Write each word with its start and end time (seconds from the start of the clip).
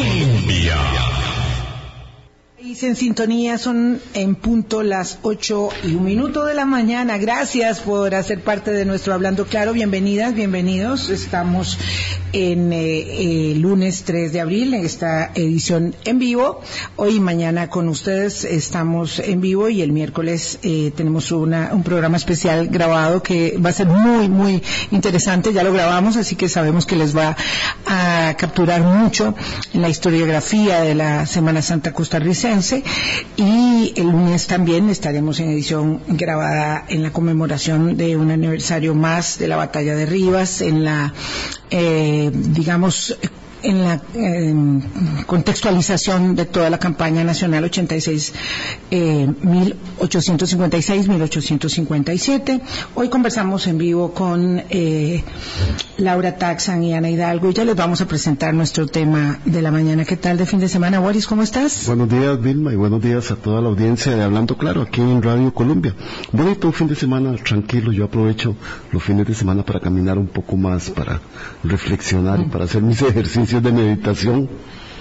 Colombia 0.00 0.99
en 2.70 2.94
sintonía, 2.94 3.58
son 3.58 4.00
en 4.14 4.36
punto 4.36 4.84
las 4.84 5.18
ocho 5.22 5.70
y 5.82 5.96
un 5.96 6.04
minuto 6.04 6.44
de 6.44 6.54
la 6.54 6.66
mañana. 6.66 7.18
Gracias 7.18 7.80
por 7.80 8.14
hacer 8.14 8.42
parte 8.42 8.70
de 8.70 8.84
nuestro 8.84 9.12
Hablando 9.12 9.44
Claro. 9.44 9.72
Bienvenidas, 9.72 10.34
bienvenidos. 10.34 11.10
Estamos 11.10 11.78
en 12.32 12.72
eh, 12.72 13.54
lunes 13.56 14.04
3 14.04 14.32
de 14.32 14.40
abril 14.40 14.72
en 14.74 14.84
esta 14.84 15.32
edición 15.34 15.96
en 16.04 16.20
vivo. 16.20 16.60
Hoy 16.94 17.16
y 17.16 17.20
mañana 17.20 17.68
con 17.68 17.88
ustedes 17.88 18.44
estamos 18.44 19.18
en 19.18 19.40
vivo 19.40 19.68
y 19.68 19.82
el 19.82 19.90
miércoles 19.90 20.60
eh, 20.62 20.92
tenemos 20.96 21.32
una, 21.32 21.70
un 21.72 21.82
programa 21.82 22.18
especial 22.18 22.68
grabado 22.68 23.20
que 23.20 23.58
va 23.58 23.70
a 23.70 23.72
ser 23.72 23.88
muy, 23.88 24.28
muy 24.28 24.62
interesante. 24.92 25.52
Ya 25.52 25.64
lo 25.64 25.72
grabamos, 25.72 26.16
así 26.16 26.36
que 26.36 26.48
sabemos 26.48 26.86
que 26.86 26.94
les 26.94 27.16
va 27.16 27.36
a 27.86 28.34
capturar 28.38 28.82
mucho 28.82 29.34
en 29.74 29.82
la 29.82 29.88
historiografía 29.88 30.82
de 30.82 30.94
la 30.94 31.26
Semana 31.26 31.62
Santa 31.62 31.92
costarricense 31.92 32.59
y 33.36 33.94
el 33.96 34.06
lunes 34.06 34.46
también 34.46 34.90
estaremos 34.90 35.40
en 35.40 35.50
edición 35.50 36.02
grabada 36.08 36.84
en 36.88 37.02
la 37.02 37.10
conmemoración 37.10 37.96
de 37.96 38.16
un 38.16 38.30
aniversario 38.30 38.94
más 38.94 39.38
de 39.38 39.48
la 39.48 39.56
batalla 39.56 39.94
de 39.96 40.04
Rivas, 40.04 40.60
en 40.60 40.84
la, 40.84 41.14
eh, 41.70 42.30
digamos, 42.32 43.16
en 43.62 43.84
la 43.84 44.00
contextualización 45.26 46.34
de 46.34 46.46
toda 46.46 46.70
la 46.70 46.78
campaña 46.78 47.24
nacional 47.24 47.64
86 47.64 48.32
1856 48.90 51.08
1857 51.08 52.60
hoy 52.94 53.08
conversamos 53.08 53.66
en 53.66 53.78
vivo 53.78 54.12
con 54.12 54.62
eh, 54.70 55.22
Laura 55.98 56.36
Taxan 56.36 56.82
y 56.82 56.94
Ana 56.94 57.10
Hidalgo 57.10 57.50
y 57.50 57.54
ya 57.54 57.64
les 57.64 57.76
vamos 57.76 58.00
a 58.00 58.06
presentar 58.06 58.54
nuestro 58.54 58.86
tema 58.86 59.38
de 59.44 59.62
la 59.62 59.70
mañana. 59.70 60.04
¿qué 60.04 60.16
tal 60.16 60.38
de 60.38 60.46
fin 60.46 60.60
de 60.60 60.68
semana 60.68 61.00
Boris 61.00 61.26
cómo 61.26 61.42
estás? 61.42 61.86
buenos 61.86 62.08
días 62.08 62.40
Vilma 62.40 62.72
y 62.72 62.76
buenos 62.76 63.02
días 63.02 63.30
a 63.30 63.36
toda 63.36 63.60
la 63.60 63.68
audiencia 63.68 64.14
de 64.14 64.22
Hablando 64.22 64.56
Claro 64.56 64.82
aquí 64.82 65.00
en 65.00 65.22
Radio 65.22 65.52
Colombia. 65.52 65.94
Bonito 66.32 66.68
un 66.68 66.72
fin 66.72 66.88
de 66.88 66.94
semana 66.94 67.34
tranquilo 67.36 67.92
yo 67.92 68.04
aprovecho 68.04 68.56
los 68.92 69.02
fines 69.02 69.26
de 69.26 69.34
semana 69.34 69.64
para 69.64 69.80
caminar 69.80 70.18
un 70.18 70.28
poco 70.28 70.56
más 70.56 70.90
para 70.90 71.20
reflexionar 71.62 72.40
y 72.40 72.44
para 72.44 72.64
hacer 72.64 72.82
mis 72.82 73.02
ejercicios 73.02 73.49
de 73.58 73.72
meditación. 73.72 74.48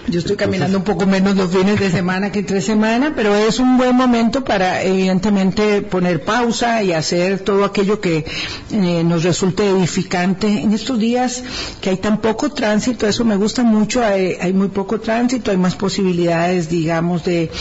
Yo 0.10 0.20
estoy 0.20 0.38
caminando 0.38 0.78
un 0.80 0.84
poco 0.84 1.06
menos 1.06 1.36
los 1.36 1.52
fines 1.52 1.80
de 1.80 1.92
semana 1.92 2.32
que 2.32 2.40
entre 2.40 2.62
semana, 2.62 3.14
pero 3.16 3.36
es 3.36 3.60
un 3.60 3.78
buen 3.78 3.96
momento 3.96 4.44
para, 4.44 4.82
evidentemente, 4.82 5.84
poner 5.84 6.24
pausa 6.24 6.82
y 6.82 6.94
hacer 6.94 7.40
todo 7.42 7.64
aquello 7.64 8.02
que 8.02 8.26
eh, 8.72 9.04
nos 9.04 9.24
resulte 9.24 9.70
edificante. 9.70 10.48
En 10.48 10.74
estos 10.74 10.98
días 10.98 11.44
que 11.82 11.92
hay 11.92 11.98
tan 11.98 12.22
poco 12.22 12.50
tránsito, 12.52 13.08
eso 13.08 13.24
me 13.24 13.36
gusta 13.36 13.64
mucho, 13.64 14.04
hay, 14.04 14.36
hay 14.42 14.54
muy 14.54 14.70
poco 14.70 15.00
tránsito, 15.00 15.52
hay 15.52 15.58
más 15.58 15.76
posibilidades, 15.76 16.70
digamos, 16.70 17.24
de 17.26 17.52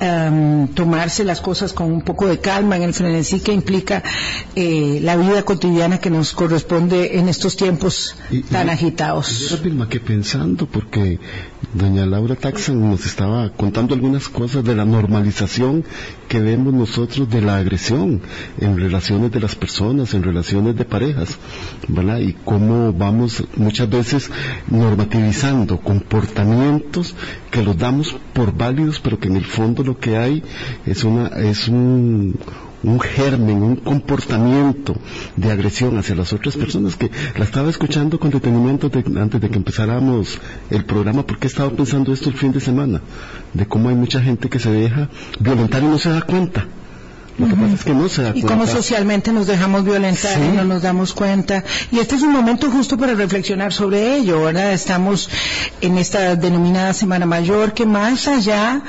um, 0.00 0.66
tomarse 0.68 1.22
las 1.24 1.40
cosas 1.40 1.72
con 1.72 1.92
un 1.92 2.02
poco 2.02 2.26
de 2.26 2.40
calma 2.40 2.76
en 2.76 2.82
el 2.82 2.94
frenesí 2.94 3.38
que 3.40 3.52
implica 3.52 4.02
eh, 4.56 4.98
la 5.02 5.16
vida 5.16 5.44
cotidiana 5.44 5.98
que 5.98 6.10
nos 6.10 6.32
corresponde 6.32 7.18
en 7.18 7.28
estos 7.28 7.56
tiempos 7.56 8.16
tan 8.50 8.70
agitados. 8.70 9.50
Yo, 9.50 9.88
que 9.88 10.00
pensando, 10.00 10.66
porque 10.66 11.18
doña 11.74 11.91
Laura 12.00 12.34
Taxan 12.34 12.90
nos 12.90 13.04
estaba 13.04 13.50
contando 13.50 13.94
algunas 13.94 14.28
cosas 14.28 14.64
de 14.64 14.74
la 14.74 14.84
normalización 14.84 15.84
que 16.28 16.40
vemos 16.40 16.72
nosotros 16.72 17.28
de 17.28 17.42
la 17.42 17.56
agresión 17.58 18.22
en 18.58 18.78
relaciones 18.78 19.30
de 19.30 19.40
las 19.40 19.54
personas, 19.54 20.14
en 20.14 20.22
relaciones 20.22 20.74
de 20.76 20.84
parejas, 20.84 21.38
¿verdad? 21.88 22.18
Y 22.20 22.32
cómo 22.44 22.92
vamos 22.92 23.44
muchas 23.56 23.90
veces 23.90 24.30
normativizando 24.68 25.78
comportamientos 25.78 27.14
que 27.50 27.62
los 27.62 27.76
damos 27.76 28.16
por 28.32 28.56
válidos, 28.56 28.98
pero 29.00 29.18
que 29.18 29.28
en 29.28 29.36
el 29.36 29.44
fondo 29.44 29.84
lo 29.84 29.98
que 29.98 30.16
hay 30.16 30.42
es 30.86 31.04
una 31.04 31.28
es 31.28 31.68
un 31.68 32.38
un 32.82 33.00
germen, 33.00 33.62
un 33.62 33.76
comportamiento 33.76 34.94
de 35.36 35.50
agresión 35.50 35.96
hacia 35.98 36.14
las 36.14 36.32
otras 36.32 36.56
personas 36.56 36.96
que 36.96 37.10
la 37.36 37.44
estaba 37.44 37.70
escuchando 37.70 38.18
con 38.18 38.30
detenimiento 38.30 38.90
antes 39.16 39.40
de 39.40 39.48
que 39.50 39.56
empezáramos 39.56 40.38
el 40.70 40.84
programa 40.84 41.26
porque 41.26 41.46
he 41.46 41.50
estado 41.50 41.74
pensando 41.74 42.12
esto 42.12 42.28
el 42.28 42.36
fin 42.36 42.52
de 42.52 42.60
semana, 42.60 43.00
de 43.52 43.66
cómo 43.66 43.88
hay 43.88 43.94
mucha 43.94 44.20
gente 44.20 44.48
que 44.48 44.58
se 44.58 44.70
deja 44.70 45.08
violentar 45.40 45.82
y 45.82 45.86
no 45.86 45.98
se 45.98 46.10
da 46.10 46.22
cuenta. 46.22 46.66
Lo 47.38 47.48
que 47.48 47.54
pasa 47.54 47.74
es 47.74 47.84
que 47.84 47.94
no 47.94 48.08
se 48.08 48.22
da 48.22 48.32
y 48.34 48.42
cómo 48.42 48.66
socialmente 48.66 49.32
nos 49.32 49.46
dejamos 49.46 49.84
violentar 49.84 50.38
y 50.42 50.54
no 50.54 50.64
nos 50.64 50.82
damos 50.82 51.14
cuenta. 51.14 51.64
Y 51.90 51.98
este 51.98 52.16
es 52.16 52.22
un 52.22 52.32
momento 52.32 52.70
justo 52.70 52.98
para 52.98 53.14
reflexionar 53.14 53.72
sobre 53.72 54.16
ello, 54.16 54.42
¿verdad? 54.42 54.72
Estamos 54.72 55.30
en 55.80 55.96
esta 55.96 56.36
denominada 56.36 56.92
Semana 56.92 57.24
Mayor 57.24 57.72
que 57.72 57.86
más 57.86 58.28
allá 58.28 58.82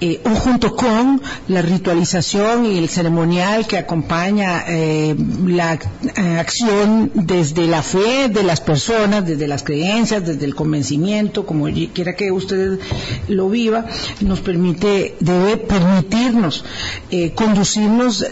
eh, 0.00 0.20
o 0.24 0.30
junto 0.34 0.74
con 0.74 1.22
la 1.48 1.62
ritualización 1.62 2.66
y 2.66 2.78
el 2.78 2.88
ceremonial 2.88 3.66
que 3.66 3.78
acompaña 3.78 4.64
eh, 4.66 5.14
la 5.46 5.74
eh, 5.74 6.38
acción 6.38 7.12
desde 7.14 7.66
la 7.68 7.82
fe 7.82 8.28
de 8.28 8.42
las 8.42 8.60
personas, 8.60 9.24
desde 9.24 9.46
las 9.46 9.62
creencias, 9.62 10.26
desde 10.26 10.44
el 10.44 10.54
convencimiento, 10.54 11.46
como 11.46 11.66
quiera 11.94 12.16
que 12.16 12.32
usted 12.32 12.80
lo 13.28 13.48
viva, 13.48 13.86
nos 14.20 14.40
permite, 14.40 15.14
debe 15.20 15.56
permitirnos 15.58 16.64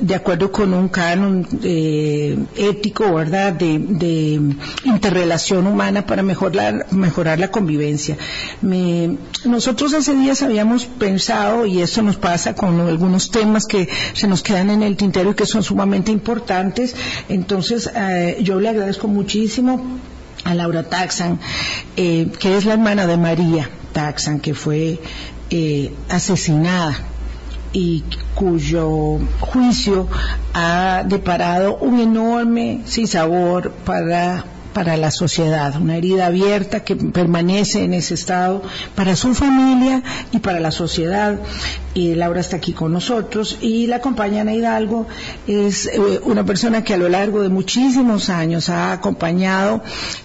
de 0.01 0.15
acuerdo 0.15 0.51
con 0.51 0.75
un 0.75 0.89
canon 0.89 1.47
ético, 2.57 3.15
¿verdad?, 3.15 3.53
de, 3.53 4.41
interrelación 4.85 5.67
humana 5.67 6.07
para 6.07 6.23
mejorar, 6.23 6.87
mejorar 6.91 7.39
la 7.39 7.51
convivencia. 7.51 8.17
nosotros 9.45 9.95
hace 9.95 10.15
días 10.15 10.43
habíamos 10.43 10.87
pensado 10.87 11.67
y 11.67 11.81
eso 11.83 12.03
nos 12.03 12.17
pasa 12.17 12.55
con 12.55 12.81
algunos 12.81 13.31
temas 13.31 13.67
que 13.67 13.89
se 14.15 14.27
nos 14.27 14.43
quedan 14.43 14.71
en 14.71 14.83
el 14.83 14.97
tintero 14.97 15.31
y 15.31 15.35
que 15.35 15.47
son 15.47 15.63
sumamente 15.63 16.11
importantes. 16.11 16.95
Entonces, 17.29 17.91
eh, 17.95 18.39
yo 18.43 18.61
le 18.61 18.69
agradezco 18.69 19.09
muchísimo 19.09 19.99
a 20.45 20.55
Laura 20.55 20.85
Taxan, 20.85 21.39
eh, 21.97 22.29
que 22.39 22.57
es 22.57 22.65
la 22.65 22.75
hermana 22.75 23.07
de 23.07 23.17
María 23.17 23.69
Taxan, 23.93 24.41
que 24.41 24.55
fue 24.55 25.01
eh, 25.51 25.93
asesinada 26.09 26.97
y 27.73 28.05
cuyo 28.35 29.19
juicio 29.41 30.09
ha 30.55 31.05
deparado 31.07 31.77
un 31.77 32.01
enorme 32.01 32.83
sinsabor 32.85 33.71
para 33.85 34.45
para 34.73 34.97
la 34.97 35.11
sociedad, 35.11 35.77
una 35.81 35.97
herida 35.97 36.27
abierta 36.27 36.81
que 36.81 36.97
permanece 36.97 37.85
en 37.85 37.95
ese 37.95 38.15
estado 38.15 38.63
para 38.95 39.17
su 39.17 39.35
familia 39.35 40.03
y 40.33 40.39
para 40.39 40.61
la 40.61 40.71
sociedad. 40.71 41.39
Y 41.95 42.15
Laura 42.15 42.41
está 42.41 42.57
aquí 42.57 42.73
con 42.73 42.93
nosotros. 42.93 43.59
Y 43.61 43.87
la 43.87 43.97
acompaña 43.97 44.43
Ana 44.43 44.55
Hidalgo 44.55 45.07
es 45.47 45.87
eh, 45.87 46.21
una 46.25 46.45
persona 46.45 46.83
que 46.83 46.95
a 46.95 46.97
lo 46.97 47.09
largo 47.09 47.43
de 47.43 47.49
muchísimos 47.49 48.31
años 48.31 48.69
ha 48.71 48.93
acompañado 48.93 49.83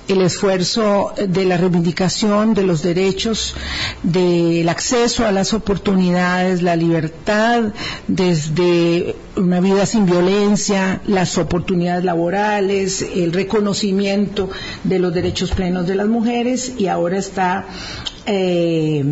el 0.07 0.21
esfuerzo 0.21 1.13
de 1.27 1.45
la 1.45 1.57
reivindicación 1.57 2.53
de 2.53 2.63
los 2.63 2.83
derechos, 2.83 3.55
del 4.03 4.67
acceso 4.69 5.25
a 5.25 5.31
las 5.31 5.53
oportunidades, 5.53 6.61
la 6.61 6.75
libertad 6.75 7.73
desde 8.07 9.15
una 9.35 9.59
vida 9.59 9.85
sin 9.85 10.05
violencia, 10.05 11.01
las 11.05 11.37
oportunidades 11.37 12.03
laborales, 12.03 13.01
el 13.01 13.33
reconocimiento 13.33 14.49
de 14.83 14.99
los 14.99 15.13
derechos 15.13 15.51
plenos 15.51 15.87
de 15.87 15.95
las 15.95 16.07
mujeres 16.07 16.73
y 16.77 16.87
ahora 16.87 17.17
está 17.17 17.65
eh, 18.25 19.03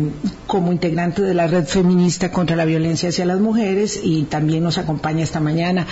como 0.46 0.72
integrante 0.72 1.22
de 1.22 1.32
la 1.32 1.46
red 1.46 1.64
feminista 1.64 2.30
la 2.54 2.64
violencia 2.64 3.08
hacia 3.08 3.24
las 3.24 3.40
mujeres 3.40 3.98
y 4.02 4.24
también 4.24 4.62
nos 4.62 4.78
acompaña 4.78 5.24
esta 5.24 5.40
mañana. 5.40 5.86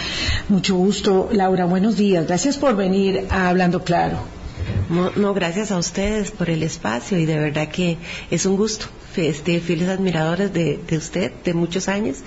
Mucho 0.48 0.76
gusto, 0.76 1.28
Laura. 1.32 1.64
Buenos 1.64 1.96
días. 1.96 2.26
Gracias 2.26 2.58
por 2.58 2.76
venir 2.76 3.26
a 3.30 3.48
Hablando 3.48 3.82
Claro. 3.82 4.33
No, 4.88 5.34
gracias 5.34 5.70
a 5.72 5.78
ustedes 5.78 6.30
por 6.30 6.50
el 6.50 6.62
espacio 6.62 7.18
y 7.18 7.24
de 7.24 7.38
verdad 7.38 7.68
que 7.68 7.96
es 8.30 8.46
un 8.46 8.56
gusto. 8.56 8.86
Este, 9.16 9.60
fieles 9.60 9.88
admiradores 9.88 10.52
de, 10.52 10.80
usted 10.90 11.30
de 11.44 11.54
muchos 11.54 11.86
años 11.86 12.18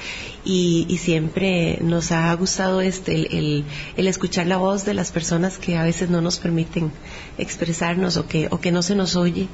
y, 0.46 0.98
siempre 1.02 1.80
nos 1.82 2.14
ha 2.14 2.34
gustado 2.36 2.80
este 2.80 3.14
el, 3.14 3.66
el, 3.98 4.08
escuchar 4.08 4.48
la 4.48 4.56
voz 4.56 4.86
de 4.86 4.94
las 4.94 5.12
personas 5.12 5.58
que 5.58 5.78
a 5.78 5.84
veces 5.84 6.10
no 6.10 6.22
nos 6.22 6.40
permiten 6.40 6.92
expresarnos 7.38 8.16
o 8.16 8.26
que, 8.28 8.48
o 8.52 8.62
que 8.62 8.72
no 8.72 8.82
se 8.82 8.96
nos 8.96 9.18
oye 9.18 9.48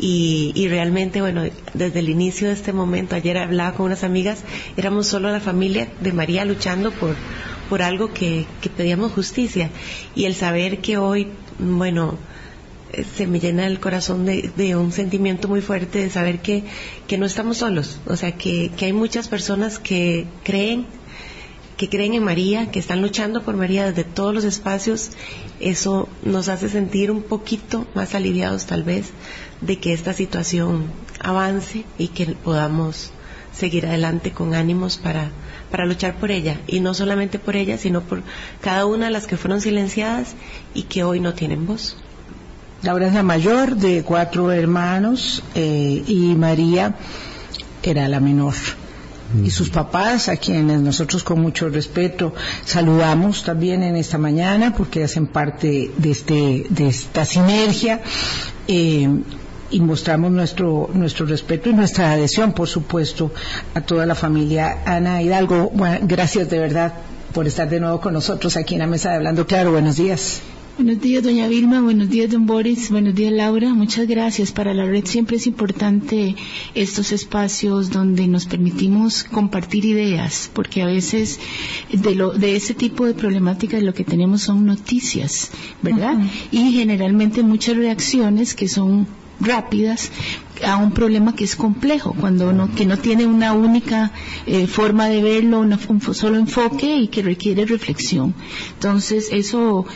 y, 0.00 0.50
y 0.56 0.68
realmente 0.68 1.20
bueno 1.20 1.44
desde 1.72 2.00
el 2.00 2.08
inicio 2.08 2.48
de 2.48 2.54
este 2.54 2.72
momento 2.72 3.14
ayer 3.14 3.38
hablaba 3.38 3.76
con 3.76 3.86
unas 3.86 4.02
amigas 4.02 4.40
éramos 4.76 5.06
solo 5.06 5.30
la 5.30 5.40
familia 5.40 5.88
de 6.00 6.12
María 6.12 6.44
luchando 6.44 6.90
por 6.90 7.14
por 7.68 7.80
algo 7.80 8.12
que, 8.12 8.44
que 8.60 8.68
pedíamos 8.68 9.12
justicia 9.12 9.70
y 10.14 10.26
el 10.26 10.34
saber 10.34 10.80
que 10.82 10.98
hoy 10.98 11.28
bueno 11.58 12.18
se 13.16 13.26
me 13.26 13.40
llena 13.40 13.66
el 13.66 13.80
corazón 13.80 14.26
de, 14.26 14.76
un 14.76 14.92
sentimiento 14.92 15.48
muy 15.48 15.62
fuerte 15.62 16.00
de 16.00 16.10
saber 16.10 16.40
que, 16.40 16.64
que 17.06 17.18
no 17.18 17.26
estamos 17.26 17.58
solos, 17.58 17.98
o 18.06 18.16
sea, 18.16 18.32
que, 18.32 18.70
que, 18.76 18.86
hay 18.86 18.92
muchas 18.92 19.28
personas 19.28 19.78
que 19.78 20.26
creen, 20.44 20.86
que 21.76 21.88
creen 21.88 22.14
en 22.14 22.22
María, 22.22 22.70
que 22.70 22.78
están 22.78 23.00
luchando 23.00 23.42
por 23.42 23.56
María 23.56 23.86
desde 23.86 24.04
todos 24.04 24.34
los 24.34 24.44
espacios, 24.44 25.10
eso 25.58 26.08
nos 26.22 26.48
hace 26.48 26.68
sentir 26.68 27.10
un 27.10 27.22
poquito 27.22 27.86
más 27.94 28.14
aliviados 28.14 28.66
tal 28.66 28.82
vez 28.82 29.10
de 29.60 29.78
que 29.78 29.92
esta 29.92 30.12
situación 30.12 30.90
avance 31.20 31.84
y 31.98 32.08
que 32.08 32.26
podamos 32.26 33.12
seguir 33.52 33.86
adelante 33.86 34.32
con 34.32 34.54
ánimos 34.54 34.96
para, 34.96 35.30
para 35.70 35.86
luchar 35.86 36.14
por 36.14 36.30
ella. 36.30 36.60
Y 36.66 36.80
no 36.80 36.94
solamente 36.94 37.38
por 37.38 37.56
ella, 37.56 37.78
sino 37.78 38.00
por 38.02 38.22
cada 38.60 38.86
una 38.86 39.06
de 39.06 39.12
las 39.12 39.26
que 39.26 39.36
fueron 39.36 39.60
silenciadas 39.60 40.34
y 40.74 40.84
que 40.84 41.04
hoy 41.04 41.20
no 41.20 41.34
tienen 41.34 41.66
voz. 41.66 41.96
Laura 42.82 43.06
es 43.06 43.14
la 43.14 43.22
mayor 43.22 43.76
de 43.76 44.02
cuatro 44.02 44.50
hermanos 44.50 45.42
eh, 45.54 46.02
y 46.06 46.34
María 46.34 46.96
era 47.82 48.08
la 48.08 48.18
menor. 48.18 48.54
Y 49.42 49.50
sus 49.50 49.70
papás, 49.70 50.28
a 50.28 50.36
quienes 50.36 50.80
nosotros 50.80 51.24
con 51.24 51.40
mucho 51.40 51.68
respeto 51.70 52.34
saludamos 52.66 53.44
también 53.44 53.82
en 53.82 53.96
esta 53.96 54.18
mañana 54.18 54.74
porque 54.76 55.04
hacen 55.04 55.26
parte 55.26 55.90
de, 55.96 56.10
este, 56.10 56.66
de 56.68 56.88
esta 56.88 57.24
sinergia. 57.24 58.02
Eh, 58.68 59.08
y 59.72 59.80
mostramos 59.80 60.30
nuestro, 60.30 60.90
nuestro 60.92 61.26
respeto 61.26 61.70
y 61.70 61.72
nuestra 61.72 62.12
adhesión, 62.12 62.52
por 62.52 62.68
supuesto, 62.68 63.32
a 63.74 63.80
toda 63.80 64.06
la 64.06 64.14
familia. 64.14 64.82
Ana 64.84 65.22
Hidalgo, 65.22 65.72
gracias 66.02 66.48
de 66.50 66.58
verdad 66.58 66.92
por 67.32 67.46
estar 67.46 67.68
de 67.68 67.80
nuevo 67.80 68.00
con 68.00 68.12
nosotros 68.12 68.56
aquí 68.56 68.74
en 68.74 68.80
la 68.80 68.86
mesa 68.86 69.10
de 69.10 69.16
Hablando 69.16 69.46
Claro. 69.46 69.72
Buenos 69.72 69.96
días. 69.96 70.42
Buenos 70.76 71.02
días, 71.02 71.22
doña 71.22 71.48
Vilma. 71.48 71.82
Buenos 71.82 72.08
días, 72.08 72.30
don 72.30 72.46
Boris. 72.46 72.90
Buenos 72.90 73.14
días, 73.14 73.32
Laura. 73.32 73.74
Muchas 73.74 74.06
gracias. 74.08 74.52
Para 74.52 74.72
la 74.72 74.86
red 74.86 75.04
siempre 75.04 75.36
es 75.36 75.46
importante 75.46 76.34
estos 76.74 77.12
espacios 77.12 77.90
donde 77.90 78.26
nos 78.26 78.46
permitimos 78.46 79.22
compartir 79.22 79.84
ideas, 79.84 80.50
porque 80.52 80.82
a 80.82 80.86
veces 80.86 81.38
de, 81.92 82.14
lo, 82.14 82.32
de 82.32 82.56
ese 82.56 82.72
tipo 82.72 83.04
de 83.04 83.12
problemáticas 83.12 83.82
lo 83.82 83.92
que 83.92 84.04
tenemos 84.04 84.42
son 84.42 84.64
noticias, 84.64 85.50
¿verdad? 85.82 86.16
Y 86.50 86.72
generalmente 86.72 87.42
muchas 87.42 87.76
reacciones 87.76 88.54
que 88.54 88.66
son 88.66 89.06
rápidas 89.40 90.10
a 90.64 90.76
un 90.76 90.92
problema 90.92 91.34
que 91.34 91.44
es 91.44 91.56
complejo, 91.56 92.14
cuando 92.18 92.52
no, 92.52 92.72
que 92.74 92.86
no 92.86 92.96
tiene 92.96 93.26
una 93.26 93.52
única 93.52 94.12
eh, 94.46 94.66
forma 94.66 95.08
de 95.08 95.22
verlo, 95.22 95.60
un 95.60 96.00
solo 96.14 96.36
enfoque 96.36 96.96
y 96.96 97.08
que 97.08 97.22
requiere 97.22 97.66
reflexión. 97.66 98.34
Entonces, 98.74 99.28
eso 99.32 99.86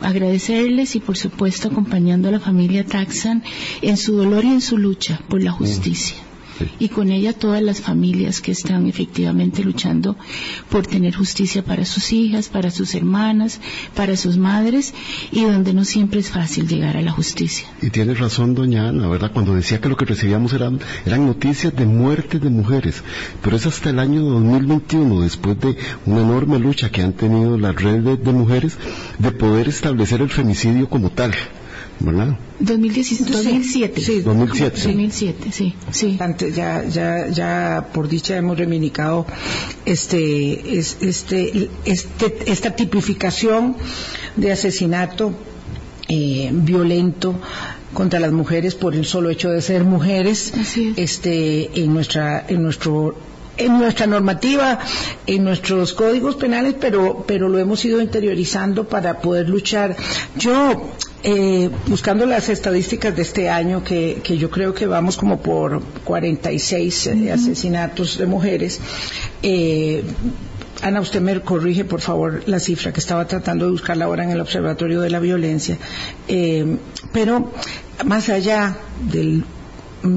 agradecerles 0.00 0.96
y 0.96 1.00
por 1.00 1.16
supuesto 1.16 1.68
acompañando 1.68 2.28
a 2.28 2.32
la 2.32 2.40
familia 2.40 2.84
Taxan 2.84 3.42
en 3.82 3.96
su 3.96 4.16
dolor 4.16 4.44
y 4.44 4.48
en 4.48 4.60
su 4.60 4.78
lucha 4.78 5.20
por 5.28 5.42
la 5.42 5.52
justicia 5.52 6.16
y 6.78 6.88
con 6.88 7.10
ella 7.10 7.32
todas 7.32 7.62
las 7.62 7.80
familias 7.80 8.40
que 8.40 8.52
están 8.52 8.86
efectivamente 8.86 9.62
luchando 9.62 10.16
por 10.70 10.86
tener 10.86 11.14
justicia 11.14 11.64
para 11.64 11.84
sus 11.84 12.12
hijas, 12.12 12.48
para 12.48 12.70
sus 12.70 12.94
hermanas, 12.94 13.60
para 13.94 14.16
sus 14.16 14.36
madres 14.36 14.94
y 15.32 15.44
donde 15.44 15.72
no 15.72 15.84
siempre 15.84 16.20
es 16.20 16.30
fácil 16.30 16.68
llegar 16.68 16.96
a 16.96 17.02
la 17.02 17.12
justicia. 17.12 17.66
Y 17.82 17.90
tiene 17.90 18.14
razón 18.14 18.54
doña 18.54 18.88
Ana, 18.88 19.08
¿verdad? 19.08 19.32
Cuando 19.32 19.54
decía 19.54 19.80
que 19.80 19.88
lo 19.88 19.96
que 19.96 20.04
recibíamos 20.04 20.52
eran, 20.52 20.80
eran 21.04 21.26
noticias 21.26 21.74
de 21.74 21.86
muerte 21.86 22.38
de 22.38 22.50
mujeres, 22.50 23.02
pero 23.42 23.56
es 23.56 23.66
hasta 23.66 23.90
el 23.90 23.98
año 23.98 24.22
2021, 24.22 25.20
después 25.20 25.58
de 25.60 25.76
una 26.06 26.22
enorme 26.22 26.58
lucha 26.58 26.90
que 26.90 27.02
han 27.02 27.12
tenido 27.12 27.58
las 27.58 27.74
redes 27.74 28.22
de 28.24 28.32
mujeres, 28.32 28.76
de 29.18 29.32
poder 29.32 29.68
establecer 29.68 30.20
el 30.20 30.30
femicidio 30.30 30.88
como 30.88 31.10
tal. 31.10 31.34
¿Verdad? 32.00 32.36
2017. 32.58 34.00
Sí, 34.00 34.20
2007. 34.20 34.80
2007, 34.82 35.52
sí, 35.52 35.74
sí. 35.90 36.16
Antes, 36.20 36.54
ya, 36.54 36.84
ya, 36.84 37.28
ya 37.28 37.88
por 37.92 38.08
dicha 38.08 38.36
hemos 38.36 38.58
reivindicado 38.58 39.26
este, 39.84 40.78
este, 40.78 41.70
este, 41.84 42.50
esta 42.50 42.76
tipificación 42.76 43.76
de 44.36 44.52
asesinato 44.52 45.32
eh, 46.08 46.50
violento 46.52 47.34
contra 47.92 48.20
las 48.20 48.32
mujeres 48.32 48.74
por 48.74 48.94
el 48.94 49.06
solo 49.06 49.30
hecho 49.30 49.50
de 49.50 49.62
ser 49.62 49.84
mujeres 49.84 50.52
este 50.96 51.80
en 51.80 51.94
nuestra 51.94 52.44
en 52.46 52.62
nuestro 52.62 53.16
en 53.56 53.78
nuestra 53.78 54.06
normativa, 54.06 54.78
en 55.26 55.44
nuestros 55.44 55.92
códigos 55.92 56.36
penales, 56.36 56.74
pero, 56.80 57.24
pero 57.26 57.48
lo 57.48 57.58
hemos 57.58 57.84
ido 57.84 58.00
interiorizando 58.00 58.88
para 58.88 59.20
poder 59.20 59.48
luchar. 59.48 59.96
Yo, 60.36 60.90
eh, 61.22 61.70
buscando 61.86 62.26
las 62.26 62.48
estadísticas 62.48 63.16
de 63.16 63.22
este 63.22 63.48
año, 63.48 63.82
que, 63.82 64.20
que, 64.22 64.36
yo 64.36 64.50
creo 64.50 64.74
que 64.74 64.86
vamos 64.86 65.16
como 65.16 65.40
por 65.40 65.82
46 66.04 67.06
eh, 67.06 67.32
asesinatos 67.32 68.18
de 68.18 68.26
mujeres, 68.26 68.80
eh, 69.42 70.04
Ana, 70.82 71.00
usted 71.00 71.22
me 71.22 71.40
corrige, 71.40 71.84
por 71.84 72.00
favor, 72.00 72.42
la 72.46 72.60
cifra 72.60 72.92
que 72.92 73.00
estaba 73.00 73.26
tratando 73.26 73.64
de 73.64 73.70
buscar 73.70 74.00
ahora 74.02 74.24
en 74.24 74.30
el 74.30 74.40
Observatorio 74.40 75.00
de 75.00 75.08
la 75.08 75.20
Violencia. 75.20 75.78
Eh, 76.28 76.76
pero, 77.12 77.50
más 78.04 78.28
allá 78.28 78.76
del 79.10 79.42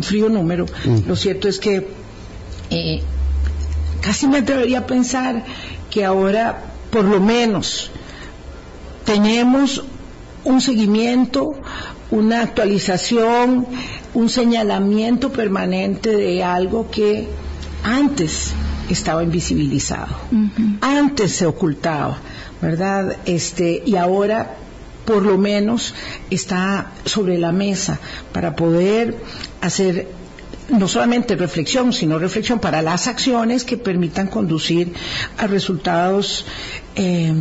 frío 0.02 0.28
número, 0.28 0.66
lo 1.08 1.16
cierto 1.16 1.48
es 1.48 1.60
que 1.60 1.88
eh, 2.70 3.02
casi 4.02 4.28
me 4.28 4.40
atrevería 4.40 4.80
a 4.80 4.88
pensar 4.88 5.44
que 5.90 6.06
ahora, 6.06 6.64
por 6.92 7.06
lo 7.06 7.20
menos, 7.20 7.92
tenemos 9.06 9.84
un 10.44 10.62
seguimiento, 10.62 11.56
una 12.12 12.42
actualización, 12.42 13.68
un 14.14 14.30
señalamiento 14.30 15.32
permanente 15.32 16.16
de 16.16 16.44
algo 16.44 16.90
que 16.90 17.28
antes 17.84 18.52
estaba 18.90 19.24
invisibilizado, 19.24 20.16
antes 20.82 21.36
se 21.36 21.46
ocultaba, 21.46 22.18
¿verdad? 22.62 23.18
Este, 23.26 23.84
y 23.86 23.96
ahora 23.96 24.56
por 25.06 25.24
lo 25.24 25.38
menos 25.38 25.96
está 26.30 26.92
sobre 27.06 27.40
la 27.40 27.52
mesa 27.52 28.00
para 28.32 28.56
poder 28.56 29.18
hacer 29.62 30.08
no 30.70 30.88
solamente 30.88 31.36
reflexión, 31.36 31.94
sino 31.94 32.20
reflexión 32.20 32.60
para 32.60 32.82
las 32.82 33.08
acciones 33.08 33.64
que 33.64 33.78
permitan 33.78 34.28
conducir 34.28 34.94
a 35.38 35.48
resultados 35.48 36.46
eh, 36.96 37.34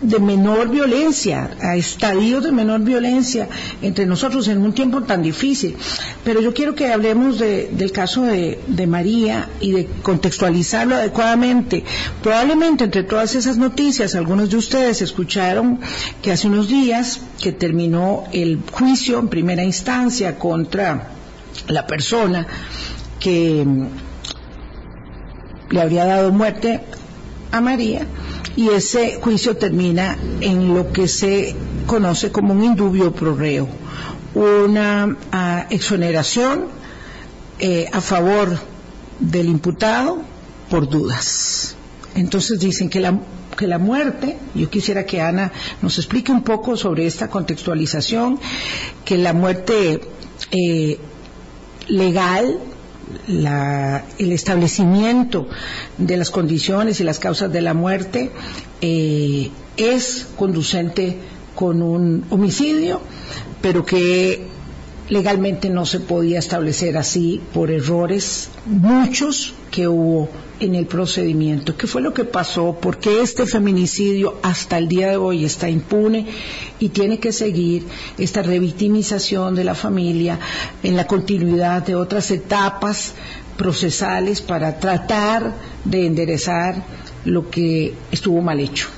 de 0.00 0.18
menor 0.18 0.68
violencia, 0.68 1.50
a 1.62 1.76
estadios 1.76 2.44
de 2.44 2.52
menor 2.52 2.80
violencia 2.80 3.48
entre 3.80 4.04
nosotros 4.04 4.46
en 4.48 4.58
un 4.58 4.74
tiempo 4.74 5.02
tan 5.02 5.22
difícil. 5.22 5.74
Pero 6.22 6.40
yo 6.40 6.52
quiero 6.52 6.74
que 6.74 6.92
hablemos 6.92 7.38
del 7.38 7.92
caso 7.92 8.22
de, 8.22 8.60
de, 8.66 8.86
María 8.86 9.48
y 9.60 9.72
de 9.72 9.86
contextualizarlo 10.02 10.96
adecuadamente. 10.96 11.82
Probablemente 12.22 12.84
entre 12.84 13.04
todas 13.04 13.34
esas 13.34 13.56
noticias, 13.56 14.14
algunos 14.14 14.50
de 14.50 14.58
ustedes 14.58 15.00
escucharon 15.00 15.80
que 16.20 16.30
hace 16.30 16.48
unos 16.48 16.68
días 16.68 17.20
que 17.40 17.52
terminó 17.52 18.24
el 18.32 18.60
juicio 18.70 19.18
en 19.18 19.28
primera 19.28 19.64
instancia 19.64 20.38
contra 20.38 21.15
la 21.68 21.86
persona 21.86 22.46
que 23.20 23.64
mm, 23.64 23.86
le 25.70 25.80
habría 25.80 26.04
dado 26.04 26.32
muerte 26.32 26.80
a 27.52 27.60
María 27.60 28.06
y 28.56 28.70
ese 28.70 29.18
juicio 29.20 29.56
termina 29.56 30.16
en 30.40 30.74
lo 30.74 30.92
que 30.92 31.08
se 31.08 31.54
conoce 31.86 32.32
como 32.32 32.54
un 32.54 32.64
indubio 32.64 33.12
pro 33.12 33.34
reo, 33.34 33.68
una 34.34 35.16
ah, 35.32 35.66
exoneración 35.70 36.66
eh, 37.58 37.88
a 37.92 38.00
favor 38.00 38.58
del 39.20 39.48
imputado 39.48 40.22
por 40.70 40.88
dudas. 40.88 41.76
Entonces 42.14 42.58
dicen 42.58 42.88
que 42.88 43.00
la, 43.00 43.18
que 43.56 43.66
la 43.66 43.78
muerte, 43.78 44.36
yo 44.54 44.70
quisiera 44.70 45.04
que 45.04 45.20
Ana 45.20 45.52
nos 45.82 45.98
explique 45.98 46.32
un 46.32 46.42
poco 46.42 46.76
sobre 46.76 47.06
esta 47.06 47.28
contextualización, 47.28 48.38
que 49.04 49.18
la 49.18 49.32
muerte 49.32 50.00
eh, 50.50 50.98
legal, 51.88 52.58
el 53.28 54.32
establecimiento 54.32 55.48
de 55.96 56.16
las 56.16 56.30
condiciones 56.30 57.00
y 57.00 57.04
las 57.04 57.18
causas 57.18 57.52
de 57.52 57.60
la 57.60 57.74
muerte 57.74 58.30
eh, 58.80 59.50
es 59.76 60.26
conducente 60.36 61.18
con 61.54 61.82
un 61.82 62.24
homicidio, 62.30 63.00
pero 63.60 63.84
que 63.84 64.46
legalmente 65.08 65.70
no 65.70 65.86
se 65.86 66.00
podía 66.00 66.38
establecer 66.38 66.96
así 66.96 67.40
por 67.54 67.70
errores, 67.70 68.48
muchos 68.66 69.54
que 69.70 69.86
hubo 69.88 70.28
en 70.60 70.74
el 70.74 70.86
procedimiento. 70.86 71.76
¿Qué 71.76 71.86
fue 71.86 72.02
lo 72.02 72.14
que 72.14 72.24
pasó? 72.24 72.78
¿Por 72.80 72.98
qué 72.98 73.20
este 73.22 73.46
feminicidio 73.46 74.38
hasta 74.42 74.78
el 74.78 74.88
día 74.88 75.10
de 75.10 75.16
hoy 75.16 75.44
está 75.44 75.68
impune 75.68 76.26
y 76.78 76.88
tiene 76.90 77.18
que 77.18 77.32
seguir 77.32 77.84
esta 78.18 78.42
revictimización 78.42 79.54
de 79.54 79.64
la 79.64 79.74
familia 79.74 80.38
en 80.82 80.96
la 80.96 81.06
continuidad 81.06 81.84
de 81.84 81.94
otras 81.94 82.30
etapas 82.30 83.14
procesales 83.56 84.40
para 84.40 84.78
tratar 84.78 85.54
de 85.84 86.06
enderezar 86.06 86.84
lo 87.24 87.50
que 87.50 87.94
estuvo 88.10 88.40
mal 88.40 88.60
hecho? 88.60 88.88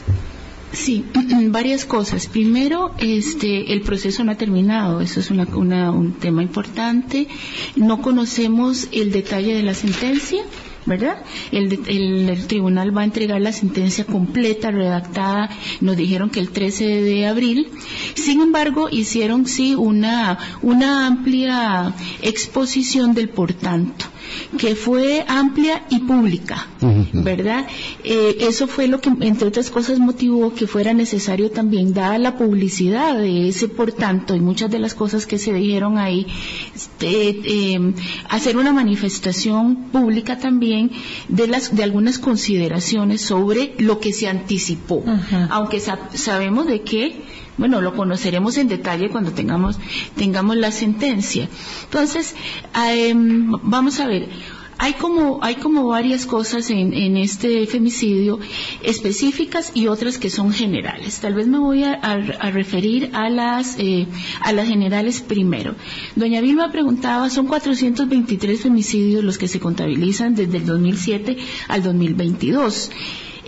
Sí, 0.73 1.05
varias 1.49 1.85
cosas. 1.85 2.27
Primero, 2.27 2.93
este, 2.99 3.73
el 3.73 3.81
proceso 3.81 4.23
no 4.23 4.33
ha 4.33 4.37
terminado. 4.37 5.01
Eso 5.01 5.21
es 5.21 5.31
un 5.31 6.17
tema 6.21 6.43
importante. 6.43 7.27
No 7.75 8.03
conocemos 8.03 8.89
el 8.93 9.11
detalle 9.11 9.55
de 9.55 9.63
la 9.63 9.75
sentencia 9.75 10.43
¿verdad? 10.89 11.23
El, 11.53 11.73
el, 11.87 12.47
tribunal 12.47 12.97
va 12.97 13.03
a 13.03 13.05
entregar 13.05 13.41
la 13.41 13.53
sentencia 13.53 14.05
completa, 14.05 14.71
redactada, 14.71 15.51
nos 15.81 15.97
dijeron 15.97 16.31
que 16.31 16.41
el 16.41 16.51
13 16.51 16.85
de 17.03 17.27
abril. 17.27 17.69
Sin 18.15 18.41
embargo, 18.41 18.89
hicieron 18.91 19.47
sí 19.47 19.75
una, 19.75 20.39
una 20.63 21.07
amplia 21.07 21.95
exposición 22.23 23.15
del 23.15 23.29
por 23.29 23.53
tanto 23.53 24.07
que 24.59 24.75
fue 24.75 25.25
amplia 25.29 25.85
y 25.91 26.01
pública, 26.01 26.67
¿verdad? 27.13 27.67
Eh, 28.05 28.37
eso 28.41 28.67
fue 28.67 28.89
lo 28.89 29.01
que, 29.01 29.11
entre 29.21 29.49
otras 29.49 29.71
cosas, 29.71 29.99
motivó 29.99 30.55
que 30.55 30.67
fuera 30.67 30.93
necesario 30.95 31.51
también, 31.51 31.93
dar 31.95 32.19
la 32.21 32.37
publicidad 32.37 33.17
de 33.19 33.49
ese, 33.49 33.69
por 33.69 33.93
tanto, 33.93 34.35
y 34.35 34.41
muchas 34.41 34.71
de 34.71 34.79
las 34.79 34.95
cosas 34.95 35.27
que 35.27 35.39
se 35.39 35.53
dijeron 35.53 35.99
ahí, 35.99 36.27
este, 36.75 37.75
em, 37.75 37.95
hacer 38.29 38.57
una 38.57 38.73
manifestación 38.73 39.91
pública 39.93 40.39
también 40.39 40.91
de, 41.29 41.47
las, 41.47 41.75
de 41.75 41.83
algunas 41.83 42.19
consideraciones 42.19 43.21
sobre 43.21 43.75
lo 43.79 44.01
que 44.01 44.13
se 44.13 44.29
anticipó, 44.29 45.05
aunque 45.51 45.81
sabemos 46.15 46.67
de 46.67 46.83
que 46.83 47.23
bueno, 47.59 47.81
lo 47.81 47.95
conoceremos 47.95 48.57
en 48.57 48.69
detalle 48.69 49.11
cuando 49.11 49.33
tengamos, 49.33 49.79
tengamos 50.17 50.57
la 50.57 50.71
sentencia. 50.71 51.49
Entonces, 51.85 52.35
em, 52.75 53.51
vamos 53.63 54.01
a 54.01 54.07
ver. 54.07 54.29
Hay 54.81 54.93
como, 54.93 55.41
hay 55.43 55.57
como 55.57 55.89
varias 55.89 56.25
cosas 56.25 56.71
en, 56.71 57.17
este 57.17 57.67
femicidio 57.67 58.39
específicas 58.81 59.73
y 59.75 59.89
otras 59.89 60.19
que 60.19 60.31
son 60.31 60.53
generales. 60.53 61.19
Tal 61.19 61.35
vez 61.35 61.49
me 61.49 61.59
voy 61.59 61.83
a, 61.83 61.97
referir 62.53 63.11
a 63.13 63.29
las, 63.29 63.77
eh, 63.81 64.07
a 64.41 64.53
las 64.53 64.69
generales 64.69 65.21
primero. 65.21 65.75
Doña 66.15 66.41
Vilma 66.41 66.71
preguntaba, 66.71 67.29
son 67.29 67.49
423 67.49 68.61
femicidios 68.61 69.25
los 69.25 69.37
que 69.37 69.49
se 69.49 69.59
contabilizan 69.59 70.37
desde 70.37 70.59
el 70.59 70.67
2007 70.67 71.37
al 71.67 71.83
2022 71.83 72.91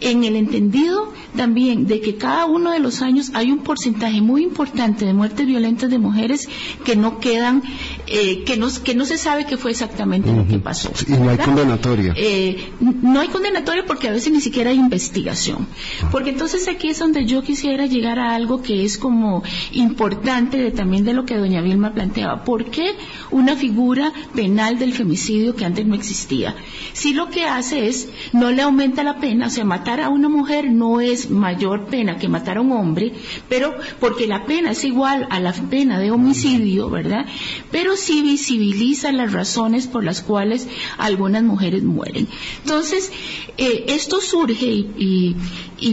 en 0.01 0.25
el 0.25 0.37
entendido 0.37 1.13
también 1.37 1.87
de 1.87 2.01
que 2.01 2.17
cada 2.17 2.47
uno 2.47 2.71
de 2.73 2.79
los 2.79 3.03
años 3.03 3.31
hay 3.35 3.53
un 3.53 3.59
porcentaje 3.59 4.21
muy 4.21 4.43
importante 4.43 5.05
de 5.05 5.15
muertes 5.15 5.47
violentas 5.47 5.91
de 5.91 5.99
mujeres 5.99 6.49
que 6.85 6.97
no 6.97 7.19
quedan, 7.21 7.63
eh, 8.11 8.45
que, 8.45 8.57
no, 8.57 8.69
que 8.85 8.95
no 8.95 9.05
se 9.05 9.19
sabe 9.19 9.47
qué 9.47 9.57
fue 9.57 9.73
exactamente 9.73 10.33
lo 10.33 10.47
que 10.47 10.59
pasó. 10.59 10.93
y 11.07 11.13
no 11.13 11.31
hay 11.31 11.39
condenatoria. 11.39 12.15
Eh, 12.17 12.71
no 12.81 13.21
hay 13.21 13.29
condenatoria 13.29 13.85
porque 13.87 14.09
a 14.09 14.13
veces 14.13 14.33
ni 14.33 14.41
siquiera 14.41 14.71
hay 14.71 14.77
investigación. 14.77 15.67
Ah. 16.03 16.09
Porque 16.13 16.31
entonces 16.31 16.69
aquí 16.69 16.89
es 16.89 16.99
donde 16.99 17.27
yo 17.27 17.43
quisiera 17.43 17.87
llegar 17.87 18.19
a 18.19 18.35
algo 18.35 18.63
que 18.63 18.85
es 18.85 18.99
como 18.99 19.43
importante 19.73 20.57
de, 20.57 20.71
también 20.71 21.05
de 21.05 21.15
lo 21.15 21.25
que 21.25 21.37
doña 21.37 21.63
Vilma 21.63 21.95
planteaba. 21.95 22.45
¿Por 22.45 22.67
qué 22.67 22.95
una 23.31 23.57
figura 23.57 24.13
penal 24.35 24.79
del 24.79 24.93
femicidio 24.93 25.57
que 25.57 25.65
antes 25.65 25.87
no 25.87 25.95
existía? 25.95 26.55
Si 26.93 27.13
lo 27.13 27.31
que 27.31 27.45
hace 27.45 27.89
es, 27.89 28.09
no 28.33 28.51
le 28.51 28.63
aumenta 28.63 29.03
la 29.03 29.19
pena, 29.19 29.51
se 29.51 29.65
mata 29.65 29.81
matar 29.81 30.01
a 30.03 30.11
una 30.11 30.29
mujer 30.29 30.71
no 30.71 31.01
es 31.01 31.31
mayor 31.31 31.87
pena 31.87 32.19
que 32.19 32.29
matar 32.29 32.59
a 32.59 32.61
un 32.61 32.71
hombre, 32.73 33.15
pero 33.49 33.75
porque 33.99 34.27
la 34.27 34.45
pena 34.45 34.73
es 34.73 34.85
igual 34.85 35.27
a 35.31 35.41
la 35.41 35.55
pena 35.55 35.99
de 35.99 36.11
homicidio, 36.11 36.91
¿verdad? 36.91 37.25
Pero 37.71 37.97
sí 38.01 38.23
visibiliza 38.23 39.13
las 39.13 39.33
razones 39.33 39.87
por 39.87 40.05
las 40.05 40.23
cuales 40.23 40.69
algunas 40.99 41.43
mujeres 41.43 41.83
mueren. 41.83 42.27
Entonces, 42.63 43.13
eh, 43.59 43.85
esto 43.89 44.21
surge 44.21 44.67
y, 44.67 45.37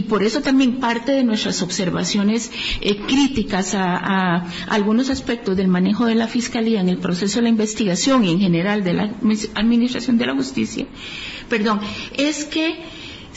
por 0.08 0.22
eso 0.22 0.40
también 0.40 0.80
parte 0.80 1.12
de 1.12 1.24
nuestras 1.24 1.62
observaciones 1.62 2.50
eh, 2.80 2.96
críticas 2.96 3.74
a, 3.74 3.96
a, 3.96 4.46
algunos 4.68 5.10
aspectos 5.10 5.56
del 5.56 5.68
manejo 5.68 6.06
de 6.06 6.14
la 6.14 6.28
Fiscalía 6.28 6.80
en 6.80 6.88
el 6.88 6.98
proceso 6.98 7.36
de 7.36 7.42
la 7.42 7.48
investigación 7.48 8.24
y 8.24 8.32
en 8.32 8.40
general 8.40 8.84
de 8.84 8.94
la 8.94 9.14
Administración 9.54 10.18
de 10.18 10.26
la 10.26 10.34
Justicia, 10.34 10.86
perdón, 11.48 11.80
es 12.16 12.44
que 12.44 12.82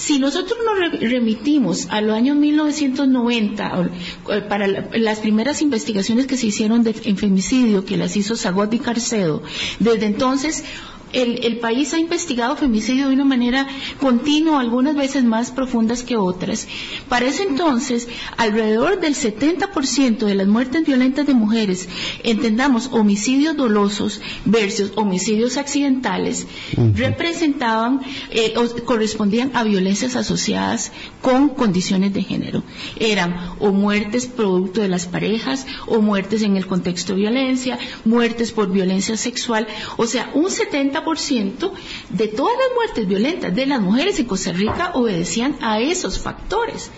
si 0.02 0.18
nosotros 0.18 0.58
nos 0.66 1.00
remitimos 1.00 1.88
a 1.92 2.02
los 2.02 2.16
años 2.16 2.36
1990, 2.36 3.90
eh, 4.32 4.42
para 4.42 4.68
las 4.68 5.20
primeras 5.20 5.62
investigaciones 5.62 6.26
que 6.26 6.38
se 6.38 6.48
hicieron 6.48 6.82
de, 6.82 6.96
en 7.04 7.18
femicidio, 7.18 7.86
que 7.86 7.98
las 7.98 8.18
hizo 8.18 8.36
Zagot 8.36 8.74
y 8.74 8.80
Carcedo, 8.80 9.44
desde 9.80 10.08
entonces 10.08 10.64
el, 11.14 11.58
país 11.58 11.94
ha 11.94 12.00
investigado 12.00 12.56
femicidio 12.56 13.08
de 13.08 13.14
una 13.14 13.26
manera 13.26 13.68
continua, 14.00 14.60
algunas 14.60 14.96
veces 14.96 15.24
más 15.24 15.52
profundas 15.52 16.04
que 16.04 16.18
otras. 16.18 16.68
Para 17.10 17.28
ese 17.28 17.44
entonces, 17.44 18.08
alrededor 18.38 19.00
del 19.00 19.16
70% 19.16 20.26
de 20.26 20.36
las 20.36 20.48
muertes 20.48 20.86
violentas 20.86 21.28
de 21.28 21.34
mujeres, 21.34 21.88
entendamos 22.24 22.90
homicidios 22.92 23.56
dolosos 23.56 24.22
versus 24.46 24.94
homicidios 24.96 25.58
accidentales, 25.58 26.48
representaban 26.96 28.02
eh, 28.32 28.54
o 28.58 28.84
correspondían 28.86 29.52
a 29.54 29.64
violencias 29.64 30.16
asociadas 30.16 30.92
con 31.22 31.50
condiciones 31.50 32.14
de 32.14 32.24
género. 32.24 32.64
Eran 33.00 33.56
o 33.60 33.72
muertes 33.72 34.26
producto 34.26 34.82
de 34.82 34.88
las 34.88 35.06
parejas, 35.06 35.66
o 35.88 36.02
muertes 36.02 36.42
en 36.44 36.58
el 36.58 36.68
contexto 36.68 37.14
de 37.14 37.20
violencia, 37.20 37.78
muertes 38.06 38.52
por 38.52 38.72
violencia 38.72 39.18
sexual, 39.18 39.68
o 39.98 40.06
sea, 40.06 40.32
un 40.34 40.50
70 40.50 41.01
ciento 41.18 41.74
de 42.10 42.28
todas 42.28 42.54
las 42.58 42.76
muertes 42.76 43.08
violentas 43.08 43.54
de 43.54 43.66
las 43.66 43.82
mujeres 43.82 44.20
en 44.20 44.26
Costa 44.26 44.52
Rica 44.52 44.92
obedecían 44.94 45.58
a 45.62 45.80
esos 45.80 46.20
factores. 46.20 46.90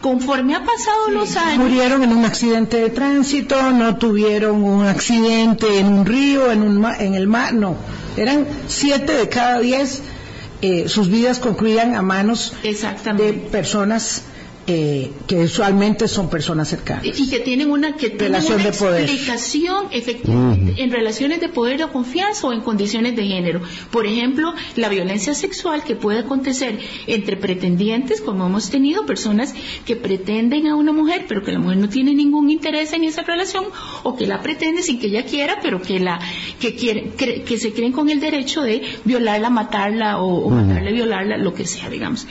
Conforme 0.00 0.54
ha 0.54 0.64
pasado 0.64 1.08
los 1.10 1.36
años. 1.36 1.68
Murieron 1.68 2.02
en 2.04 2.12
un 2.12 2.24
accidente 2.24 2.76
de 2.80 2.90
tránsito, 2.90 3.72
no 3.72 3.96
tuvieron 3.96 4.62
un 4.62 4.86
accidente 4.86 5.80
en 5.80 5.86
un 5.86 6.06
río, 6.06 6.52
en, 6.52 6.62
un 6.62 6.86
en 6.98 7.14
el 7.14 7.26
mar, 7.26 7.52
no. 7.52 7.76
Eran 8.16 8.46
siete 8.68 9.14
de 9.14 9.28
cada 9.28 9.58
diez, 9.58 10.02
eh, 10.62 10.88
sus 10.88 11.08
vidas 11.08 11.40
concluían 11.40 11.96
a 11.96 12.02
manos 12.02 12.54
de 12.62 13.32
personas 13.50 14.22
eh, 14.70 15.10
que 15.26 15.36
usualmente 15.36 16.06
son 16.08 16.28
personas 16.28 16.68
cercanas. 16.68 17.06
Y 17.06 17.30
que 17.30 17.40
tienen 17.40 17.70
una, 17.70 17.96
que 17.96 18.08
Relación 18.10 18.62
de 18.62 18.72
poder. 18.72 19.04
explicación 19.04 19.86
efectivamente 19.92 20.82
en 20.82 20.90
relaciones 20.90 21.40
de 21.40 21.48
poder 21.48 21.82
o 21.82 21.90
confianza 21.90 22.46
o 22.46 22.52
en 22.52 22.60
condiciones 22.60 23.16
de 23.16 23.26
género. 23.26 23.62
Por 23.90 24.06
ejemplo, 24.06 24.52
la 24.76 24.90
violencia 24.90 25.32
sexual 25.32 25.84
que 25.84 25.96
puede 25.96 26.18
acontecer 26.18 26.78
entre 27.06 27.38
pretendientes, 27.38 28.20
como 28.20 28.46
hemos 28.46 28.68
tenido 28.68 29.06
personas 29.06 29.54
que 29.86 29.96
pretenden 29.96 30.66
a 30.66 30.76
una 30.76 30.92
mujer, 30.92 31.24
pero 31.26 31.42
que 31.42 31.52
la 31.52 31.60
mujer 31.60 31.78
no 31.78 31.88
tiene 31.88 32.12
ningún 32.12 32.50
interés 32.50 32.92
en 32.92 33.04
esa 33.04 33.22
relación, 33.22 33.64
o 34.02 34.16
que 34.16 34.26
la 34.26 34.42
pretende 34.42 34.82
sin 34.82 34.98
que 34.98 35.06
ella 35.06 35.24
quiera, 35.24 35.60
pero 35.62 35.80
que 35.80 35.98
la 35.98 36.20
que 36.60 36.74
quiere, 36.74 37.12
que 37.16 37.58
se 37.58 37.72
creen 37.72 37.92
con 37.92 38.10
el 38.10 38.20
derecho 38.20 38.62
de 38.62 38.82
violarla, 39.04 39.48
matarla 39.48 40.18
o, 40.18 40.46
o 40.46 40.50
matarla, 40.50 40.90
violarla, 40.90 41.38
lo 41.38 41.54
que 41.54 41.64
sea, 41.64 41.88
digamos. 41.88 42.26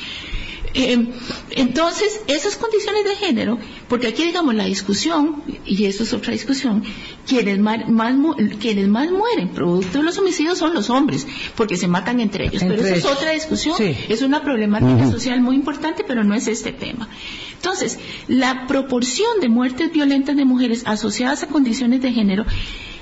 Eh, 0.73 1.07
entonces, 1.51 2.21
esas 2.27 2.55
condiciones 2.55 3.03
de 3.05 3.15
género, 3.15 3.57
porque 3.87 4.07
aquí 4.07 4.23
digamos 4.23 4.53
la 4.55 4.65
discusión, 4.65 5.43
y 5.65 5.85
eso 5.85 6.03
es 6.03 6.13
otra 6.13 6.33
discusión, 6.33 6.83
quienes 7.25 7.59
más, 7.59 7.79
quienes 8.59 8.87
más 8.87 9.09
mueren 9.11 9.49
producto 9.49 9.99
de 9.99 10.03
los 10.03 10.17
homicidios 10.17 10.57
son 10.57 10.73
los 10.73 10.89
hombres, 10.89 11.25
porque 11.55 11.77
se 11.77 11.87
matan 11.87 12.19
entre 12.19 12.45
ellos. 12.45 12.63
pero 12.67 12.85
eso 12.85 12.95
es 12.95 13.05
otra 13.05 13.31
discusión, 13.31 13.75
es 13.79 14.21
una 14.21 14.43
problemática 14.43 15.09
social 15.09 15.41
muy 15.41 15.55
importante, 15.55 16.03
pero 16.07 16.23
no 16.23 16.35
es 16.35 16.47
este 16.47 16.71
tema. 16.71 17.09
Entonces, 17.53 17.99
la 18.27 18.67
proporción 18.67 19.39
de 19.41 19.49
muertes 19.49 19.91
violentas 19.91 20.35
de 20.35 20.45
mujeres 20.45 20.83
asociadas 20.85 21.43
a 21.43 21.47
condiciones 21.47 22.01
de 22.01 22.11
género, 22.11 22.45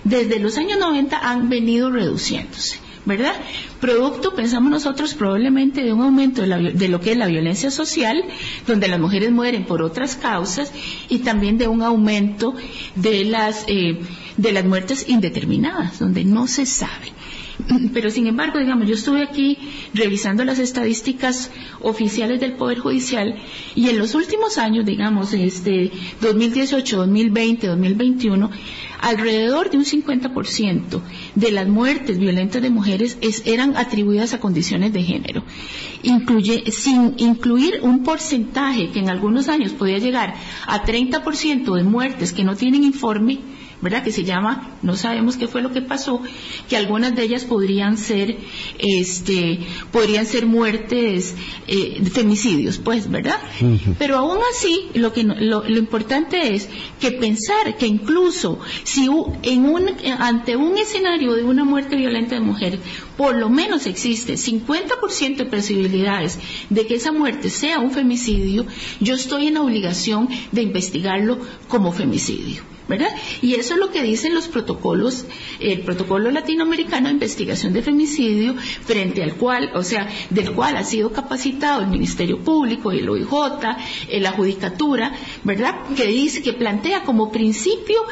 desde 0.04 0.40
los 0.40 0.58
años 0.58 0.80
90 0.80 1.18
han 1.18 1.50
venido 1.50 1.92
reduciéndose. 1.92 2.85
¿Verdad? 3.06 3.34
Producto, 3.80 4.34
pensamos 4.36 4.72
nosotros, 4.72 5.14
probablemente 5.14 5.84
de 5.84 5.94
un 5.94 6.02
aumento 6.02 6.42
de, 6.42 6.88
lo 6.88 7.00
que 7.00 7.12
es 7.12 7.18
la 7.18 7.28
violencia 7.28 7.72
social, 7.72 8.24
donde 8.66 8.88
las 8.88 9.00
mujeres 9.00 9.32
mueren 9.32 9.66
por 9.66 9.82
otras 9.82 10.16
causas, 10.16 10.72
y 11.10 11.20
también 11.20 11.58
de 11.58 11.68
un 11.68 11.84
aumento 11.84 12.56
de 12.96 13.26
las, 13.26 13.66
eh, 13.68 14.00
de 14.38 14.52
las 14.52 14.66
muertes 14.66 15.08
indeterminadas, 15.08 16.00
donde 16.00 16.24
no 16.24 16.48
se 16.48 16.66
sabe. 16.66 17.14
Pero 17.94 18.10
sin 18.10 18.28
embargo, 18.28 18.60
digamos, 18.60 18.88
yo 18.88 18.96
estuve 18.96 19.24
aquí 19.24 19.58
revisando 19.94 20.44
las 20.46 20.60
estadísticas 20.60 21.52
oficiales 21.82 22.40
del 22.40 22.54
Poder 22.54 22.80
Judicial 22.80 23.36
y 23.76 23.90
en 23.90 23.98
los 23.98 24.16
últimos 24.16 24.58
años, 24.58 24.86
digamos, 24.86 25.34
este 25.34 25.92
2018, 26.22 26.98
2020, 26.98 27.68
2021, 27.68 28.52
alrededor 29.02 29.70
de 29.70 29.78
un 29.78 29.86
50% 29.86 31.02
de 31.36 31.52
las 31.52 31.68
muertes 31.68 32.18
violentas 32.18 32.62
de 32.62 32.70
mujeres 32.70 33.18
eran 33.46 33.78
atribuidas 33.78 34.34
a 34.34 34.40
condiciones 34.40 34.94
de 34.94 35.04
género, 35.04 35.44
incluye, 36.04 36.72
sin 36.72 37.14
incluir 37.18 37.80
un 37.82 38.04
porcentaje 38.04 38.90
que 38.90 39.00
en 39.00 39.10
algunos 39.10 39.48
años 39.48 39.74
podía 39.74 40.00
llegar 40.00 40.34
a 40.66 40.84
30% 40.84 41.76
de 41.76 41.84
muertes 41.84 42.34
que 42.34 42.44
no 42.44 42.56
tienen 42.56 42.84
informe 42.84 43.40
¿verdad? 43.86 44.04
Que 44.04 44.12
se 44.12 44.24
llama, 44.24 44.72
no 44.82 44.96
sabemos 44.96 45.38
qué 45.38 45.48
fue 45.48 45.62
lo 45.62 45.72
que 45.72 45.84
pasó, 45.84 46.20
que 46.68 46.76
algunas 46.76 47.16
de 47.16 47.22
ellas 47.22 47.44
podrían 47.44 48.00
ser, 48.00 48.36
este, 48.80 49.60
podrían 49.92 50.26
ser 50.26 50.48
muertes, 50.48 51.36
eh, 51.68 52.02
femicidios, 52.12 52.80
pues, 52.80 53.12
¿verdad? 53.12 53.40
Pero 54.00 54.18
aún 54.18 54.40
así, 54.52 54.88
lo 54.96 55.14
que 55.14 55.24
lo, 55.24 55.68
importante 55.68 56.56
es 56.56 56.68
que 57.00 57.12
pensar 57.12 57.78
que 57.78 57.86
incluso 57.86 58.60
si 58.84 59.08
en 59.44 59.66
un, 59.66 59.92
ante 60.18 60.56
un 60.56 60.80
escenario 60.80 61.34
de 61.34 61.44
una 61.44 61.64
muerte 61.64 61.96
violenta 61.96 62.34
de 62.34 62.42
mujer, 62.42 62.80
por 63.18 63.36
lo 63.36 63.50
menos 63.52 63.86
existe 63.86 64.34
50% 64.34 65.36
de 65.36 65.46
posibilidades 65.46 66.40
de 66.72 66.88
que 66.88 66.96
esa 66.96 67.12
muerte 67.12 67.52
sea 67.52 67.78
un 67.78 67.92
femicidio, 67.92 68.66
yo 69.00 69.14
estoy 69.14 69.46
en 69.46 69.58
obligación 69.58 70.28
de 70.52 70.64
investigarlo 70.64 71.38
como 71.68 71.92
femicidio. 71.92 72.75
¿Verdad? 72.88 73.10
Y 73.42 73.56
eso 73.56 73.74
es 73.74 73.80
lo 73.80 73.92
que 73.92 74.04
dicen 74.04 74.34
los 74.34 74.48
protocolos, 74.48 75.26
el 75.60 75.82
protocolo 75.82 76.32
latinoamericano 76.32 77.08
de 77.08 77.14
investigación 77.14 77.74
de 77.74 77.82
femicidio, 77.82 78.56
frente 78.56 79.24
al 79.24 79.36
cual, 79.36 79.72
o 79.74 79.84
sea, 79.84 80.08
del 80.30 80.52
cual 80.52 80.78
ha 80.78 80.84
sido 80.84 81.12
capacitado 81.12 81.82
el 81.82 81.88
Ministerio 81.88 82.40
Público, 82.40 82.92
el 82.92 83.10
OIJ, 83.10 83.30
la 84.20 84.32
Judicatura, 84.32 85.14
¿verdad? 85.44 85.76
Que 85.96 86.08
dice, 86.08 86.42
que 86.42 86.54
plantea 86.54 87.04
como 87.04 87.32
principio, 87.32 88.04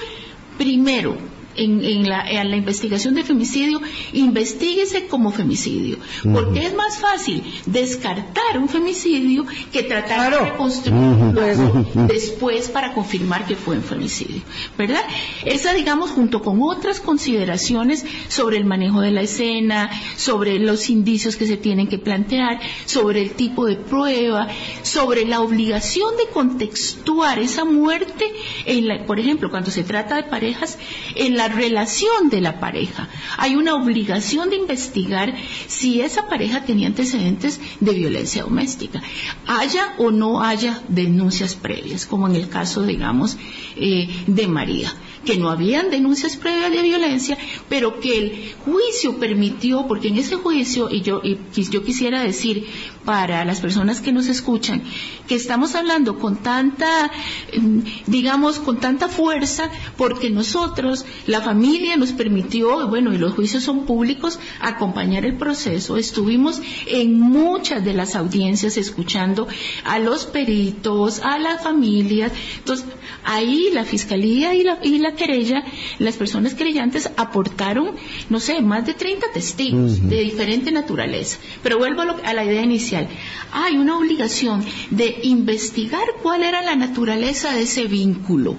primero, 0.57 1.17
en, 1.55 2.07
la, 2.07 2.55
investigación 2.55 3.15
de 3.15 3.23
femicidio, 3.23 3.81
investiguese 4.13 5.07
como 5.07 5.31
femicidio. 5.31 5.97
Porque 6.31 6.65
es 6.65 6.75
más 6.75 6.97
fácil 6.97 7.43
descartar 7.65 8.57
un 8.57 8.69
femicidio 8.69 9.45
que 9.71 9.83
tratar 9.83 10.31
de 10.31 10.51
reconstruirlo 10.51 11.85
después 12.07 12.69
para 12.69 12.93
confirmar 12.93 13.45
que 13.45 13.55
fue 13.55 13.77
un 13.77 13.83
femicidio. 13.83 14.41
¿Verdad? 14.77 15.03
Esa, 15.45 15.73
digamos, 15.73 16.11
junto 16.11 16.41
con 16.41 16.61
otras 16.61 16.99
consideraciones 16.99 18.05
sobre 18.27 18.57
el 18.57 18.65
manejo 18.65 19.01
de 19.01 19.11
la 19.11 19.21
escena, 19.21 19.89
sobre 20.15 20.59
los 20.59 20.89
indicios 20.89 21.35
que 21.35 21.47
se 21.47 21.57
tienen 21.57 21.87
que 21.87 21.99
plantear, 21.99 22.59
sobre 22.85 23.21
el 23.21 23.31
tipo 23.31 23.65
de 23.65 23.75
prueba, 23.75 24.47
sobre 24.81 25.25
la 25.25 25.41
obligación 25.41 26.15
de 26.17 26.31
contextuar 26.31 27.39
esa 27.39 27.65
muerte, 27.65 28.25
en 28.65 28.83
por 29.05 29.19
ejemplo, 29.19 29.49
cuando 29.49 29.71
se 29.71 29.83
trata 29.83 30.15
de 30.15 30.23
parejas, 30.23 30.77
en 31.15 31.37
la 31.37 31.42
la 31.43 31.53
relación 31.53 32.29
de 32.29 32.39
la 32.39 32.59
pareja. 32.59 33.09
Hay 33.37 33.55
una 33.55 33.75
obligación 33.75 34.49
de 34.49 34.55
investigar 34.55 35.33
si 35.67 36.01
esa 36.01 36.27
pareja 36.27 36.63
tenía 36.63 36.87
antecedentes 36.87 37.59
de 37.79 37.93
violencia 37.93 38.43
doméstica, 38.43 39.01
haya 39.45 39.93
o 39.97 40.11
no 40.11 40.41
haya 40.41 40.81
denuncias 40.87 41.55
previas, 41.55 42.05
como 42.05 42.27
en 42.27 42.35
el 42.35 42.47
caso, 42.47 42.83
digamos, 42.83 43.37
eh, 43.75 44.09
de 44.27 44.47
María 44.47 44.93
que 45.25 45.37
no 45.37 45.49
habían 45.49 45.89
denuncias 45.89 46.35
previas 46.35 46.71
de 46.71 46.81
violencia, 46.81 47.37
pero 47.69 47.99
que 47.99 48.17
el 48.17 48.53
juicio 48.65 49.19
permitió, 49.19 49.87
porque 49.87 50.09
en 50.09 50.17
ese 50.17 50.35
juicio, 50.35 50.89
y 50.89 51.01
yo, 51.01 51.21
y 51.23 51.37
yo 51.69 51.83
quisiera 51.83 52.23
decir 52.23 52.67
para 53.05 53.43
las 53.45 53.59
personas 53.59 54.01
que 54.01 54.11
nos 54.11 54.27
escuchan, 54.27 54.81
que 55.27 55.35
estamos 55.35 55.75
hablando 55.75 56.19
con 56.19 56.37
tanta, 56.37 57.11
mm, 57.57 57.79
digamos, 58.07 58.59
con 58.59 58.79
tanta 58.79 59.07
fuerza, 59.07 59.69
porque 59.97 60.29
nosotros, 60.29 61.05
la 61.27 61.41
familia 61.41 61.97
nos 61.97 62.11
permitió, 62.11 62.87
bueno, 62.87 63.13
y 63.13 63.17
los 63.17 63.33
juicios 63.33 63.63
son 63.63 63.85
públicos, 63.85 64.39
acompañar 64.61 65.25
el 65.25 65.37
proceso. 65.37 65.97
Estuvimos 65.97 66.61
en 66.87 67.19
muchas 67.19 67.83
de 67.83 67.93
las 67.93 68.15
audiencias 68.15 68.77
escuchando 68.77 69.47
a 69.83 69.99
los 69.99 70.25
peritos, 70.25 71.19
a 71.19 71.37
las 71.37 71.63
familias. 71.63 72.31
Entonces, 72.57 72.85
ahí 73.23 73.69
la 73.73 73.85
fiscalía 73.85 74.53
y 74.55 74.63
la, 74.63 74.79
y 74.83 74.97
la 74.99 75.12
querella, 75.15 75.63
las 75.99 76.15
personas 76.15 76.55
creyentes 76.55 77.09
aportaron, 77.17 77.91
no 78.29 78.39
sé, 78.39 78.61
más 78.61 78.85
de 78.85 78.93
30 78.93 79.31
testigos 79.33 80.09
de 80.09 80.21
diferente 80.21 80.71
naturaleza. 80.71 81.37
Pero 81.61 81.77
vuelvo 81.77 82.01
a, 82.01 82.33
la 82.33 82.45
idea 82.45 82.61
inicial. 82.61 83.07
Hay 83.51 83.77
una 83.77 83.97
obligación 83.97 84.63
de 84.89 85.19
investigar 85.23 86.07
cuál 86.21 86.43
era 86.43 86.61
la 86.61 86.75
naturaleza 86.75 87.53
de 87.53 87.61
ese 87.63 87.85
vínculo 87.85 88.55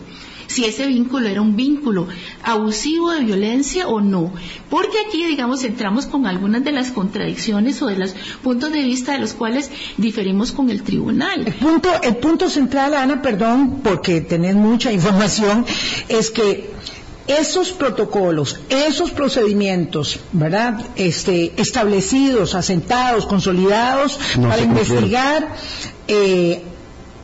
si 0.55 0.65
ese 0.65 0.87
vínculo 0.87 1.29
era 1.29 1.43
un 1.43 1.57
vínculo 1.57 2.07
abusivo 2.45 3.11
de 3.11 3.25
violencia 3.25 3.89
o 3.89 4.01
no. 4.01 4.33
Porque 4.71 4.99
aquí, 5.07 5.27
digamos, 5.27 5.65
entramos 5.65 6.07
con 6.07 6.27
algunas 6.27 6.63
de 6.63 6.71
las 6.71 6.93
contradicciones 6.93 7.83
o 7.83 7.87
de 7.87 7.97
los 7.97 8.15
puntos 8.41 8.73
de 8.73 8.83
vista 8.83 9.13
de 9.13 9.19
los 9.19 9.33
cuales 9.33 9.73
diferimos 9.97 10.53
con 10.53 10.71
el 10.71 10.85
tribunal. 10.85 11.43
El 11.45 11.55
punto, 11.55 11.91
el 12.03 12.17
punto 12.17 12.49
central, 12.49 12.95
Ana, 12.95 13.21
perdón, 13.21 13.81
porque 13.83 14.21
tenés 14.21 14.55
mucha 14.55 14.93
información, 14.99 15.67
es 16.09 16.31
que 16.31 16.71
esos 17.27 17.73
protocolos, 17.73 18.61
esos 18.69 19.11
procedimientos, 19.11 20.21
¿verdad? 20.33 20.81
Este, 20.95 21.53
establecidos, 21.57 22.55
asentados, 22.55 23.27
consolidados 23.27 24.21
para 24.41 24.61
investigar 24.61 25.49
eh, 26.07 26.63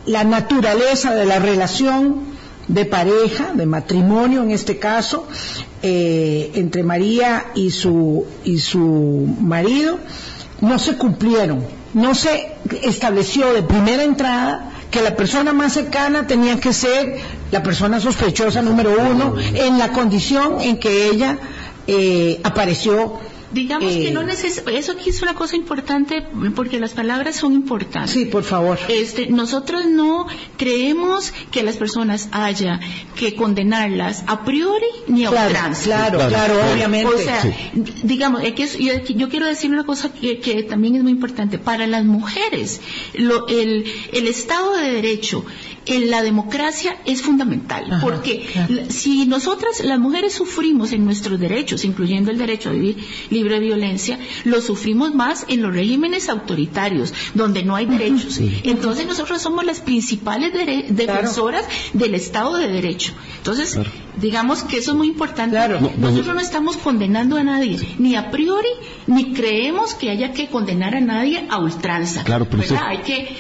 la 0.07 0.25
naturaleza 0.25 1.15
de 1.15 1.27
la 1.27 1.39
relación 1.39 2.30
de 2.73 2.85
pareja, 2.85 3.53
de 3.55 3.67
matrimonio 3.67 4.43
en 4.43 4.53
este 4.53 4.79
caso, 4.79 5.27
eh, 5.83 6.53
entre 6.55 6.83
María 6.85 7.47
y 7.55 7.71
su, 7.71 8.25
y 8.45 8.59
su 8.59 9.27
marido, 9.41 9.99
no 10.61 10.79
se 10.79 10.97
cumplieron. 10.97 11.65
No 11.95 12.15
se 12.15 12.53
estableció 12.83 13.53
de 13.53 13.63
primera 13.63 14.05
entrada 14.05 14.71
que 14.93 15.03
la 15.03 15.17
persona 15.17 15.53
más 15.53 15.73
cercana 15.73 16.29
tenía 16.29 16.61
que 16.61 16.73
ser 16.73 17.17
la 17.51 17.63
persona 17.63 17.99
sospechosa 17.99 18.63
número 18.63 18.95
uno 19.11 19.35
en 19.39 19.79
la 19.79 19.91
condición 19.93 20.61
en 20.61 20.79
que 20.79 21.09
ella 21.09 21.39
eh, 21.89 22.41
apareció 22.45 23.19
Digamos 23.53 23.93
que 23.95 24.11
no 24.13 24.23
eh, 24.23 24.27
necesita, 24.27 24.71
eso 24.71 24.93
aquí 24.93 25.11
es 25.11 25.23
una 25.23 25.35
cosa 25.35 25.57
importante 25.57 26.25
porque 26.55 26.79
las 26.79 26.93
palabras 26.93 27.37
son 27.37 27.53
importantes. 27.53 28.13
Sí, 28.13 28.27
por 28.27 28.45
favor. 28.45 28.79
Este, 28.89 29.27
nosotros 29.29 29.87
no 29.87 30.27
creemos 30.57 31.33
que 31.51 31.63
las 31.63 31.77
personas 31.77 32.29
haya 32.31 32.81
que 33.17 33.35
condenarlas 33.35 34.23
a 34.27 34.45
priori 34.45 34.87
ni 35.09 35.25
a 35.25 35.31
claro, 35.31 35.75
Claro, 35.83 36.19
claro, 36.29 36.55
obviamente. 36.73 37.13
O 37.13 37.19
sea, 37.19 37.43
digamos, 38.03 38.43
yo, 38.79 39.29
quiero 39.29 39.47
decir 39.47 39.71
una 39.71 39.85
cosa 39.85 40.13
que, 40.13 40.67
también 40.69 40.97
es 40.97 41.03
muy 41.03 41.13
importante. 41.13 41.59
Para 41.59 41.87
las 41.87 42.05
mujeres, 42.05 42.81
el, 43.15 43.85
el 44.13 44.29
Estado 44.29 44.77
de 44.77 44.93
Derecho 44.93 45.45
en 45.87 46.11
la 46.11 46.23
democracia 46.23 46.97
es 47.05 47.23
fundamental, 47.23 47.99
porque 48.03 48.47
si 48.91 49.27
nosotras, 49.27 49.83
las 49.83 49.99
mujeres, 49.99 50.35
sufrimos 50.35 50.93
en 50.93 51.05
nuestros 51.05 51.41
derechos, 51.41 51.85
incluyendo 51.85 52.31
el 52.31 52.39
derecho 52.39 52.71
a 52.71 52.73
vivir 52.73 52.99
libre 53.41 53.55
de 53.55 53.67
violencia, 53.67 54.19
lo 54.45 54.61
sufrimos 54.61 55.15
más 55.15 55.47
en 55.49 55.63
los 55.63 55.73
regímenes 55.75 56.29
autoritarios, 56.29 57.13
donde 57.35 57.63
no 57.63 57.77
hay 57.77 57.87
derechos. 57.87 58.39
Entonces 58.65 59.07
nosotros 59.07 59.41
somos 59.43 59.65
las 59.65 59.81
principales 59.81 60.53
defensoras 60.89 61.65
del 61.93 62.15
Estado 62.15 62.57
de 62.57 62.69
Derecho. 62.69 63.13
Entonces, 63.39 63.79
digamos 64.21 64.63
que 64.65 64.79
eso 64.79 64.93
es 64.93 64.97
muy 64.97 65.09
importante. 65.09 65.57
nosotros 65.97 66.35
no 66.35 66.41
estamos 66.41 66.77
condenando 66.77 67.37
a 67.37 67.43
nadie, 67.43 67.79
ni 67.99 68.17
a 68.17 68.31
priori, 68.31 68.69
ni 69.07 69.33
creemos 69.33 69.95
que 69.95 70.11
haya 70.11 70.33
que 70.33 70.49
condenar 70.49 70.95
a 70.95 71.01
nadie 71.01 71.47
a 71.49 71.59
ultranza. 71.59 72.23
Claro, 72.25 72.47
Hay 72.87 72.99
que 72.99 73.37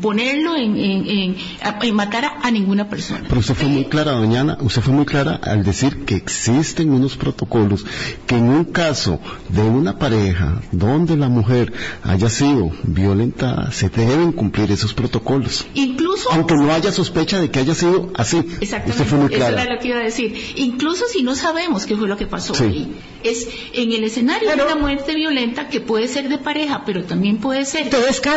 ponerlo 0.00 0.56
en, 0.56 0.76
en, 0.76 1.36
en, 1.82 1.94
matar 1.94 2.38
a, 2.42 2.50
ninguna 2.50 2.88
persona. 2.88 3.24
Pero 3.28 3.40
usted 3.40 3.54
fue 3.54 3.68
muy 3.68 3.84
clara, 3.86 4.12
doñana, 4.12 4.58
usted 4.60 4.82
fue 4.82 4.92
muy 4.92 5.06
clara 5.06 5.40
al 5.42 5.64
decir 5.64 6.04
que 6.04 6.14
existen 6.14 6.92
unos 6.92 7.16
protocolos 7.16 7.84
que 8.26 8.36
en 8.36 8.48
un 8.48 8.64
caso 8.64 9.20
de 9.48 9.62
una 9.62 9.98
pareja 9.98 10.60
donde 10.72 11.16
la 11.16 11.28
mujer 11.28 11.72
haya 12.02 12.28
sido 12.28 12.70
violentada, 12.82 13.72
se 13.72 13.88
deben 13.88 14.32
cumplir 14.32 14.70
esos 14.70 14.94
protocolos. 14.94 15.66
Incluso. 15.74 16.30
Aunque 16.32 16.54
no 16.54 16.72
haya 16.72 16.92
sospecha 16.92 17.38
de 17.40 17.50
que 17.50 17.60
haya 17.60 17.74
sido 17.74 18.10
así. 18.14 18.38
Exactamente. 18.60 18.90
Usted 18.90 19.04
fue 19.06 19.18
muy 19.18 19.28
clara. 19.28 19.56
Eso 19.56 19.60
era 19.60 19.74
lo 19.74 19.80
que 19.80 19.88
iba 19.88 19.98
a 19.98 20.02
decir. 20.02 20.54
Incluso 20.56 21.04
si 21.06 21.22
no 21.22 21.34
sabemos 21.34 21.86
qué 21.86 21.96
fue 21.96 22.08
lo 22.08 22.16
que 22.16 22.26
pasó 22.26 22.54
ahí. 22.62 22.94
Es 23.22 23.48
en 23.72 23.92
el 23.92 24.04
escenario 24.04 24.54
de 24.54 24.62
una 24.62 24.76
muerte 24.76 25.14
violenta 25.14 25.68
que 25.68 25.80
puede 25.80 26.08
ser 26.08 26.28
de 26.28 26.38
pareja, 26.38 26.82
pero 26.84 27.04
también 27.04 27.38
puede 27.38 27.64
ser 27.64 27.88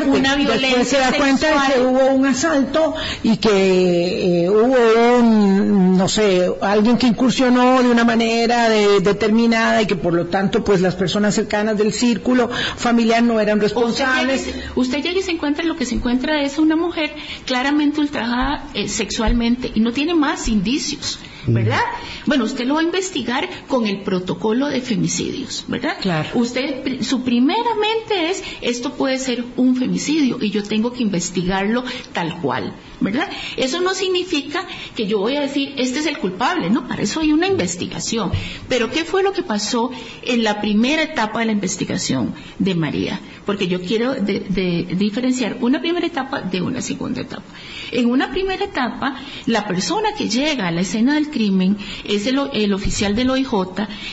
una 0.07 0.35
violencia. 0.35 0.67
Después 0.67 0.87
se 0.87 0.97
da 0.97 1.11
cuenta 1.13 1.47
de 1.47 1.73
que 1.73 1.79
hubo 1.81 2.05
un 2.07 2.25
asalto 2.25 2.95
y 3.23 3.37
que 3.37 4.43
eh, 4.43 4.49
hubo 4.49 5.19
un, 5.19 5.97
no 5.97 6.07
sé, 6.07 6.51
alguien 6.61 6.97
que 6.97 7.07
incursionó 7.07 7.81
de 7.83 7.89
una 7.89 8.03
manera 8.03 8.69
determinada 8.69 9.81
y 9.81 9.85
que 9.85 9.95
por 9.95 10.13
lo 10.13 10.27
tanto 10.27 10.63
pues 10.63 10.81
las 10.91 10.99
personas 10.99 11.35
cercanas 11.35 11.77
del 11.77 11.93
círculo 11.93 12.49
familiar 12.49 13.23
no 13.23 13.39
eran 13.39 13.61
responsables. 13.61 14.53
Usted 14.75 15.01
llega 15.01 15.19
y 15.19 15.23
se 15.23 15.31
encuentra, 15.31 15.63
lo 15.63 15.77
que 15.77 15.85
se 15.85 15.95
encuentra 15.95 16.41
es 16.43 16.57
una 16.57 16.75
mujer 16.75 17.13
claramente 17.45 18.01
ultrajada 18.01 18.65
eh, 18.73 18.89
sexualmente 18.89 19.71
y 19.73 19.79
no 19.79 19.93
tiene 19.93 20.15
más 20.15 20.49
indicios 20.49 21.17
¿verdad? 21.47 21.81
Bueno, 22.25 22.45
usted 22.45 22.65
lo 22.65 22.75
va 22.75 22.81
a 22.81 22.83
investigar 22.83 23.49
con 23.67 23.87
el 23.87 24.01
protocolo 24.01 24.67
de 24.67 24.81
femicidios, 24.81 25.65
¿verdad? 25.67 25.97
Claro. 25.99 26.29
Usted, 26.35 27.01
su 27.01 27.23
primera 27.23 27.75
mente 27.75 28.29
es, 28.29 28.43
esto 28.61 28.93
puede 28.93 29.17
ser 29.17 29.43
un 29.57 29.75
femicidio 29.75 30.37
y 30.41 30.51
yo 30.51 30.63
tengo 30.63 30.93
que 30.93 31.03
investigarlo 31.03 31.83
tal 32.13 32.39
cual, 32.41 32.73
¿verdad? 32.99 33.29
Eso 33.57 33.81
no 33.81 33.93
significa 33.93 34.67
que 34.95 35.07
yo 35.07 35.19
voy 35.19 35.35
a 35.35 35.41
decir, 35.41 35.73
este 35.77 35.99
es 35.99 36.05
el 36.05 36.17
culpable, 36.17 36.69
¿no? 36.69 36.87
Para 36.87 37.03
eso 37.03 37.19
hay 37.19 37.33
una 37.33 37.47
investigación. 37.47 38.31
Pero 38.69 38.91
¿qué 38.91 39.03
fue 39.03 39.23
lo 39.23 39.33
que 39.33 39.43
pasó 39.43 39.91
en 40.23 40.43
la 40.43 40.61
primera 40.61 41.03
etapa 41.03 41.39
de 41.39 41.45
la 41.45 41.51
investigación 41.51 42.33
de 42.59 42.75
María? 42.75 43.19
Porque 43.45 43.67
yo 43.67 43.81
quiero 43.81 44.15
diferenciar 44.15 45.57
una 45.61 45.81
primera 45.81 46.05
etapa 46.05 46.41
de 46.41 46.61
una 46.61 46.81
segunda 46.81 47.21
etapa. 47.21 47.43
En 47.91 48.09
una 48.09 48.31
primera 48.31 48.65
etapa, 48.65 49.15
la 49.45 49.67
persona 49.67 50.09
que 50.17 50.29
llega 50.29 50.67
a 50.67 50.71
la 50.71 50.81
escena 50.81 51.15
del 51.15 51.29
crimen 51.29 51.77
es 52.05 52.25
el, 52.25 52.73
oficial 52.73 53.15
del 53.15 53.29
OIJ, 53.29 53.51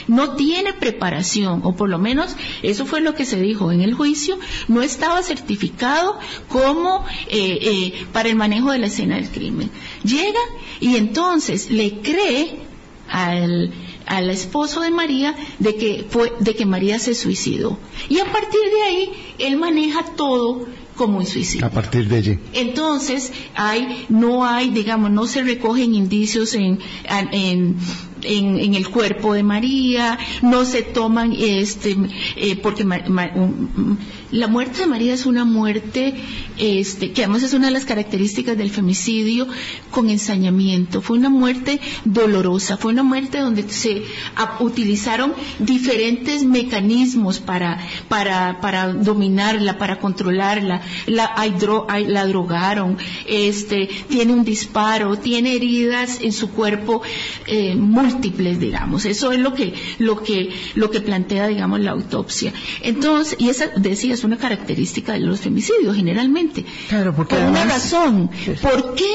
no 0.08 0.34
tiene 0.34 0.72
preparación, 0.72 1.60
o 1.64 1.76
por 1.76 1.88
lo 1.88 1.98
menos 1.98 2.36
eso 2.62 2.86
fue 2.86 3.00
lo 3.00 3.14
que 3.14 3.24
se 3.24 3.40
dijo 3.40 3.70
en 3.72 3.80
el 3.80 3.94
juicio, 3.94 4.38
no 4.66 4.82
estaba 4.82 5.22
certificado 5.22 6.18
como 6.48 7.04
eh, 7.28 7.58
eh, 7.62 8.06
para 8.12 8.28
el 8.28 8.36
manejo 8.36 8.72
de 8.72 8.78
la 8.78 8.86
escena 8.86 9.16
del 9.16 9.30
crimen. 9.30 9.70
Llega 10.02 10.40
y 10.80 10.96
entonces 10.96 11.70
le 11.70 12.00
cree 12.00 12.68
al, 13.08 13.72
al 14.06 14.30
esposo 14.30 14.80
de 14.80 14.90
María 14.90 15.34
de 15.58 15.76
que 15.76 16.06
fue 16.08 16.32
de 16.40 16.54
que 16.54 16.66
María 16.66 16.98
se 16.98 17.14
suicidó 17.14 17.78
y 18.08 18.18
a 18.18 18.24
partir 18.32 18.60
de 18.60 18.82
ahí 18.82 19.10
él 19.38 19.56
maneja 19.56 20.02
todo 20.16 20.66
como 20.98 21.16
un 21.16 21.26
suicidio. 21.26 21.64
A 21.64 21.70
partir 21.70 22.06
de 22.08 22.16
allí. 22.16 22.38
Entonces, 22.52 23.32
hay, 23.54 24.04
no 24.10 24.44
hay, 24.44 24.68
digamos, 24.68 25.10
no 25.10 25.26
se 25.26 25.42
recogen 25.42 25.94
indicios 25.94 26.54
en, 26.54 26.78
en 27.32 27.76
en, 28.22 28.74
el 28.74 28.88
cuerpo 28.88 29.34
de 29.34 29.42
María, 29.42 30.18
no 30.42 30.64
se 30.64 30.82
toman, 30.82 31.34
este, 31.38 31.96
eh, 32.36 32.56
porque 32.56 32.84
la 34.30 34.46
muerte 34.46 34.80
de 34.80 34.86
María 34.86 35.14
es 35.14 35.26
una 35.26 35.44
muerte, 35.44 36.14
este, 36.58 37.12
que 37.12 37.22
además 37.22 37.42
es 37.42 37.54
una 37.54 37.68
de 37.68 37.72
las 37.72 37.84
características 37.84 38.56
del 38.56 38.70
femicidio, 38.70 39.46
con 39.90 40.10
ensañamiento. 40.10 41.00
Fue 41.00 41.18
una 41.18 41.30
muerte 41.30 41.80
dolorosa, 42.04 42.76
fue 42.76 42.92
una 42.92 43.02
muerte 43.02 43.38
donde 43.38 43.68
se 43.68 44.02
utilizaron 44.60 45.34
diferentes 45.58 46.44
mecanismos 46.44 47.38
para, 47.40 47.78
para, 48.08 48.60
para 48.60 48.92
dominarla, 48.92 49.78
para 49.78 49.98
controlarla. 49.98 50.82
La, 51.06 51.34
la 52.06 52.26
drogaron, 52.26 52.98
este, 53.26 53.88
tiene 54.08 54.32
un 54.32 54.44
disparo, 54.44 55.16
tiene 55.18 55.54
heridas 55.54 56.18
en 56.20 56.32
su 56.32 56.50
cuerpo 56.50 57.02
eh, 57.46 57.74
múltiples, 58.12 58.58
digamos. 58.58 59.04
Eso 59.04 59.32
es 59.32 59.38
lo 59.38 59.54
que, 59.54 59.74
lo 59.98 60.22
que, 60.22 60.50
lo 60.74 60.90
que 60.90 61.00
plantea, 61.00 61.46
digamos, 61.46 61.80
la 61.80 61.92
autopsia. 61.92 62.52
Entonces, 62.82 63.36
y 63.38 63.48
esa, 63.48 63.68
decía, 63.68 64.14
es 64.14 64.24
una 64.24 64.36
característica 64.36 65.12
de 65.12 65.20
los 65.20 65.40
femicidios, 65.40 65.96
generalmente. 65.96 66.64
Claro, 66.88 67.14
porque 67.14 67.36
Por 67.36 67.44
una 67.44 67.64
razón. 67.64 68.30
¿Por 68.60 68.94
qué 68.94 69.14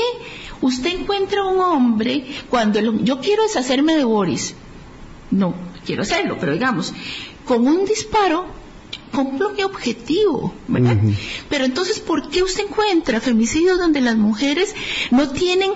usted 0.61 0.99
encuentra 0.99 1.43
un 1.43 1.59
hombre 1.59 2.25
cuando 2.49 2.79
yo 3.03 3.19
quiero 3.19 3.43
deshacerme 3.43 3.95
de 3.95 4.03
Boris? 4.03 4.55
No, 5.31 5.55
quiero 5.85 6.03
hacerlo, 6.03 6.37
pero 6.39 6.53
digamos, 6.53 6.93
con 7.45 7.67
un 7.67 7.85
disparo 7.85 8.63
cumplo 9.13 9.51
mi 9.51 9.63
objetivo, 9.63 10.53
¿verdad? 10.67 10.97
Pero 11.49 11.65
entonces, 11.65 11.99
¿por 11.99 12.29
qué 12.29 12.43
usted 12.43 12.65
encuentra 12.65 13.21
femicidios 13.21 13.77
donde 13.77 14.01
las 14.01 14.17
mujeres 14.17 14.75
no 15.11 15.29
tienen 15.29 15.71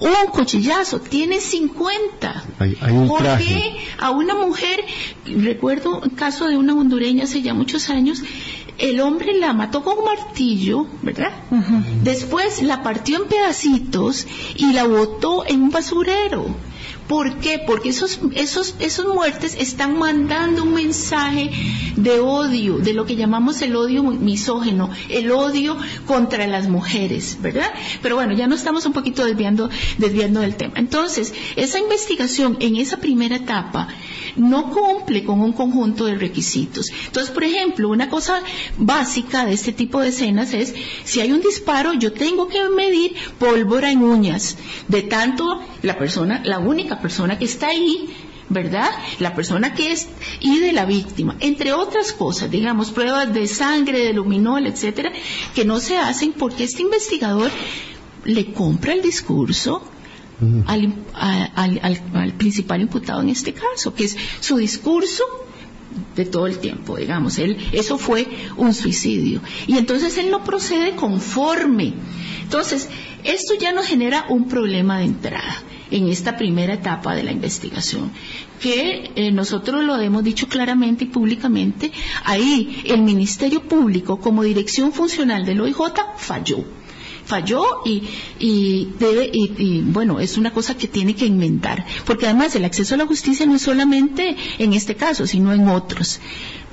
un 0.00 0.30
cuchillazo, 0.32 1.00
tiene 1.00 1.40
50. 1.40 2.44
Hay, 2.58 2.76
un 2.90 3.08
¿Por 3.08 3.22
qué 3.38 3.76
a 3.98 4.10
una 4.10 4.34
mujer, 4.34 4.84
recuerdo 5.26 6.00
un 6.00 6.10
caso 6.10 6.48
de 6.48 6.56
una 6.56 6.74
hondureña 6.74 7.24
hace 7.24 7.42
ya 7.42 7.54
muchos 7.54 7.90
años, 7.90 8.22
el 8.78 9.00
hombre 9.00 9.38
la 9.38 9.52
mató 9.52 9.82
con 9.82 9.98
un 9.98 10.04
martillo, 10.04 10.86
¿verdad? 11.02 11.32
Después 12.02 12.62
la 12.62 12.82
partió 12.82 13.22
en 13.22 13.28
pedacitos 13.28 14.26
y 14.56 14.72
la 14.72 14.86
botó 14.86 15.44
en 15.46 15.62
un 15.62 15.70
basurero. 15.70 16.46
¿Por 17.10 17.38
qué? 17.38 17.58
Porque 17.58 17.88
esos, 17.88 18.20
esos, 18.36 18.76
esos 18.78 19.12
muertes 19.12 19.56
están 19.58 19.98
mandando 19.98 20.62
un 20.62 20.74
mensaje 20.74 21.50
de 21.96 22.20
odio, 22.20 22.78
de 22.78 22.94
lo 22.94 23.04
que 23.04 23.16
llamamos 23.16 23.60
el 23.62 23.74
odio 23.74 24.04
misógeno, 24.04 24.90
el 25.08 25.32
odio 25.32 25.76
contra 26.06 26.46
las 26.46 26.68
mujeres, 26.68 27.38
¿verdad? 27.40 27.72
Pero 28.00 28.14
bueno, 28.14 28.32
ya 28.34 28.46
no 28.46 28.54
estamos 28.54 28.86
un 28.86 28.92
poquito 28.92 29.24
desviando, 29.24 29.70
desviando 29.98 30.38
del 30.38 30.54
tema. 30.54 30.74
Entonces, 30.76 31.34
esa 31.56 31.80
investigación 31.80 32.56
en 32.60 32.76
esa 32.76 32.98
primera 32.98 33.34
etapa 33.34 33.88
no 34.36 34.70
cumple 34.70 35.24
con 35.24 35.40
un 35.40 35.52
conjunto 35.52 36.06
de 36.06 36.14
requisitos. 36.14 36.90
Entonces, 37.06 37.32
por 37.32 37.42
ejemplo, 37.42 37.88
una 37.88 38.08
cosa 38.08 38.40
básica 38.78 39.44
de 39.44 39.52
este 39.52 39.72
tipo 39.72 40.00
de 40.00 40.10
escenas 40.10 40.54
es, 40.54 40.74
si 41.04 41.20
hay 41.20 41.32
un 41.32 41.40
disparo, 41.40 41.92
yo 41.92 42.12
tengo 42.12 42.46
que 42.46 42.68
medir 42.68 43.14
pólvora 43.38 43.90
en 43.90 44.02
uñas, 44.02 44.56
de 44.86 45.02
tanto 45.02 45.60
la 45.82 45.98
persona, 45.98 46.40
la 46.44 46.58
única 46.58 46.99
persona 47.00 47.38
que 47.38 47.44
está 47.44 47.68
ahí, 47.68 48.08
¿verdad? 48.50 48.90
La 49.20 49.34
persona 49.34 49.74
que 49.74 49.92
es 49.92 50.08
y 50.40 50.58
de 50.58 50.72
la 50.72 50.84
víctima, 50.84 51.36
entre 51.40 51.72
otras 51.72 52.12
cosas, 52.12 52.50
digamos, 52.50 52.90
pruebas 52.90 53.32
de 53.32 53.46
sangre, 53.46 54.00
de 54.04 54.12
luminol, 54.12 54.66
etcétera, 54.66 55.12
que 55.54 55.64
no 55.64 55.78
se 55.80 55.96
hacen 55.96 56.32
porque 56.32 56.64
este 56.64 56.82
investigador 56.82 57.50
le 58.24 58.52
compra 58.52 58.92
el 58.92 59.02
discurso 59.02 59.82
al, 60.66 60.94
al, 61.14 62.32
principal 62.38 62.80
imputado 62.80 63.20
en 63.20 63.28
este 63.28 63.52
caso, 63.52 63.94
que 63.94 64.04
es 64.04 64.16
su 64.40 64.56
discurso 64.56 65.22
de 66.16 66.24
todo 66.24 66.46
el 66.46 66.58
tiempo, 66.58 66.96
digamos, 66.96 67.38
él, 67.38 67.56
eso 67.72 67.98
fue 67.98 68.26
un 68.56 68.74
suicidio. 68.74 69.42
Y 69.66 69.76
entonces 69.76 70.16
él 70.18 70.30
no 70.30 70.42
procede 70.42 70.96
conforme. 70.96 71.94
Entonces, 72.42 72.88
esto 73.22 73.54
ya 73.60 73.72
nos 73.72 73.86
genera 73.86 74.26
un 74.28 74.48
problema 74.48 74.98
de 74.98 75.04
entrada 75.04 75.62
en 75.90 76.08
esta 76.08 76.36
primera 76.36 76.74
etapa 76.74 77.14
de 77.14 77.22
la 77.22 77.32
investigación, 77.32 78.10
que 78.60 79.10
eh, 79.14 79.32
nosotros 79.32 79.82
lo 79.84 79.98
hemos 80.00 80.24
dicho 80.24 80.48
claramente 80.48 81.04
y 81.04 81.08
públicamente, 81.08 81.92
ahí 82.24 82.82
el 82.86 83.02
Ministerio 83.02 83.62
Público 83.62 84.20
como 84.20 84.42
dirección 84.42 84.92
funcional 84.92 85.44
del 85.44 85.60
OIJ 85.60 85.78
falló. 86.16 86.64
Falló 87.24 87.64
y, 87.84 88.02
y 88.40 89.82
bueno, 89.84 90.18
es 90.18 90.36
una 90.36 90.52
cosa 90.52 90.76
que 90.76 90.88
tiene 90.88 91.14
que 91.14 91.26
inventar, 91.26 91.86
porque 92.04 92.26
además 92.26 92.56
el 92.56 92.64
acceso 92.64 92.94
a 92.94 92.98
la 92.98 93.06
justicia 93.06 93.46
no 93.46 93.54
es 93.54 93.62
solamente 93.62 94.36
en 94.58 94.72
este 94.72 94.96
caso, 94.96 95.28
sino 95.28 95.52
en 95.52 95.68
otros 95.68 96.18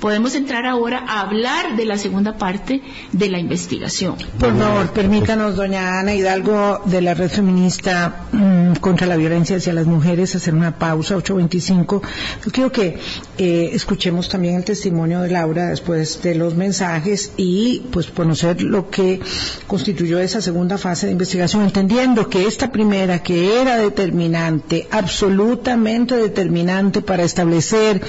podemos 0.00 0.34
entrar 0.34 0.66
ahora 0.66 1.04
a 1.06 1.20
hablar 1.20 1.76
de 1.76 1.84
la 1.84 1.98
segunda 1.98 2.36
parte 2.36 2.82
de 3.12 3.28
la 3.28 3.38
investigación. 3.38 4.16
Por 4.38 4.56
favor, 4.56 4.90
permítanos, 4.90 5.56
doña 5.56 5.98
Ana 5.98 6.14
Hidalgo, 6.14 6.82
de 6.84 7.00
la 7.00 7.14
Red 7.14 7.30
Feminista 7.30 8.26
mm, 8.32 8.74
contra 8.80 9.06
la 9.06 9.16
Violencia 9.16 9.56
hacia 9.56 9.72
las 9.72 9.86
Mujeres, 9.86 10.34
hacer 10.36 10.54
una 10.54 10.78
pausa, 10.78 11.16
8.25. 11.16 12.02
Yo 12.44 12.52
quiero 12.52 12.72
que 12.72 12.98
eh, 13.38 13.70
escuchemos 13.72 14.28
también 14.28 14.54
el 14.54 14.64
testimonio 14.64 15.20
de 15.22 15.30
Laura 15.30 15.68
después 15.68 16.22
de 16.22 16.34
los 16.34 16.54
mensajes 16.54 17.32
y 17.36 17.82
pues 17.90 18.06
conocer 18.06 18.62
lo 18.62 18.90
que 18.90 19.20
constituyó 19.66 20.18
esa 20.20 20.40
segunda 20.40 20.78
fase 20.78 21.06
de 21.06 21.12
investigación, 21.12 21.62
entendiendo 21.64 22.28
que 22.28 22.46
esta 22.46 22.70
primera, 22.70 23.22
que 23.22 23.60
era 23.60 23.76
determinante, 23.76 24.86
absolutamente 24.90 26.16
determinante 26.16 27.02
para 27.02 27.24
establecer 27.24 28.00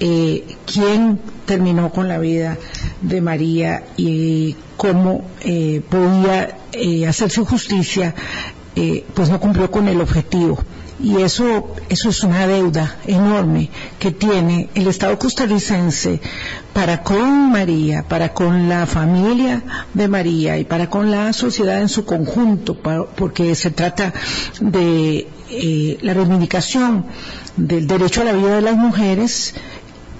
eh, 0.00 0.56
quién 0.66 1.20
terminó 1.46 1.90
con 1.90 2.08
la 2.08 2.18
vida 2.18 2.58
de 3.00 3.20
María 3.20 3.84
y 3.96 4.56
cómo 4.76 5.24
eh, 5.42 5.80
podía 5.88 6.56
eh, 6.72 7.06
hacerse 7.06 7.42
justicia, 7.42 8.14
eh, 8.74 9.04
pues 9.14 9.28
no 9.28 9.38
cumplió 9.38 9.70
con 9.70 9.86
el 9.88 10.00
objetivo. 10.00 10.58
Y 11.00 11.20
eso, 11.20 11.74
eso 11.88 12.10
es 12.10 12.22
una 12.22 12.46
deuda 12.46 12.96
enorme 13.06 13.70
que 13.98 14.12
tiene 14.12 14.68
el 14.74 14.86
Estado 14.86 15.18
costarricense 15.18 16.20
para 16.72 17.02
con 17.02 17.50
María, 17.50 18.04
para 18.04 18.32
con 18.32 18.68
la 18.68 18.86
familia 18.86 19.62
de 19.94 20.08
María 20.08 20.58
y 20.58 20.64
para 20.64 20.88
con 20.88 21.10
la 21.10 21.32
sociedad 21.32 21.80
en 21.80 21.88
su 21.88 22.04
conjunto, 22.04 22.76
porque 23.16 23.54
se 23.54 23.70
trata 23.72 24.12
de 24.60 25.28
la 26.02 26.14
reivindicación 26.14 27.06
del 27.56 27.86
derecho 27.86 28.22
a 28.22 28.24
la 28.24 28.32
vida 28.32 28.56
de 28.56 28.62
las 28.62 28.76
mujeres 28.76 29.54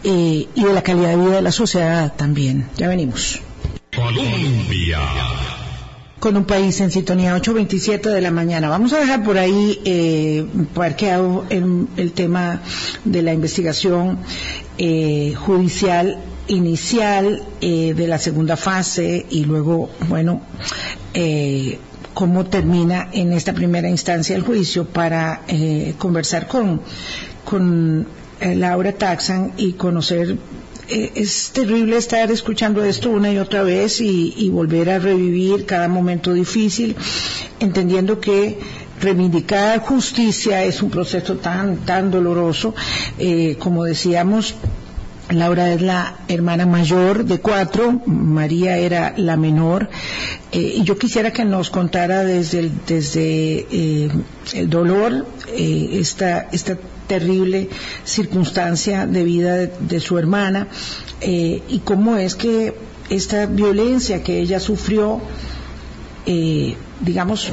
eh, 0.04 0.48
y 0.54 0.64
de 0.64 0.72
la 0.72 0.82
calidad 0.82 1.10
de 1.10 1.16
vida 1.16 1.36
de 1.36 1.42
la 1.42 1.52
sociedad 1.52 2.12
también. 2.14 2.68
Ya 2.76 2.88
venimos. 2.88 3.40
Colombia. 3.94 5.00
Con 6.18 6.36
un 6.36 6.44
país 6.44 6.80
en 6.80 6.90
sintonía 6.90 7.36
8.27 7.36 8.00
de 8.02 8.20
la 8.20 8.30
mañana. 8.30 8.68
Vamos 8.68 8.92
a 8.92 9.00
dejar 9.00 9.24
por 9.24 9.38
ahí 9.38 9.80
eh, 9.84 10.46
parqueado 10.72 11.44
el, 11.50 11.88
el 11.96 12.12
tema 12.12 12.62
de 13.04 13.22
la 13.22 13.32
investigación 13.32 14.18
eh, 14.78 15.34
judicial 15.36 16.18
inicial 16.48 17.42
eh, 17.60 17.94
de 17.94 18.06
la 18.06 18.18
segunda 18.18 18.56
fase 18.56 19.26
y 19.30 19.44
luego, 19.44 19.90
bueno, 20.08 20.42
eh, 21.14 21.78
cómo 22.14 22.46
termina 22.46 23.08
en 23.12 23.32
esta 23.32 23.52
primera 23.52 23.88
instancia 23.88 24.36
el 24.36 24.42
juicio 24.42 24.86
para 24.86 25.42
eh, 25.48 25.94
conversar 25.98 26.46
con, 26.46 26.80
con 27.44 28.06
Laura 28.54 28.92
Taxan 28.92 29.52
y 29.56 29.72
conocer 29.72 30.36
eh, 30.88 31.12
es 31.14 31.50
terrible 31.52 31.96
estar 31.96 32.30
escuchando 32.30 32.84
esto 32.84 33.10
una 33.10 33.32
y 33.32 33.38
otra 33.38 33.62
vez 33.62 34.00
y, 34.00 34.48
volver 34.50 34.90
a 34.90 34.98
revivir 34.98 35.64
cada 35.64 35.88
momento 35.88 36.32
difícil, 36.32 36.96
entendiendo 37.60 38.20
que 38.20 38.58
reivindicar 39.00 39.80
justicia 39.80 40.64
es 40.64 40.82
un 40.82 40.90
proceso 40.90 41.36
tan 41.36 41.78
tan 41.78 42.10
doloroso, 42.10 42.74
como 43.58 43.84
decíamos, 43.84 44.54
Laura 45.30 45.72
es 45.72 45.80
la 45.80 46.16
hermana 46.28 46.66
mayor 46.66 47.24
de 47.24 47.40
cuatro, 47.40 48.02
María 48.06 48.76
era 48.76 49.14
la 49.16 49.36
menor. 49.36 49.88
Eh, 50.50 50.74
y 50.78 50.82
yo 50.82 50.98
quisiera 50.98 51.32
que 51.32 51.44
nos 51.44 51.70
contara 51.70 52.24
desde 52.24 52.60
el, 52.60 52.72
desde, 52.86 53.66
eh, 53.70 54.10
el 54.54 54.68
dolor 54.68 55.26
eh, 55.48 55.88
esta, 55.92 56.48
esta 56.52 56.76
terrible 57.06 57.68
circunstancia 58.04 59.06
de 59.06 59.24
vida 59.24 59.56
de, 59.56 60.00
su 60.00 60.18
hermana 60.18 60.68
y 61.20 61.80
cómo 61.84 62.16
es 62.16 62.34
que 62.34 62.74
esta 63.10 63.46
violencia 63.46 64.22
que 64.22 64.40
ella 64.40 64.60
sufrió, 64.60 65.20
digamos, 67.00 67.52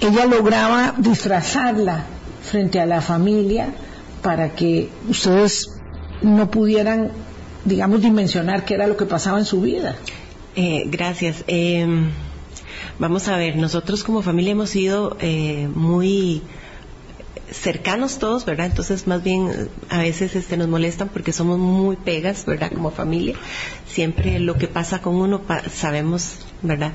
ella 0.00 0.26
lograba 0.26 0.94
disfrazarla 0.98 2.04
frente 2.42 2.80
a 2.80 2.86
la 2.86 3.00
familia 3.00 3.74
para 4.22 4.54
que 4.54 4.88
ustedes 5.08 5.70
no 6.22 6.50
pudieran, 6.50 7.10
digamos, 7.64 8.00
dimensionar 8.00 8.64
qué 8.64 8.74
era 8.74 8.86
lo 8.86 8.96
que 8.96 9.06
pasaba 9.06 9.38
en 9.38 9.44
su 9.44 9.60
vida. 9.60 9.96
Eh, 10.56 10.84
gracias. 10.86 11.44
Em, 11.46 12.10
vamos 12.98 13.28
a 13.28 13.36
ver, 13.36 13.56
nosotros 13.56 14.04
como 14.04 14.22
familia 14.22 14.52
hemos 14.52 14.70
sido 14.70 15.16
eh, 15.20 15.68
muy 15.74 16.42
cercanos 17.54 18.18
todos, 18.18 18.44
¿verdad? 18.44 18.66
Entonces, 18.66 19.06
más 19.06 19.22
bien, 19.22 19.68
a 19.88 19.98
veces 19.98 20.34
este, 20.34 20.56
nos 20.56 20.68
molestan 20.68 21.08
porque 21.08 21.32
somos 21.32 21.58
muy 21.58 21.96
pegas, 21.96 22.44
¿verdad? 22.44 22.72
Como 22.72 22.90
familia. 22.90 23.36
Siempre 23.86 24.38
lo 24.38 24.56
que 24.56 24.68
pasa 24.68 25.00
con 25.00 25.14
uno 25.14 25.40
sabemos, 25.72 26.38
¿verdad? 26.62 26.92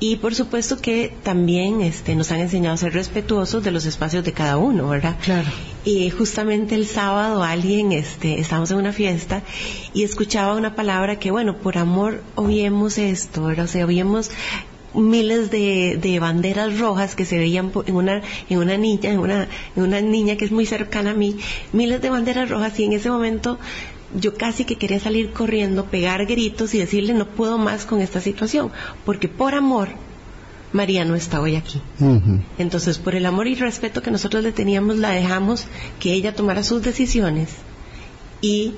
Y 0.00 0.16
por 0.16 0.34
supuesto 0.34 0.78
que 0.78 1.12
también 1.22 1.80
este, 1.80 2.14
nos 2.14 2.30
han 2.32 2.40
enseñado 2.40 2.74
a 2.74 2.78
ser 2.78 2.92
respetuosos 2.94 3.62
de 3.64 3.70
los 3.70 3.84
espacios 3.86 4.24
de 4.24 4.32
cada 4.32 4.56
uno, 4.56 4.88
¿verdad? 4.88 5.16
Claro. 5.22 5.48
Y 5.84 6.10
justamente 6.10 6.74
el 6.74 6.86
sábado 6.86 7.42
alguien, 7.42 7.92
este, 7.92 8.40
estábamos 8.40 8.70
en 8.70 8.78
una 8.78 8.92
fiesta 8.92 9.42
y 9.94 10.04
escuchaba 10.04 10.54
una 10.54 10.74
palabra 10.74 11.18
que, 11.18 11.30
bueno, 11.30 11.58
por 11.58 11.78
amor 11.78 12.22
oímos 12.34 12.98
esto, 12.98 13.44
¿verdad? 13.44 13.66
O 13.66 13.68
sea, 13.68 13.86
oímos 13.86 14.30
miles 14.96 15.50
de, 15.50 16.18
banderas 16.20 16.78
rojas 16.78 17.14
que 17.14 17.24
se 17.24 17.38
veían 17.38 17.72
en 17.86 17.94
una, 17.94 18.22
en 18.48 18.58
una 18.58 18.76
niña, 18.76 19.10
en 19.10 19.18
una, 19.18 19.48
en 19.76 19.82
una 19.82 20.00
niña 20.00 20.36
que 20.36 20.44
es 20.44 20.52
muy 20.52 20.66
cercana 20.66 21.10
a 21.10 21.14
mí, 21.14 21.36
miles 21.72 22.00
de 22.00 22.10
banderas 22.10 22.48
rojas 22.48 22.78
y 22.80 22.84
en 22.84 22.92
ese 22.92 23.10
momento 23.10 23.58
yo 24.14 24.34
casi 24.34 24.64
que 24.64 24.76
quería 24.76 25.00
salir 25.00 25.32
corriendo, 25.32 25.86
pegar 25.86 26.26
gritos 26.26 26.74
y 26.74 26.78
decirle 26.78 27.12
no 27.12 27.26
puedo 27.26 27.58
más 27.58 27.84
con 27.84 28.00
esta 28.00 28.20
situación, 28.20 28.70
porque 29.04 29.28
por 29.28 29.54
amor 29.54 29.88
María 30.72 31.04
no 31.04 31.14
está 31.14 31.40
hoy 31.40 31.56
aquí. 31.56 31.80
Entonces, 32.58 32.98
por 32.98 33.14
el 33.14 33.24
amor 33.26 33.46
y 33.46 33.54
respeto 33.54 34.02
que 34.02 34.10
nosotros 34.10 34.42
le 34.42 34.52
teníamos, 34.52 34.96
la 34.98 35.10
dejamos 35.10 35.66
que 36.00 36.12
ella 36.12 36.34
tomara 36.34 36.62
sus 36.62 36.82
decisiones 36.82 37.48
y 38.40 38.74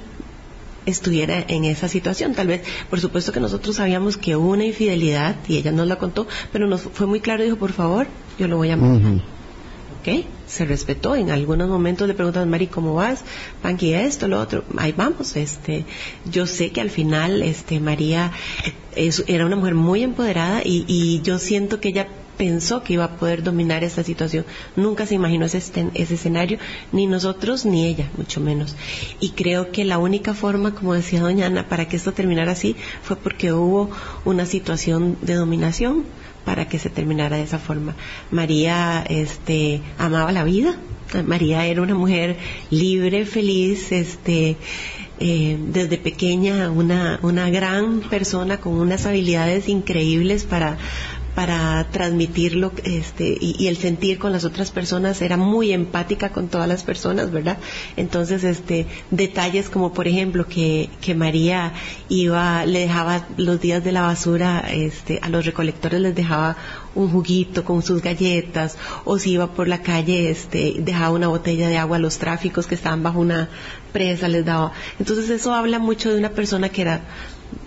estuviera 0.86 1.44
en 1.48 1.64
esa 1.64 1.88
situación. 1.88 2.34
Tal 2.34 2.46
vez, 2.46 2.62
por 2.90 3.00
supuesto 3.00 3.32
que 3.32 3.40
nosotros 3.40 3.76
sabíamos 3.76 4.16
que 4.16 4.36
hubo 4.36 4.50
una 4.50 4.64
infidelidad 4.64 5.36
y 5.48 5.56
ella 5.56 5.72
nos 5.72 5.86
la 5.86 5.96
contó, 5.96 6.26
pero 6.52 6.66
nos 6.66 6.82
fue 6.82 7.06
muy 7.06 7.20
claro, 7.20 7.42
dijo, 7.44 7.56
por 7.56 7.72
favor, 7.72 8.06
yo 8.38 8.48
lo 8.48 8.56
voy 8.56 8.70
a 8.70 8.76
matar. 8.76 9.22
¿Ok? 10.00 10.24
Se 10.46 10.64
respetó. 10.64 11.16
En 11.16 11.30
algunos 11.30 11.68
momentos 11.68 12.06
le 12.06 12.14
preguntan, 12.14 12.48
Mari, 12.48 12.68
¿cómo 12.68 12.94
vas? 12.94 13.24
Panqui, 13.62 13.94
esto, 13.94 14.28
lo 14.28 14.40
otro. 14.40 14.64
Ahí 14.76 14.92
vamos. 14.92 15.36
Este, 15.36 15.84
yo 16.30 16.46
sé 16.46 16.70
que 16.70 16.80
al 16.80 16.90
final, 16.90 17.42
este, 17.42 17.80
María 17.80 18.32
era 18.94 19.44
una 19.44 19.56
mujer 19.56 19.74
muy 19.74 20.02
empoderada 20.02 20.62
y, 20.64 20.84
y 20.86 21.20
yo 21.22 21.38
siento 21.38 21.80
que 21.80 21.88
ella 21.88 22.08
pensó 22.38 22.82
que 22.82 22.94
iba 22.94 23.04
a 23.04 23.16
poder 23.16 23.42
dominar 23.42 23.84
esta 23.84 24.02
situación. 24.02 24.46
Nunca 24.76 25.04
se 25.04 25.16
imaginó 25.16 25.44
ese, 25.44 25.58
ese 25.58 26.14
escenario, 26.14 26.58
ni 26.92 27.06
nosotros 27.06 27.66
ni 27.66 27.84
ella, 27.84 28.08
mucho 28.16 28.40
menos. 28.40 28.76
Y 29.20 29.30
creo 29.30 29.70
que 29.72 29.84
la 29.84 29.98
única 29.98 30.32
forma, 30.32 30.74
como 30.74 30.94
decía 30.94 31.20
doña 31.20 31.46
Ana, 31.46 31.68
para 31.68 31.88
que 31.88 31.96
esto 31.96 32.12
terminara 32.12 32.52
así 32.52 32.76
fue 33.02 33.16
porque 33.16 33.52
hubo 33.52 33.90
una 34.24 34.46
situación 34.46 35.18
de 35.20 35.34
dominación 35.34 36.04
para 36.44 36.68
que 36.68 36.78
se 36.78 36.88
terminara 36.88 37.36
de 37.36 37.42
esa 37.42 37.58
forma. 37.58 37.94
María 38.30 39.04
este, 39.08 39.82
amaba 39.98 40.32
la 40.32 40.44
vida, 40.44 40.78
María 41.26 41.66
era 41.66 41.82
una 41.82 41.94
mujer 41.94 42.36
libre, 42.70 43.24
feliz, 43.24 43.92
este, 43.92 44.56
eh, 45.20 45.58
desde 45.72 45.98
pequeña 45.98 46.70
una, 46.70 47.18
una 47.22 47.50
gran 47.50 48.00
persona 48.00 48.58
con 48.58 48.74
unas 48.74 49.04
habilidades 49.04 49.68
increíbles 49.68 50.44
para, 50.44 50.78
para 51.38 51.86
transmitirlo 51.92 52.72
este, 52.82 53.38
y, 53.40 53.68
el 53.68 53.76
sentir 53.76 54.18
con 54.18 54.32
las 54.32 54.44
otras 54.44 54.72
personas 54.72 55.22
era 55.22 55.36
muy 55.36 55.70
empática 55.70 56.30
con 56.30 56.48
todas 56.48 56.66
las 56.66 56.82
personas, 56.82 57.30
¿verdad? 57.30 57.58
Entonces, 57.96 58.42
este, 58.42 58.88
detalles 59.12 59.68
como 59.68 59.92
por 59.92 60.08
ejemplo 60.08 60.48
que, 60.48 60.90
que 61.00 61.14
María 61.14 61.74
iba, 62.08 62.66
le 62.66 62.80
dejaba 62.80 63.24
los 63.36 63.60
días 63.60 63.84
de 63.84 63.92
la 63.92 64.02
basura, 64.02 64.64
este, 64.68 65.20
a 65.22 65.28
los 65.28 65.46
recolectores 65.46 66.00
les 66.00 66.16
dejaba 66.16 66.56
un 66.96 67.08
juguito 67.08 67.62
con 67.64 67.82
sus 67.82 68.02
galletas, 68.02 68.76
o 69.04 69.20
si 69.20 69.34
iba 69.34 69.52
por 69.54 69.68
la 69.68 69.80
calle, 69.80 70.30
este, 70.30 70.74
dejaba 70.80 71.10
una 71.10 71.28
botella 71.28 71.68
de 71.68 71.78
agua 71.78 71.98
a 71.98 72.00
los 72.00 72.18
tráficos 72.18 72.66
que 72.66 72.74
estaban 72.74 73.04
bajo 73.04 73.20
una 73.20 73.48
presa, 73.92 74.26
les 74.26 74.44
daba. 74.44 74.72
Entonces 74.98 75.30
eso 75.30 75.54
habla 75.54 75.78
mucho 75.78 76.10
de 76.10 76.18
una 76.18 76.30
persona 76.30 76.68
que 76.68 76.82
era 76.82 77.02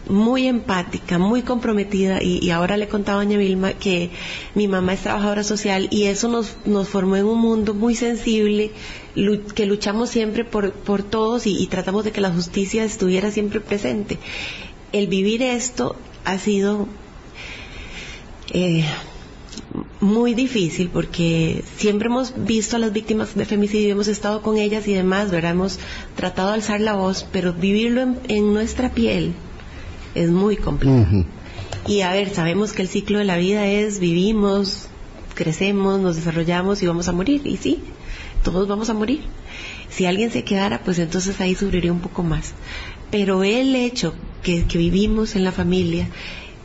muy 0.08 0.48
empática, 0.48 1.18
muy 1.18 1.42
comprometida 1.42 2.22
y, 2.22 2.50
ahora 2.50 2.78
le 2.78 2.88
contaba 2.88 3.22
a 3.22 3.24
doña 3.24 3.38
Vilma 3.38 3.74
que 3.74 4.10
mi 4.56 4.68
mamá 4.68 4.94
es 4.94 5.02
trabajadora 5.02 5.44
social 5.44 5.88
y 5.92 6.04
eso 6.04 6.28
nos, 6.28 6.56
nos 6.66 6.90
formó 6.90 7.16
en 7.16 7.26
un 7.26 7.40
mundo 7.40 7.74
muy 7.74 7.96
sensible 7.96 8.72
que 9.56 9.66
luchamos 9.66 10.10
siempre 10.10 10.44
por, 10.44 10.72
por 10.72 11.04
todos 11.04 11.46
y, 11.46 11.68
tratamos 11.68 12.04
de 12.04 12.12
que 12.12 12.22
la 12.22 12.32
justicia 12.32 12.84
estuviera 12.84 13.32
siempre 13.32 13.62
presente. 13.62 14.18
El 14.92 15.08
vivir 15.08 15.42
esto 15.42 15.96
ha 16.26 16.38
sido 16.38 16.88
eh, 18.52 18.84
muy 20.00 20.34
difícil 20.34 20.90
porque 20.90 21.64
siempre 21.78 22.08
hemos 22.08 22.34
visto 22.46 22.76
a 22.76 22.80
las 22.80 22.92
víctimas 22.92 23.36
de 23.36 23.46
femicidio, 23.46 23.92
hemos 23.92 24.08
estado 24.08 24.42
con 24.42 24.58
ellas 24.58 24.88
y 24.88 24.94
demás, 24.94 25.32
¿verdad? 25.32 25.52
hemos 25.52 25.80
tratado 26.16 26.50
de 26.50 26.56
alzar 26.56 26.82
la 26.82 26.94
voz, 26.94 27.26
pero 27.32 27.54
vivirlo 27.54 28.16
en 28.28 28.54
nuestra 28.54 28.90
piel 28.90 29.34
es 30.16 30.30
muy 30.30 30.58
complicado. 30.58 31.26
Y 31.88 32.02
a 32.02 32.14
ver, 32.14 32.30
sabemos 32.30 32.74
que 32.74 32.82
el 32.82 32.88
ciclo 32.88 33.20
de 33.20 33.26
la 33.26 33.38
vida 33.38 33.66
es 33.66 34.00
vivimos, 34.00 34.88
crecemos, 35.34 36.00
nos 36.00 36.16
desarrollamos 36.16 36.82
y 36.82 36.88
vamos 36.88 37.08
a 37.08 37.12
morir. 37.12 37.42
Y 37.46 37.58
sí, 37.58 37.80
todos 38.44 38.68
vamos 38.68 38.90
a 38.90 38.94
morir. 38.94 39.22
Si 39.90 40.06
alguien 40.06 40.32
se 40.32 40.44
quedara, 40.44 40.84
pues 40.84 41.00
entonces 41.00 41.40
ahí 41.42 41.56
sufriría 41.56 41.92
un 41.92 42.00
poco 42.00 42.24
más. 42.24 42.54
Pero 43.10 43.44
el 43.44 43.76
hecho 43.76 44.14
que, 44.44 44.66
que 44.66 44.78
vivimos 44.78 45.36
en 45.36 45.44
la 45.44 45.52
familia, 45.52 46.08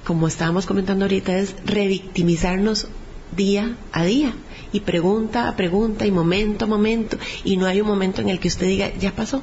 como 0.05 0.29
estábamos 0.29 0.67
comentando 0.67 1.05
ahorita, 1.05 1.37
es 1.39 1.55
revictimizarnos 1.65 2.89
día 3.35 3.77
a 3.93 4.05
día 4.05 4.35
y 4.73 4.81
pregunta 4.81 5.49
a 5.49 5.57
pregunta 5.57 6.07
y 6.07 6.11
momento 6.11 6.65
a 6.65 6.69
momento 6.69 7.19
y 7.45 7.57
no 7.57 7.67
hay 7.67 7.81
un 7.81 7.87
momento 7.87 8.21
en 8.21 8.29
el 8.29 8.39
que 8.39 8.49
usted 8.49 8.67
diga 8.67 8.93
ya 8.99 9.13
pasó 9.13 9.43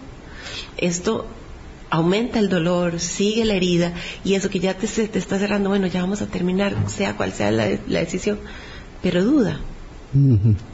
esto 0.77 1.27
aumenta 1.93 2.39
el 2.39 2.49
dolor, 2.49 2.99
sigue 2.99 3.45
la 3.45 3.53
herida 3.53 3.93
y 4.23 4.33
eso 4.33 4.49
que 4.49 4.59
ya 4.59 4.73
te, 4.73 4.87
te 4.87 5.19
está 5.19 5.37
cerrando, 5.37 5.69
bueno, 5.69 5.85
ya 5.85 6.01
vamos 6.01 6.23
a 6.23 6.25
terminar, 6.25 6.75
sea 6.87 7.15
cual 7.15 7.31
sea 7.31 7.51
la, 7.51 7.67
decisión, 7.67 8.39
pero 9.03 9.23
duda, 9.23 9.59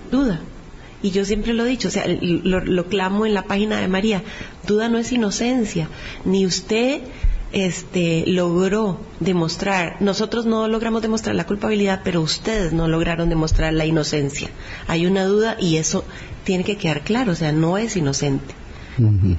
duda. 0.10 0.40
Y 1.04 1.12
yo 1.12 1.26
siempre 1.26 1.54
lo 1.54 1.66
he 1.66 1.70
dicho, 1.70 1.90
o 1.90 1.92
sea, 1.92 2.06
lo, 2.08 2.62
lo, 2.62 2.86
clamo 2.86 3.26
en 3.26 3.34
la 3.34 3.44
página 3.44 3.82
de 3.82 3.90
María, 3.90 4.24
duda 4.66 4.88
no 4.88 4.98
es 4.98 5.12
inocencia, 5.12 5.90
ni 6.24 6.46
usted 6.46 7.02
este, 7.52 8.24
logró 8.26 9.02
demostrar, 9.20 10.02
nosotros 10.02 10.46
no 10.46 10.70
logramos 10.70 11.02
demostrar 11.02 11.36
la 11.36 11.46
culpabilidad, 11.46 12.00
pero 12.02 12.22
ustedes 12.22 12.72
no 12.72 12.88
lograron 12.88 13.28
demostrar 13.28 13.74
la 13.74 13.86
inocencia. 13.86 14.52
Hay 14.88 15.06
una 15.06 15.26
duda 15.26 15.58
y 15.60 15.76
eso 15.76 16.06
tiene 16.46 16.64
que 16.64 16.78
quedar 16.78 17.02
claro, 17.02 17.34
o 17.34 17.36
sea, 17.36 17.52
no 17.52 17.78
es 17.78 17.98
inocente 17.98 18.56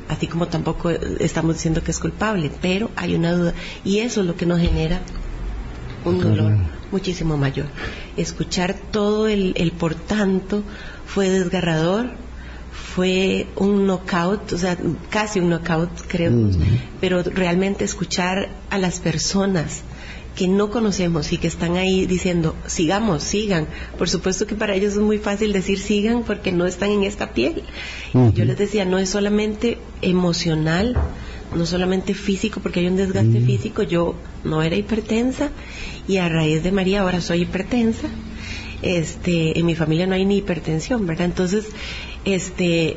así 0.09 0.27
como 0.27 0.49
tampoco 0.49 0.91
estamos 0.91 1.57
diciendo 1.57 1.83
que 1.83 1.91
es 1.91 1.99
culpable, 1.99 2.51
pero 2.61 2.91
hay 2.97 3.15
una 3.15 3.33
duda 3.33 3.55
y 3.85 3.99
eso 3.99 4.21
es 4.21 4.27
lo 4.27 4.37
que 4.37 4.47
nos 4.47 4.61
genera 4.61 5.01
un 6.05 6.21
dolor 6.21 6.53
muchísimo 6.91 7.37
mayor. 7.37 7.67
Escuchar 8.17 8.75
todo 8.91 9.29
el, 9.29 9.53
el 9.57 9.73
por 9.73 9.95
tanto 9.95 10.63
fue 11.07 11.29
desgarrador, 11.29 12.11
fue 12.73 13.47
un 13.57 13.87
knockout, 13.87 14.53
o 14.53 14.59
sea, 14.59 14.77
casi 15.11 15.41
un 15.41 15.51
knockout 15.51 15.91
creo, 16.09 16.33
pero 17.01 17.23
realmente 17.23 17.85
escuchar 17.85 18.49
a 18.71 18.79
las 18.79 19.01
personas 19.01 19.83
que 20.37 20.49
no 20.49 20.71
conocemos 20.71 21.33
y 21.33 21.39
que 21.39 21.49
están 21.49 21.77
ahí 21.77 22.07
diciendo, 22.07 22.55
sigamos, 22.67 23.23
sigan. 23.23 23.67
Por 23.99 24.09
supuesto 24.09 24.47
que 24.47 24.55
para 24.55 24.75
ellos 24.75 24.93
es 24.95 24.99
muy 25.01 25.19
fácil 25.19 25.53
decir 25.53 25.79
sigan 25.79 26.23
porque 26.23 26.53
no 26.53 26.67
están 26.67 26.91
en 26.91 27.05
esta 27.05 27.33
piel. 27.33 27.63
Yo 28.35 28.45
les 28.45 28.57
decía, 28.57 28.85
no 28.85 28.99
es 28.99 29.11
solamente 29.11 29.79
emocional, 30.03 30.97
no 31.55 31.67
solamente 31.67 32.15
físico, 32.15 32.61
porque 32.61 32.81
hay 32.81 32.87
un 32.87 32.97
desgaste 32.97 33.41
físico. 33.41 33.83
Yo 33.83 34.15
no 34.45 34.63
era 34.63 34.77
hipertensa 34.77 35.51
y 36.07 36.19
a 36.19 36.29
raíz 36.29 36.63
de 36.63 36.73
María 36.73 37.03
ahora 37.03 37.21
soy 37.21 37.43
hipertensa. 37.43 38.09
Este, 38.83 39.59
en 39.59 39.67
mi 39.67 39.75
familia 39.75 40.07
no 40.07 40.15
hay 40.15 40.25
ni 40.25 40.39
hipertensión, 40.39 41.07
¿verdad? 41.07 41.27
Entonces, 41.27 41.67
este, 42.25 42.97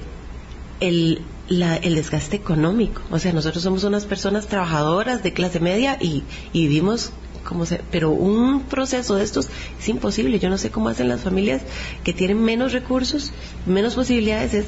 el, 0.80 1.22
el 1.50 1.96
desgaste 1.96 2.38
económico. 2.38 3.02
O 3.12 3.20
sea, 3.20 3.34
nosotros 3.34 3.64
somos 3.64 3.84
unas 3.84 4.06
personas 4.06 4.48
trabajadoras 4.48 5.24
de 5.24 5.34
clase 5.34 5.60
media 5.60 5.98
y, 6.00 6.24
y 6.54 6.68
vivimos 6.68 7.12
como 7.44 7.66
se, 7.66 7.82
pero 7.92 8.12
un 8.12 8.62
proceso 8.62 9.16
de 9.16 9.24
estos 9.24 9.50
es 9.80 9.90
imposible. 9.90 10.40
Yo 10.40 10.50
no 10.50 10.58
sé 10.58 10.72
cómo 10.72 10.90
hacen 10.90 11.10
las 11.10 11.22
familias 11.22 11.62
que 12.04 12.14
tienen 12.14 12.42
menos 12.42 12.72
recursos, 12.72 13.32
menos 13.66 13.96
posibilidades, 13.96 14.54
es 14.54 14.66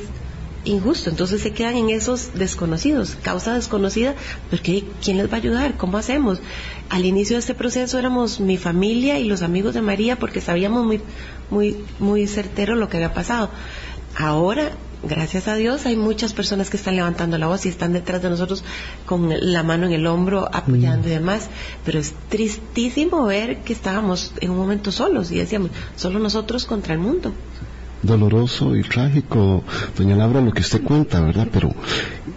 injusto. 0.65 1.09
Entonces 1.09 1.41
se 1.41 1.51
quedan 1.51 1.77
en 1.77 1.89
esos 1.89 2.33
desconocidos, 2.33 3.17
causa 3.21 3.53
desconocida, 3.53 4.15
porque 4.49 4.83
¿quién 5.03 5.17
les 5.17 5.29
va 5.29 5.33
a 5.33 5.37
ayudar? 5.37 5.77
¿Cómo 5.77 5.97
hacemos? 5.97 6.39
Al 6.89 7.05
inicio 7.05 7.35
de 7.35 7.39
este 7.39 7.53
proceso 7.53 7.97
éramos 7.97 8.39
mi 8.39 8.57
familia 8.57 9.19
y 9.19 9.25
los 9.25 9.41
amigos 9.41 9.73
de 9.73 9.81
María 9.81 10.17
porque 10.17 10.41
sabíamos 10.41 10.85
muy, 10.85 11.01
muy, 11.49 11.77
muy 11.99 12.27
certero 12.27 12.75
lo 12.75 12.89
que 12.89 12.97
había 12.97 13.13
pasado. 13.13 13.49
Ahora 14.17 14.71
gracias 15.07 15.47
a 15.47 15.55
Dios 15.55 15.85
hay 15.85 15.95
muchas 15.95 16.33
personas 16.33 16.69
que 16.69 16.77
están 16.77 16.95
levantando 16.95 17.37
la 17.37 17.47
voz 17.47 17.65
y 17.65 17.69
están 17.69 17.93
detrás 17.93 18.21
de 18.21 18.29
nosotros 18.29 18.63
con 19.05 19.29
la 19.29 19.63
mano 19.63 19.85
en 19.87 19.93
el 19.93 20.07
hombro 20.07 20.49
apoyando 20.51 21.07
y 21.07 21.11
mm. 21.11 21.13
demás, 21.13 21.49
pero 21.83 21.99
es 21.99 22.13
tristísimo 22.29 23.25
ver 23.25 23.61
que 23.63 23.73
estábamos 23.73 24.33
en 24.41 24.51
un 24.51 24.57
momento 24.57 24.91
solos 24.91 25.31
y 25.31 25.37
decíamos, 25.37 25.71
solo 25.95 26.19
nosotros 26.19 26.65
contra 26.65 26.93
el 26.93 26.99
mundo 26.99 27.33
doloroso 28.05 28.75
y 28.75 28.83
trágico, 28.83 29.63
doña 29.97 30.15
Laura, 30.15 30.41
lo 30.41 30.53
que 30.53 30.61
usted 30.61 30.83
cuenta, 30.83 31.19
¿verdad? 31.21 31.47
Pero, 31.51 31.73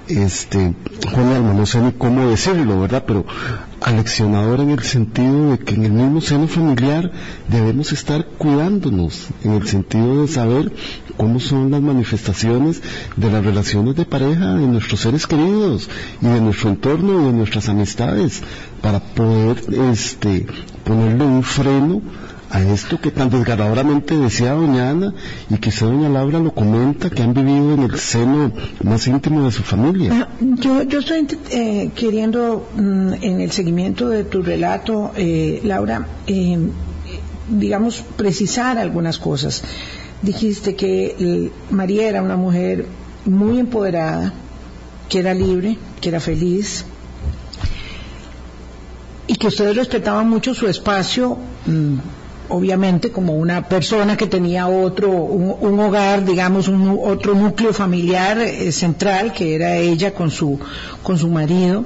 este, 0.09 0.75
Juan 1.13 1.33
Alma, 1.33 1.53
no 1.55 1.67
sé 1.67 1.81
ni 1.81 1.93
cómo 1.93 2.29
decirlo, 2.29 2.81
¿verdad? 2.81 3.05
Pero 3.07 3.25
aleccionador 3.81 4.61
en 4.61 4.71
el 4.71 4.83
sentido 4.83 5.53
de 5.53 5.59
que 5.59 5.75
en 5.75 5.85
el 5.85 5.93
mismo 5.93 6.21
seno 6.21 6.49
familiar 6.49 7.13
debemos 7.49 7.93
estar 7.93 8.27
cuidándonos, 8.27 9.29
en 9.45 9.53
el 9.53 9.67
sentido 9.69 10.23
de 10.23 10.29
saber 10.29 10.73
cómo 11.17 11.41
son 11.41 11.71
las 11.71 11.81
manifestaciones 11.81 12.83
de 13.17 13.31
las 13.31 13.45
relaciones 13.45 13.95
de 13.97 14.05
pareja 14.05 14.55
de 14.55 14.67
nuestros 14.67 15.01
seres 15.01 15.27
queridos 15.27 15.89
y 16.21 16.27
de 16.27 16.41
nuestro 16.41 16.71
entorno 16.71 17.21
y 17.21 17.25
de 17.27 17.33
nuestras 17.33 17.69
amistades, 17.69 18.43
para 18.83 19.01
poder, 19.01 19.63
este, 19.93 20.47
ponerle 20.85 21.25
un 21.25 21.43
freno 21.43 22.03
a 22.51 22.63
esto 22.63 23.01
que 23.01 23.11
tan 23.11 23.29
desgarradoramente 23.29 24.17
decía 24.17 24.53
doña 24.53 24.91
Ana 24.91 25.15
y 25.51 25.57
que 25.59 25.71
doña 25.71 26.09
Laura 26.09 26.39
lo 26.39 26.53
comenta, 26.53 27.11
que 27.11 27.23
han 27.23 27.35
vivido 27.35 27.75
en 27.75 27.83
el 27.83 27.99
seno 27.99 28.53
más 28.83 29.07
íntimo 29.07 29.45
de 29.45 29.53
su 29.53 29.63
familia. 29.63 30.11
Ah, 30.13 30.29
yo, 30.41 30.83
yo 30.83 31.01
estoy 31.01 31.27
eh, 31.51 31.91
queriendo, 31.95 32.67
mm, 32.75 33.15
en 33.21 33.41
el 33.41 33.51
seguimiento 33.51 34.09
de 34.09 34.25
tu 34.25 34.43
relato, 34.43 35.13
eh, 35.17 35.61
Laura, 35.65 36.07
eh, 36.27 36.59
digamos, 37.49 38.03
precisar 38.17 38.79
algunas 38.79 39.19
cosas. 39.19 39.63
Dijiste 40.23 40.75
que 40.75 41.51
María 41.71 42.09
era 42.09 42.23
una 42.23 42.37
mujer 42.37 42.87
muy 43.25 43.61
empoderada, 43.61 44.33
que 45.09 45.19
era 45.19 45.35
libre, 45.35 45.77
que 46.01 46.09
era 46.09 46.19
feliz, 46.19 46.85
y 49.27 49.35
que 49.35 49.47
ustedes 49.47 49.77
respetaban 49.77 50.29
mucho 50.29 50.55
su 50.55 50.67
espacio 50.67 51.37
mm, 51.67 51.99
obviamente 52.49 53.11
como 53.11 53.35
una 53.35 53.69
persona 53.69 54.17
que 54.17 54.27
tenía 54.27 54.69
otro, 54.69 55.11
un, 55.11 55.81
hogar, 55.81 56.25
digamos, 56.25 56.69
un, 56.69 56.99
otro 57.03 57.35
núcleo 57.35 57.73
familiar 57.73 58.39
eh, 58.39 58.73
central, 58.73 59.33
que 59.33 59.55
era 59.55 59.77
ella 59.77 60.15
con 60.15 60.31
su, 60.31 60.59
con 61.03 61.19
su 61.19 61.29
marido, 61.29 61.85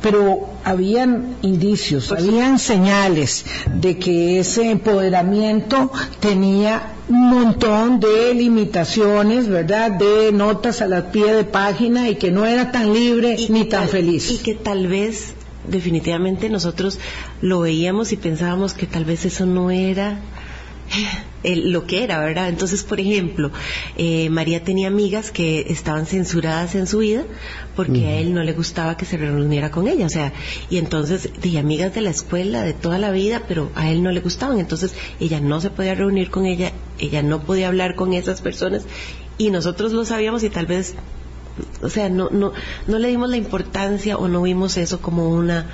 pero 0.00 0.50
habían 0.64 1.36
indicios, 1.42 2.08
pues 2.08 2.22
habían 2.22 2.58
señales 2.58 3.44
de 3.74 3.98
que 3.98 4.40
ese 4.40 4.70
empoderamiento 4.70 5.92
tenía 6.20 6.94
un 7.08 7.30
montón 7.30 8.00
de 8.00 8.34
limitaciones, 8.34 9.48
¿verdad? 9.48 9.92
De 9.92 10.32
notas 10.32 10.82
a 10.82 10.88
la 10.88 11.12
pie 11.12 11.34
de 11.34 11.44
página 11.44 12.08
y 12.08 12.16
que 12.16 12.30
no 12.30 12.46
era 12.46 12.72
tan 12.72 12.92
libre 12.92 13.36
ni 13.48 13.64
tan 13.64 13.88
feliz. 13.88 14.30
Y 14.30 14.38
que 14.38 14.54
tal 14.54 14.88
vez 14.88 15.34
definitivamente 15.66 16.48
nosotros 16.48 16.98
lo 17.40 17.60
veíamos 17.60 18.12
y 18.12 18.16
pensábamos 18.16 18.74
que 18.74 18.86
tal 18.86 19.04
vez 19.04 19.24
eso 19.24 19.46
no 19.46 19.70
era 19.70 20.20
eh, 21.44 21.56
lo 21.56 21.86
que 21.86 22.04
era, 22.04 22.20
¿verdad? 22.20 22.48
Entonces, 22.48 22.82
por 22.84 23.00
ejemplo, 23.00 23.50
eh, 23.96 24.28
María 24.30 24.62
tenía 24.62 24.88
amigas 24.88 25.30
que 25.30 25.66
estaban 25.68 26.06
censuradas 26.06 26.74
en 26.74 26.86
su 26.86 26.98
vida 26.98 27.24
porque 27.74 28.06
a 28.06 28.18
él 28.18 28.34
no 28.34 28.42
le 28.42 28.52
gustaba 28.52 28.96
que 28.96 29.06
se 29.06 29.16
reuniera 29.16 29.70
con 29.70 29.88
ella, 29.88 30.06
o 30.06 30.10
sea, 30.10 30.32
y 30.68 30.76
entonces, 30.76 31.30
de 31.40 31.58
amigas 31.58 31.94
de 31.94 32.02
la 32.02 32.10
escuela, 32.10 32.62
de 32.62 32.74
toda 32.74 32.98
la 32.98 33.10
vida, 33.10 33.42
pero 33.48 33.70
a 33.74 33.90
él 33.90 34.02
no 34.02 34.12
le 34.12 34.20
gustaban, 34.20 34.60
entonces 34.60 34.94
ella 35.18 35.40
no 35.40 35.60
se 35.60 35.70
podía 35.70 35.94
reunir 35.94 36.30
con 36.30 36.44
ella, 36.46 36.72
ella 36.98 37.22
no 37.22 37.42
podía 37.42 37.68
hablar 37.68 37.94
con 37.94 38.12
esas 38.12 38.40
personas 38.40 38.82
y 39.38 39.50
nosotros 39.50 39.92
lo 39.92 40.04
sabíamos 40.04 40.42
y 40.44 40.50
tal 40.50 40.66
vez 40.66 40.94
o 41.82 41.88
sea, 41.88 42.08
no, 42.08 42.28
no, 42.30 42.52
no 42.86 42.98
le 42.98 43.08
dimos 43.08 43.28
la 43.30 43.36
importancia 43.36 44.16
o 44.16 44.28
no 44.28 44.42
vimos 44.42 44.76
eso 44.76 45.00
como 45.00 45.28
una 45.28 45.66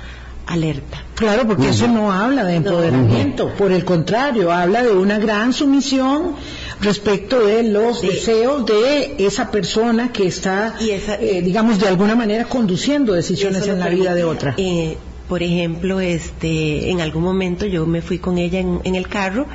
alerta. 0.49 1.03
Claro, 1.15 1.45
porque 1.45 1.69
eso 1.69 1.87
no 1.87 2.11
habla 2.11 2.43
de 2.43 2.55
empoderamiento, 2.55 3.53
por 3.53 3.71
el 3.71 3.85
contrario, 3.85 4.51
habla 4.51 4.83
de 4.83 4.93
una 4.93 5.19
gran 5.19 5.53
sumisión 5.53 6.35
respecto 6.81 7.45
de 7.45 7.63
los 7.63 8.01
deseos 8.01 8.65
de 8.65 9.15
esa 9.19 9.51
persona 9.51 10.11
que 10.11 10.27
está, 10.27 10.75
eh, 10.79 11.41
digamos, 11.43 11.79
de 11.79 11.87
alguna 11.87 12.15
manera 12.15 12.45
conduciendo 12.45 13.13
decisiones 13.13 13.67
en 13.67 13.79
la 13.79 13.89
vida 13.89 14.15
de 14.15 14.23
otra. 14.23 14.55
Eh, 14.57 14.97
por 15.27 15.43
ejemplo, 15.43 15.99
este, 15.99 16.89
en 16.89 17.01
algún 17.01 17.21
momento 17.21 17.67
yo 17.67 17.85
me 17.85 18.01
fui 18.01 18.17
con 18.17 18.39
ella 18.39 18.59
en, 18.59 18.81
en 18.83 18.95
el 18.95 19.07
carro 19.07 19.45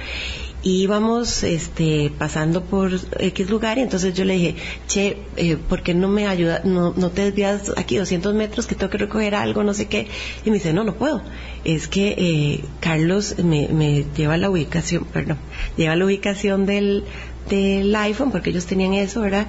íbamos 0.64 1.42
este, 1.42 2.10
pasando 2.18 2.64
por 2.64 2.90
X 3.18 3.50
lugar 3.50 3.78
y 3.78 3.82
entonces 3.82 4.14
yo 4.14 4.24
le 4.24 4.34
dije, 4.34 4.56
che, 4.88 5.18
eh, 5.36 5.56
¿por 5.56 5.82
qué 5.82 5.94
no 5.94 6.08
me 6.08 6.26
ayuda, 6.26 6.62
no, 6.64 6.94
no 6.96 7.10
te 7.10 7.22
desvías 7.22 7.72
aquí 7.76 7.96
200 7.96 8.34
metros 8.34 8.66
que 8.66 8.74
tengo 8.74 8.90
que 8.90 8.98
recoger 8.98 9.34
algo, 9.34 9.62
no 9.62 9.74
sé 9.74 9.86
qué? 9.86 10.08
Y 10.44 10.50
me 10.50 10.56
dice, 10.56 10.72
no, 10.72 10.82
no 10.82 10.94
puedo. 10.94 11.22
Es 11.64 11.86
que 11.86 12.14
eh, 12.16 12.64
Carlos 12.80 13.36
me, 13.38 13.68
me 13.68 14.04
lleva 14.16 14.38
la 14.38 14.48
ubicación, 14.48 15.04
perdón, 15.04 15.38
lleva 15.76 15.96
la 15.96 16.06
ubicación 16.06 16.64
del, 16.64 17.04
del 17.48 17.94
iPhone, 17.94 18.30
porque 18.30 18.50
ellos 18.50 18.66
tenían 18.66 18.94
eso, 18.94 19.20
¿verdad? 19.20 19.46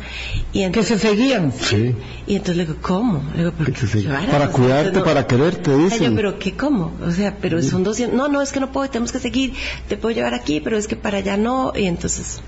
Y 0.52 0.64
entonces, 0.64 0.94
que 0.94 1.00
se 1.00 1.10
seguían. 1.10 1.52
Sí. 1.52 1.96
Y 2.28 2.36
entonces 2.36 2.58
le 2.58 2.66
digo, 2.66 2.78
¿cómo? 2.82 3.24
Le 3.36 3.44
digo, 3.44 3.54
para 4.32 4.50
cuidarte, 4.50 5.00
para 5.02 5.28
quererte, 5.28 5.78
dicen. 5.78 6.12
Yo, 6.12 6.16
pero 6.16 6.40
¿qué 6.40 6.54
cómo? 6.54 6.94
O 7.06 7.12
sea, 7.12 7.38
pero 7.42 7.62
son 7.62 7.84
200, 7.84 8.16
no, 8.16 8.28
no, 8.28 8.42
es 8.42 8.52
que 8.52 8.60
no 8.60 8.72
puedo, 8.72 8.90
tenemos 8.90 9.12
que 9.12 9.20
seguir, 9.20 9.54
te 9.88 9.98
puedo 9.98 10.16
llevar 10.16 10.34
aquí, 10.34 10.60
pero 10.60 10.78
es 10.78 10.88
que 10.88 10.96
para 10.96 11.20
allá 11.20 11.38
no, 11.38 11.74
y 11.76 11.86
entonces 11.86 12.42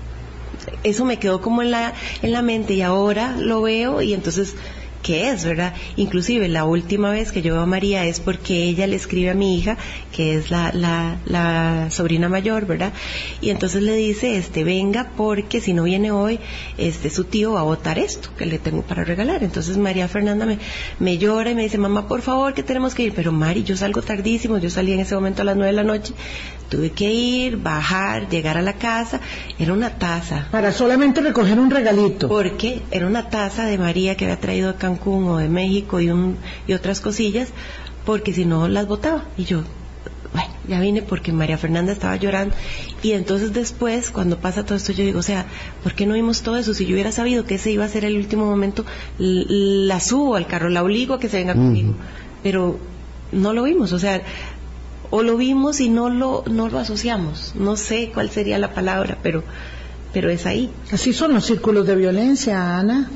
eso 0.84 1.04
me 1.04 1.18
quedó 1.18 1.40
como 1.40 1.62
en 1.62 1.70
la, 1.70 1.94
en 2.22 2.32
la 2.32 2.42
mente 2.42 2.74
y 2.74 2.82
ahora 2.82 3.36
lo 3.36 3.62
veo 3.62 4.02
y 4.02 4.14
entonces 4.14 4.54
qué 5.02 5.30
es, 5.30 5.44
¿verdad? 5.44 5.74
Inclusive 5.96 6.48
la 6.48 6.64
última 6.64 7.10
vez 7.10 7.32
que 7.32 7.42
yo 7.42 7.54
veo 7.54 7.62
a 7.62 7.66
María 7.66 8.04
es 8.04 8.20
porque 8.20 8.64
ella 8.64 8.86
le 8.86 8.96
escribe 8.96 9.30
a 9.30 9.34
mi 9.34 9.56
hija, 9.56 9.76
que 10.12 10.34
es 10.34 10.50
la, 10.50 10.72
la, 10.72 11.18
la 11.26 11.88
sobrina 11.90 12.28
mayor, 12.28 12.66
¿verdad? 12.66 12.92
Y 13.40 13.50
entonces 13.50 13.82
le 13.82 13.94
dice, 13.94 14.36
este, 14.36 14.64
venga 14.64 15.12
porque 15.16 15.60
si 15.60 15.72
no 15.72 15.84
viene 15.84 16.10
hoy, 16.10 16.40
este, 16.76 17.10
su 17.10 17.24
tío 17.24 17.52
va 17.52 17.60
a 17.60 17.64
votar 17.64 17.98
esto 17.98 18.30
que 18.36 18.46
le 18.46 18.58
tengo 18.58 18.82
para 18.82 19.04
regalar. 19.04 19.42
Entonces 19.42 19.76
María 19.76 20.08
Fernanda 20.08 20.46
me, 20.46 20.58
me 20.98 21.18
llora 21.18 21.50
y 21.50 21.54
me 21.54 21.62
dice, 21.62 21.78
mamá, 21.78 22.08
por 22.08 22.22
favor, 22.22 22.54
que 22.54 22.62
tenemos 22.62 22.94
que 22.94 23.04
ir. 23.04 23.12
Pero 23.14 23.32
Mari, 23.32 23.64
yo 23.64 23.76
salgo 23.76 24.02
tardísimo, 24.02 24.58
yo 24.58 24.70
salí 24.70 24.92
en 24.92 25.00
ese 25.00 25.14
momento 25.14 25.42
a 25.42 25.44
las 25.44 25.56
nueve 25.56 25.72
de 25.72 25.76
la 25.76 25.84
noche, 25.84 26.14
tuve 26.68 26.90
que 26.90 27.10
ir, 27.10 27.56
bajar, 27.56 28.28
llegar 28.28 28.58
a 28.58 28.62
la 28.62 28.74
casa, 28.74 29.20
era 29.58 29.72
una 29.72 29.90
taza. 29.90 30.48
Para 30.50 30.72
solamente 30.72 31.20
recoger 31.20 31.58
un 31.58 31.70
regalito. 31.70 32.28
Porque 32.28 32.82
era 32.90 33.06
una 33.06 33.30
taza 33.30 33.64
de 33.64 33.78
María 33.78 34.16
que 34.16 34.24
había 34.24 34.40
traído 34.40 34.72
de 34.72 34.78
Cancún 34.88 35.28
o 35.28 35.36
de 35.36 35.48
México 35.48 36.00
y, 36.00 36.10
un, 36.10 36.36
y 36.66 36.72
otras 36.72 37.00
cosillas, 37.00 37.48
porque 38.04 38.32
si 38.32 38.44
no 38.44 38.68
las 38.68 38.86
botaba. 38.86 39.24
Y 39.36 39.44
yo, 39.44 39.62
bueno, 40.32 40.48
ya 40.68 40.80
vine 40.80 41.02
porque 41.02 41.32
María 41.32 41.58
Fernanda 41.58 41.92
estaba 41.92 42.16
llorando. 42.16 42.54
Y 43.02 43.12
entonces 43.12 43.52
después, 43.52 44.10
cuando 44.10 44.38
pasa 44.38 44.64
todo 44.64 44.76
esto, 44.76 44.92
yo 44.92 45.04
digo, 45.04 45.20
o 45.20 45.22
sea, 45.22 45.46
¿por 45.82 45.94
qué 45.94 46.06
no 46.06 46.14
vimos 46.14 46.42
todo 46.42 46.56
eso? 46.56 46.74
Si 46.74 46.86
yo 46.86 46.94
hubiera 46.94 47.12
sabido 47.12 47.44
que 47.44 47.56
ese 47.56 47.70
iba 47.70 47.84
a 47.84 47.88
ser 47.88 48.04
el 48.04 48.16
último 48.16 48.46
momento, 48.46 48.84
la 49.18 50.00
subo 50.00 50.36
al 50.36 50.46
carro, 50.46 50.68
la 50.68 50.82
obligo 50.82 51.14
a 51.14 51.20
que 51.20 51.28
se 51.28 51.38
venga 51.38 51.54
conmigo. 51.54 51.94
Pero 52.42 52.78
no 53.32 53.52
lo 53.52 53.64
vimos, 53.64 53.92
o 53.92 53.98
sea, 53.98 54.22
o 55.10 55.22
lo 55.22 55.36
vimos 55.36 55.80
y 55.80 55.88
no 55.88 56.10
lo, 56.10 56.44
no 56.50 56.68
lo 56.68 56.78
asociamos. 56.78 57.54
No 57.54 57.76
sé 57.76 58.10
cuál 58.12 58.30
sería 58.30 58.58
la 58.58 58.74
palabra, 58.74 59.18
pero, 59.22 59.42
pero 60.12 60.30
es 60.30 60.46
ahí. 60.46 60.70
Así 60.92 61.12
son 61.12 61.34
los 61.34 61.46
círculos 61.46 61.86
de 61.86 61.96
violencia, 61.96 62.78
Ana. 62.78 63.10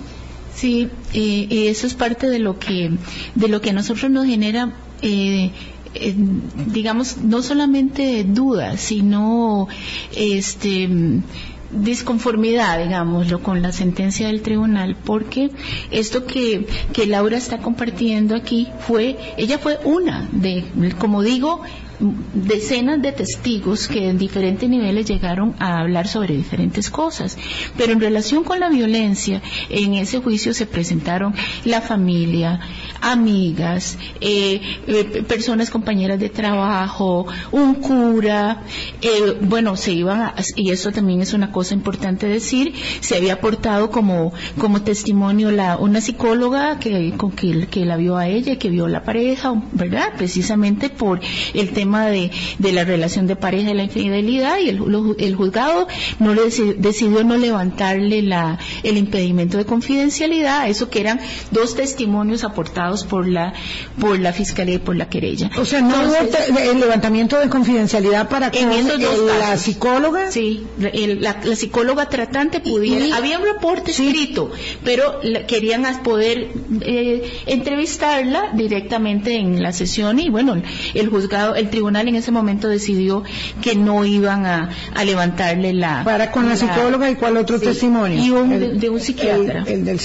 Sí, 0.63 0.89
eh, 1.13 1.49
eso 1.71 1.89
es 1.89 1.95
parte 1.95 2.29
de 2.29 2.39
lo 2.39 2.61
que, 2.61 2.93
de 3.35 3.49
lo 3.49 3.61
que 3.61 3.71
a 3.71 3.73
nosotros 3.73 4.09
nos 4.13 4.27
genera 4.27 4.73
eh, 5.03 5.51
eh, 5.93 6.15
digamos, 6.69 7.17
no 7.17 7.43
solamente 7.43 8.23
dudas, 8.23 8.81
sino 8.81 9.67
este 10.15 10.89
disconformidad, 11.73 12.81
digámoslo, 12.81 13.43
con 13.43 13.61
la 13.61 13.73
sentencia 13.73 14.29
del 14.29 14.41
tribunal, 14.41 14.95
porque 15.05 15.51
esto 15.91 16.27
que, 16.27 16.69
que 16.93 17.07
Laura 17.09 17.39
está 17.39 17.59
compartiendo 17.59 18.37
aquí 18.37 18.69
fue, 18.87 19.19
ella 19.37 19.59
fue 19.59 19.81
una 19.83 20.29
de, 20.31 20.65
como 20.97 21.25
digo, 21.25 21.63
decenas 22.35 23.01
de 23.01 23.13
testigos 23.13 23.87
que 23.89 24.09
en 24.09 24.19
diferentes 24.19 24.69
niveles 24.69 25.07
llegaron 25.07 25.55
a 25.59 25.81
hablar 25.81 26.09
sobre 26.09 26.37
diferentes 26.37 26.91
cosas. 26.91 27.39
Pero 27.77 27.93
en 27.93 28.01
relación 28.01 28.45
con 28.45 28.61
la 28.61 28.69
violencia, 28.69 29.41
en 29.69 29.95
ese 29.95 30.21
juicio 30.21 30.55
se 30.55 30.67
presentaron 30.67 31.35
la 31.65 31.81
familia, 31.81 32.61
amigas, 33.01 33.99
eh, 34.21 34.61
eh, 34.87 35.25
personas 35.27 35.71
compañeras 35.71 36.19
de 36.19 36.29
trabajo, 36.29 37.27
un 37.51 37.75
cura, 37.75 38.63
eh, 39.01 39.39
bueno, 39.41 39.77
se 39.77 39.93
iban 39.93 40.23
a, 40.23 40.35
y 40.57 40.71
eso 40.71 40.93
también 40.93 41.21
es 41.21 41.33
una 41.33 41.51
cosa 41.51 41.75
importante 41.75 42.27
decir, 42.27 42.75
se 43.01 43.17
había 43.17 43.35
aportado 43.35 43.91
como, 43.91 44.33
como 44.59 44.83
testimonio 44.83 45.51
la, 45.51 45.77
una 45.77 46.01
psicóloga 46.01 46.79
que, 46.79 47.15
con 47.17 47.33
que, 47.33 47.67
que 47.69 47.85
la 47.85 47.97
vio 47.97 48.17
a 48.17 48.29
ella, 48.29 48.59
que 48.59 48.71
vio 48.71 48.87
a 48.87 48.89
la 48.89 49.05
pareja, 49.05 49.63
¿verdad? 49.73 50.13
Precisamente 50.17 50.89
por 50.89 51.21
el 51.55 51.71
tema 51.71 51.92
de, 52.01 52.31
la 52.73 52.85
relación 52.85 53.27
de 53.27 53.37
pareja 53.37 53.71
y 53.71 53.75
la 53.75 53.85
infidelidad 53.85 54.59
y 54.59 54.71
el, 54.71 55.35
juzgado 55.35 55.87
no 56.19 56.35
le 56.35 56.43
decidió 56.77 57.25
no 57.25 57.37
levantarle 57.37 58.23
la, 58.23 58.59
el 58.83 58.97
impedimento 58.97 59.59
de 59.59 59.65
confidencialidad, 59.65 60.69
eso 60.69 60.89
que 60.89 61.01
eran 61.01 61.21
dos 61.51 61.75
testimonios 61.75 62.45
aportados 62.45 63.05
por 63.05 63.29
la, 63.29 63.53
por 64.01 64.19
la 64.19 64.33
fiscalía 64.33 64.77
y 64.77 64.79
por 64.79 64.97
la 64.97 65.09
querella. 65.09 65.51
O 65.59 65.65
sea, 65.65 65.81
no 65.83 65.95
hubo 66.03 66.59
el 66.59 66.81
levantamiento 66.81 67.39
de 67.39 67.49
confidencialidad 67.49 68.29
para 68.29 68.51
que 68.51 68.63
la 68.63 69.57
psicóloga. 69.57 70.31
Sí, 70.31 70.67
la, 70.79 71.43
psicóloga 71.57 72.09
tratante 72.09 72.61
pudiera. 72.61 73.17
había 73.17 73.39
un 73.39 73.45
reporte 73.45 73.91
escrito, 73.91 74.51
pero 74.85 75.21
querían 75.47 75.83
poder 76.03 76.49
eh, 76.81 77.41
entrevistarla 77.47 78.53
directamente 78.55 79.37
en 79.37 79.63
la 79.63 79.73
sesión 79.73 80.19
y 80.19 80.29
bueno, 80.29 80.61
el 80.95 81.09
juzgado, 81.09 81.55
el 81.55 81.71
tribunal 81.71 81.82
tribunal 81.83 82.07
en 82.07 82.15
ese 82.15 82.31
momento 82.31 82.69
decidió 82.69 83.25
que 83.61 83.75
no 83.75 84.05
iban 84.05 84.47
a, 84.47 84.71
levantarle 85.05 85.73
la... 85.73 86.05
¿Para 86.05 86.31
con 86.31 86.49
la, 86.49 86.55
psicóloga 86.55 87.11
y 87.11 87.17
cuál 87.17 87.37
otro 87.37 87.59
testimonio? 87.59 88.23
Y 88.23 88.31
un, 88.31 88.79
de, 88.79 88.89
un 88.89 89.01
psiquiatra. 89.01 89.65
El, 89.67 89.85
del... 89.85 89.99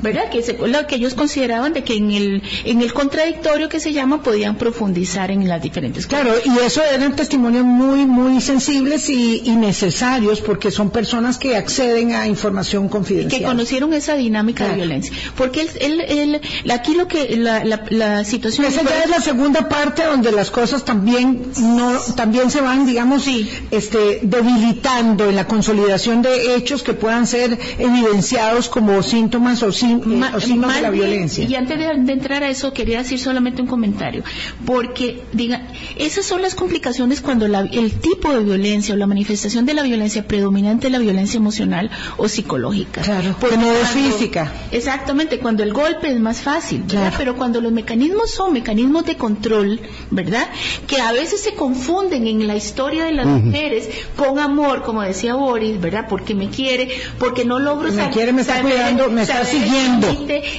¿Verdad? 0.00 0.30
Que, 0.30 0.56
lo 0.66 0.86
que 0.86 0.94
ellos 0.94 1.12
consideraban 1.12 1.74
de 1.74 1.84
que 1.84 1.94
en 1.94 2.10
el, 2.10 2.42
en 2.64 2.80
el 2.80 2.94
contradictorio 2.94 3.68
que 3.68 3.80
se 3.80 3.92
llama 3.92 4.22
podían 4.22 4.56
profundizar 4.56 5.30
en 5.30 5.46
las 5.46 5.60
diferentes 5.60 6.06
cosas. 6.06 6.22
Claro, 6.22 6.38
y 6.42 6.64
eso 6.64 6.82
eran 6.82 7.14
testimonios 7.16 7.66
muy, 7.66 8.06
muy 8.06 8.40
sensibles 8.40 9.10
y, 9.10 9.42
necesarios 9.52 10.40
porque 10.40 10.70
son 10.70 10.90
personas 10.90 11.36
que 11.36 11.54
acceden 11.54 12.14
a 12.14 12.26
información 12.26 12.88
confidencial. 12.88 13.40
Que 13.40 13.46
conocieron 13.46 13.92
esa 13.92 14.14
dinámica 14.14 14.66
de 14.66 14.76
violencia. 14.76 15.14
Porque 15.36 15.68
el, 15.80 16.40
aquí 16.72 16.94
lo 16.94 17.06
que 17.06 17.36
la, 17.36 17.62
la, 17.90 18.24
situación... 18.24 18.66
Esa 18.66 18.82
ya 18.82 19.04
es 19.04 19.10
la 19.10 19.20
segunda 19.20 19.68
parte 19.68 20.04
donde 20.04 20.32
las 20.32 20.50
cosas 20.52 20.84
también 20.84 21.50
no 21.58 21.98
también 22.14 22.50
se 22.50 22.60
van 22.60 22.86
digamos 22.86 23.26
este 23.70 24.20
debilitando 24.22 25.28
en 25.28 25.36
la 25.36 25.46
consolidación 25.46 26.22
de 26.22 26.54
hechos 26.54 26.82
que 26.82 26.92
puedan 26.92 27.26
ser 27.26 27.58
evidenciados 27.78 28.68
como 28.68 29.02
síntomas 29.02 29.62
o, 29.62 29.72
signos 29.72 30.74
de 30.74 30.82
la 30.82 30.90
violencia. 30.90 31.44
y 31.44 31.54
antes 31.54 31.78
de, 31.78 32.12
entrar 32.12 32.44
a 32.44 32.50
eso 32.50 32.72
quería 32.72 32.98
decir 32.98 33.18
solamente 33.18 33.62
un 33.62 33.68
comentario 33.68 34.22
porque 34.64 35.22
diga 35.32 35.68
esas 35.96 36.26
son 36.26 36.42
las 36.42 36.54
complicaciones 36.54 37.20
cuando 37.20 37.46
el 37.46 37.92
tipo 38.00 38.32
de 38.32 38.44
violencia 38.44 38.94
o 38.94 38.98
la 38.98 39.06
manifestación 39.06 39.66
de 39.66 39.74
la 39.74 39.82
violencia 39.82 40.26
predominante 40.26 40.86
es 40.86 40.92
la 40.92 40.98
violencia 40.98 41.38
emocional 41.38 41.90
o 42.16 42.28
psicológica. 42.28 43.00
Claro 43.02 43.34
porque 43.40 43.56
no 43.56 43.72
es 43.72 43.88
física. 43.88 44.52
Exactamente 44.70 45.38
cuando 45.38 45.62
el 45.62 45.72
golpe 45.72 46.10
es 46.10 46.20
más 46.20 46.40
fácil 46.40 46.84
pero 47.16 47.36
cuando 47.36 47.60
los 47.60 47.72
mecanismos 47.72 48.30
son 48.30 48.52
mecanismos 48.52 49.04
de 49.06 49.16
control 49.16 49.80
verdad 50.10 50.41
que 50.86 51.00
a 51.00 51.12
veces 51.12 51.42
se 51.42 51.54
confunden 51.54 52.26
en 52.26 52.46
la 52.46 52.56
historia 52.56 53.04
de 53.04 53.12
las 53.12 53.26
mujeres 53.26 53.88
con 54.16 54.38
amor, 54.38 54.82
como 54.82 55.02
decía 55.02 55.34
Boris, 55.34 55.80
¿verdad? 55.80 56.06
Porque 56.08 56.34
me 56.34 56.48
quiere, 56.48 56.88
porque 57.18 57.44
no 57.44 57.58
logro 57.58 57.92
me 57.92 58.10
quiere, 58.10 58.32
me 58.32 58.42
está 58.42 58.60
cuidando, 58.62 59.10
me 59.10 59.22
está 59.22 59.44
siguiendo. 59.44 60.08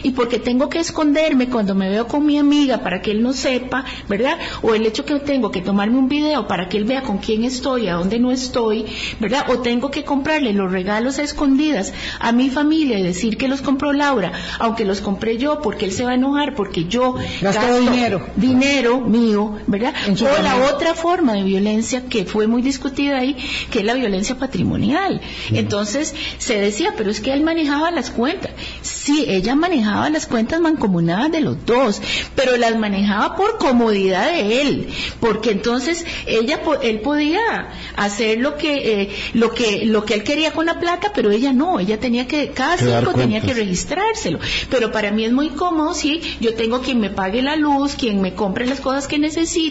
Y 0.03 0.11
porque 0.11 0.39
tengo 0.39 0.69
que 0.69 0.79
esconderme 0.79 1.49
cuando 1.49 1.75
me 1.75 1.89
veo 1.89 2.07
con 2.07 2.25
mi 2.25 2.37
amiga 2.37 2.79
para 2.79 3.01
que 3.01 3.11
él 3.11 3.21
no 3.21 3.33
sepa, 3.33 3.85
¿verdad? 4.07 4.37
O 4.61 4.73
el 4.73 4.85
hecho 4.85 5.05
que 5.05 5.19
tengo 5.19 5.51
que 5.51 5.61
tomarme 5.61 5.97
un 5.97 6.09
video 6.09 6.47
para 6.47 6.69
que 6.69 6.77
él 6.77 6.85
vea 6.85 7.03
con 7.03 7.17
quién 7.17 7.43
estoy, 7.43 7.87
a 7.87 7.95
dónde 7.95 8.19
no 8.19 8.31
estoy, 8.31 8.85
¿verdad? 9.19 9.45
O 9.49 9.59
tengo 9.59 9.91
que 9.91 10.03
comprarle 10.03 10.53
los 10.53 10.71
regalos 10.71 11.19
a 11.19 11.23
escondidas 11.23 11.93
a 12.19 12.31
mi 12.31 12.49
familia 12.49 12.99
y 12.99 13.03
decir 13.03 13.37
que 13.37 13.47
los 13.47 13.61
compró 13.61 13.93
Laura, 13.93 14.31
aunque 14.59 14.85
los 14.85 15.01
compré 15.01 15.37
yo 15.37 15.61
porque 15.61 15.85
él 15.85 15.91
se 15.91 16.03
va 16.03 16.11
a 16.11 16.15
enojar 16.15 16.55
porque 16.55 16.85
yo 16.85 17.15
gasto 17.41 17.79
dinero, 17.79 18.25
dinero 18.35 18.99
mío, 19.01 19.57
¿verdad? 19.73 19.93
O 20.09 20.43
la 20.43 20.57
otra 20.71 20.93
forma 20.93 21.33
de 21.33 21.43
violencia 21.43 22.05
que 22.07 22.25
fue 22.25 22.47
muy 22.47 22.61
discutida 22.61 23.17
ahí, 23.17 23.35
que 23.71 23.79
es 23.79 23.85
la 23.85 23.95
violencia 23.95 24.37
patrimonial. 24.37 25.19
Entonces 25.51 26.13
se 26.37 26.59
decía, 26.59 26.93
pero 26.95 27.09
es 27.09 27.19
que 27.21 27.33
él 27.33 27.41
manejaba 27.41 27.91
las 27.91 28.11
cuentas. 28.11 28.51
Sí, 28.81 29.25
ella 29.27 29.55
manejaba 29.55 30.09
las 30.09 30.27
cuentas 30.27 30.59
mancomunadas 30.59 31.31
de 31.31 31.41
los 31.41 31.65
dos, 31.65 32.01
pero 32.35 32.55
las 32.57 32.77
manejaba 32.77 33.35
por 33.35 33.57
comodidad 33.57 34.31
de 34.31 34.61
él, 34.61 34.87
porque 35.19 35.51
entonces 35.51 36.05
ella, 36.25 36.61
él 36.81 37.01
podía 37.01 37.69
hacer 37.95 38.39
lo 38.39 38.55
que, 38.55 39.01
eh, 39.01 39.09
lo 39.33 39.51
que, 39.53 39.85
lo 39.85 40.05
que 40.05 40.13
él 40.13 40.23
quería 40.23 40.51
con 40.51 40.65
la 40.65 40.79
plata, 40.79 41.11
pero 41.13 41.31
ella 41.31 41.51
no, 41.51 41.79
ella 41.79 41.99
tenía 41.99 42.27
que, 42.27 42.49
cada 42.49 42.77
cinco 42.77 43.13
tenía 43.13 43.41
que 43.41 43.53
registrárselo. 43.53 44.39
Pero 44.69 44.91
para 44.91 45.11
mí 45.11 45.25
es 45.25 45.33
muy 45.33 45.49
cómodo 45.49 45.93
si 45.93 46.21
yo 46.39 46.53
tengo 46.53 46.81
quien 46.81 46.99
me 46.99 47.09
pague 47.09 47.41
la 47.41 47.55
luz, 47.55 47.95
quien 47.95 48.21
me 48.21 48.33
compre 48.33 48.65
las 48.65 48.79
cosas 48.79 49.07
que 49.07 49.17
necesito, 49.17 49.62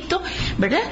¿verdad? 0.59 0.82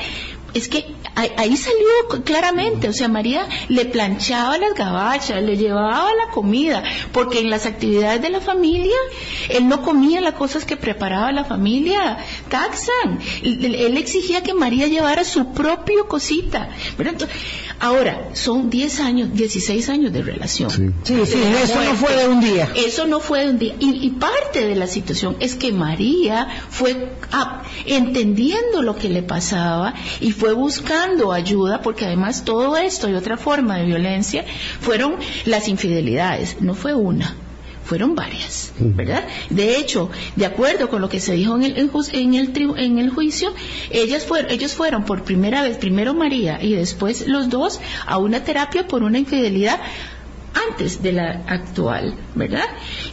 es 0.54 0.68
que 0.68 0.84
ahí 1.14 1.56
salió 1.56 2.22
claramente, 2.24 2.88
o 2.88 2.92
sea, 2.92 3.08
María 3.08 3.46
le 3.68 3.84
planchaba 3.86 4.58
las 4.58 4.74
gabachas, 4.74 5.42
le 5.42 5.56
llevaba 5.56 6.08
la 6.14 6.32
comida, 6.32 6.82
porque 7.12 7.40
en 7.40 7.50
las 7.50 7.66
actividades 7.66 8.22
de 8.22 8.30
la 8.30 8.40
familia, 8.40 8.96
él 9.48 9.68
no 9.68 9.82
comía 9.82 10.20
las 10.20 10.34
cosas 10.34 10.64
que 10.64 10.76
preparaba 10.76 11.32
la 11.32 11.44
familia, 11.44 12.18
taxan, 12.48 13.18
él, 13.42 13.96
exigía 13.96 14.42
que 14.42 14.54
María 14.54 14.86
llevara 14.86 15.24
su 15.24 15.52
propio 15.52 16.08
cosita, 16.08 16.70
ahora, 17.80 18.30
son 18.34 18.70
10 18.70 19.00
años, 19.00 19.32
16 19.32 19.88
años 19.88 20.12
de 20.12 20.22
relación. 20.22 20.70
Sí, 21.02 21.14
sí, 21.26 21.42
eso 21.62 21.82
no 21.82 21.94
fue 21.94 22.16
de 22.16 22.28
un 22.28 22.40
día. 22.40 22.68
Eso 22.76 23.06
no 23.06 23.20
fue 23.20 23.44
de 23.44 23.50
un 23.50 23.58
día, 23.58 23.74
y, 23.78 24.10
parte 24.20 24.66
de 24.66 24.74
la 24.74 24.86
situación 24.86 25.36
es 25.40 25.54
que 25.54 25.72
María 25.72 26.46
fue 26.68 27.14
entendiendo 27.86 28.82
lo 28.82 28.96
que 28.96 29.08
le 29.08 29.22
pasaba 29.22 29.94
y 30.20 30.32
fue 30.32 30.52
buscando 30.52 30.99
ayuda, 31.32 31.82
porque 31.82 32.06
además 32.06 32.44
todo 32.44 32.76
esto 32.76 33.08
y 33.08 33.14
otra 33.14 33.36
forma 33.36 33.76
de 33.76 33.86
violencia 33.86 34.44
fueron 34.80 35.16
las 35.44 35.68
infidelidades, 35.68 36.60
no 36.60 36.74
fue 36.74 36.94
una 36.94 37.34
fueron 37.82 38.14
varias, 38.14 38.72
¿verdad? 38.78 39.24
De 39.48 39.76
hecho, 39.76 40.10
de 40.36 40.46
acuerdo 40.46 40.88
con 40.88 41.00
lo 41.00 41.08
que 41.08 41.18
se 41.18 41.32
dijo 41.32 41.56
en 41.56 41.64
el, 41.64 41.90
en 42.12 42.34
el, 42.34 42.52
en 42.76 42.98
el 42.98 43.10
juicio, 43.10 43.52
ellas 43.90 44.24
fueron, 44.24 44.48
ellos 44.52 44.74
fueron 44.74 45.04
por 45.04 45.24
primera 45.24 45.62
vez, 45.62 45.76
primero 45.76 46.14
María 46.14 46.62
y 46.62 46.74
después 46.74 47.26
los 47.26 47.48
dos, 47.48 47.80
a 48.06 48.18
una 48.18 48.44
terapia 48.44 48.86
por 48.86 49.02
una 49.02 49.18
infidelidad 49.18 49.80
antes 50.68 51.02
de 51.02 51.12
la 51.12 51.42
actual, 51.46 52.14
¿verdad? 52.34 52.64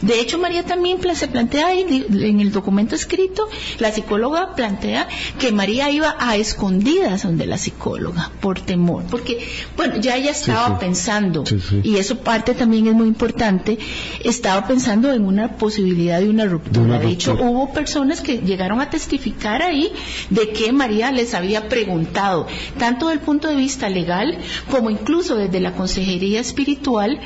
De 0.02 0.20
hecho, 0.20 0.38
María 0.38 0.64
también 0.64 0.98
se 1.14 1.28
plantea 1.28 1.68
ahí, 1.68 2.06
en 2.10 2.40
el 2.40 2.52
documento 2.52 2.94
escrito, 2.94 3.48
la 3.78 3.90
psicóloga 3.92 4.54
plantea 4.54 5.08
que 5.38 5.52
María 5.52 5.90
iba 5.90 6.16
a 6.18 6.36
escondidas 6.36 7.22
donde 7.22 7.46
la 7.46 7.58
psicóloga, 7.58 8.30
por 8.40 8.60
temor, 8.60 9.04
porque, 9.10 9.46
bueno, 9.76 9.96
ya 9.96 10.16
ella 10.16 10.30
estaba 10.30 10.78
pensando, 10.78 11.44
y 11.82 11.96
eso 11.96 12.18
parte 12.20 12.54
también 12.54 12.86
es 12.86 12.94
muy 12.94 13.08
importante, 13.08 13.78
estaba 14.24 14.66
pensando 14.66 15.12
en 15.12 15.24
una 15.24 15.56
posibilidad 15.56 16.20
de 16.20 16.28
una 16.28 16.44
ruptura. 16.44 16.98
De, 16.98 17.08
hecho, 17.08 17.34
hubo 17.34 17.72
personas 17.72 18.20
que 18.20 18.38
llegaron 18.38 18.80
a 18.80 18.90
testificar 18.90 19.62
ahí 19.62 19.92
de 20.30 20.50
que 20.50 20.72
María 20.72 21.10
les 21.12 21.34
había 21.34 21.68
preguntado, 21.68 22.46
tanto 22.78 23.06
desde 23.06 23.20
el 23.20 23.24
punto 23.24 23.48
de 23.48 23.56
vista 23.56 23.88
legal 23.88 24.38
como 24.70 24.90
incluso 24.90 25.36
desde 25.36 25.60
la 25.60 25.72
consejería 25.72 26.40
espiritual, 26.40 27.20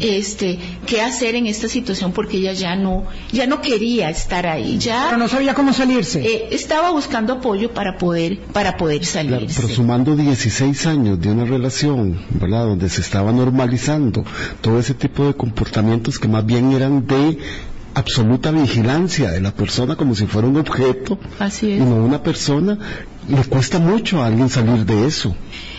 este 0.00 0.58
qué 0.86 1.00
hacer 1.00 1.34
en 1.34 1.46
esta 1.46 1.68
situación 1.68 2.12
porque 2.12 2.36
ella 2.38 2.52
ya 2.52 2.76
no 2.76 3.04
ya 3.32 3.46
no 3.46 3.60
quería 3.60 4.10
estar 4.10 4.46
ahí 4.46 4.78
ya 4.78 5.06
pero 5.06 5.18
no 5.18 5.28
sabía 5.28 5.54
cómo 5.54 5.72
salirse 5.72 6.20
eh, 6.24 6.48
estaba 6.50 6.90
buscando 6.90 7.34
apoyo 7.34 7.72
para 7.72 7.96
poder 7.98 8.38
para 8.52 8.76
poder 8.76 9.04
salir 9.04 9.48
pero 9.54 9.68
sumando 9.68 10.14
16 10.16 10.86
años 10.86 11.20
de 11.20 11.30
una 11.30 11.44
relación 11.44 12.20
verdad 12.30 12.64
donde 12.64 12.88
se 12.88 13.00
estaba 13.00 13.32
normalizando 13.32 14.24
todo 14.60 14.78
ese 14.78 14.94
tipo 14.94 15.26
de 15.26 15.34
comportamientos 15.34 16.18
que 16.18 16.28
más 16.28 16.44
bien 16.44 16.72
eran 16.72 17.06
de 17.06 17.38
absoluta 17.94 18.50
vigilancia 18.50 19.30
de 19.30 19.40
la 19.40 19.52
persona 19.52 19.96
como 19.96 20.14
si 20.14 20.26
fuera 20.26 20.46
un 20.46 20.58
objeto 20.58 21.18
Así 21.38 21.72
es. 21.72 21.80
y 21.80 21.84
no 21.84 21.96
una 21.96 22.22
persona, 22.22 22.78
le 23.26 23.42
cuesta 23.44 23.78
mucho 23.78 24.22
a 24.22 24.26
alguien 24.26 24.50
salir 24.50 24.84
de 24.84 25.06
eso. 25.06 25.34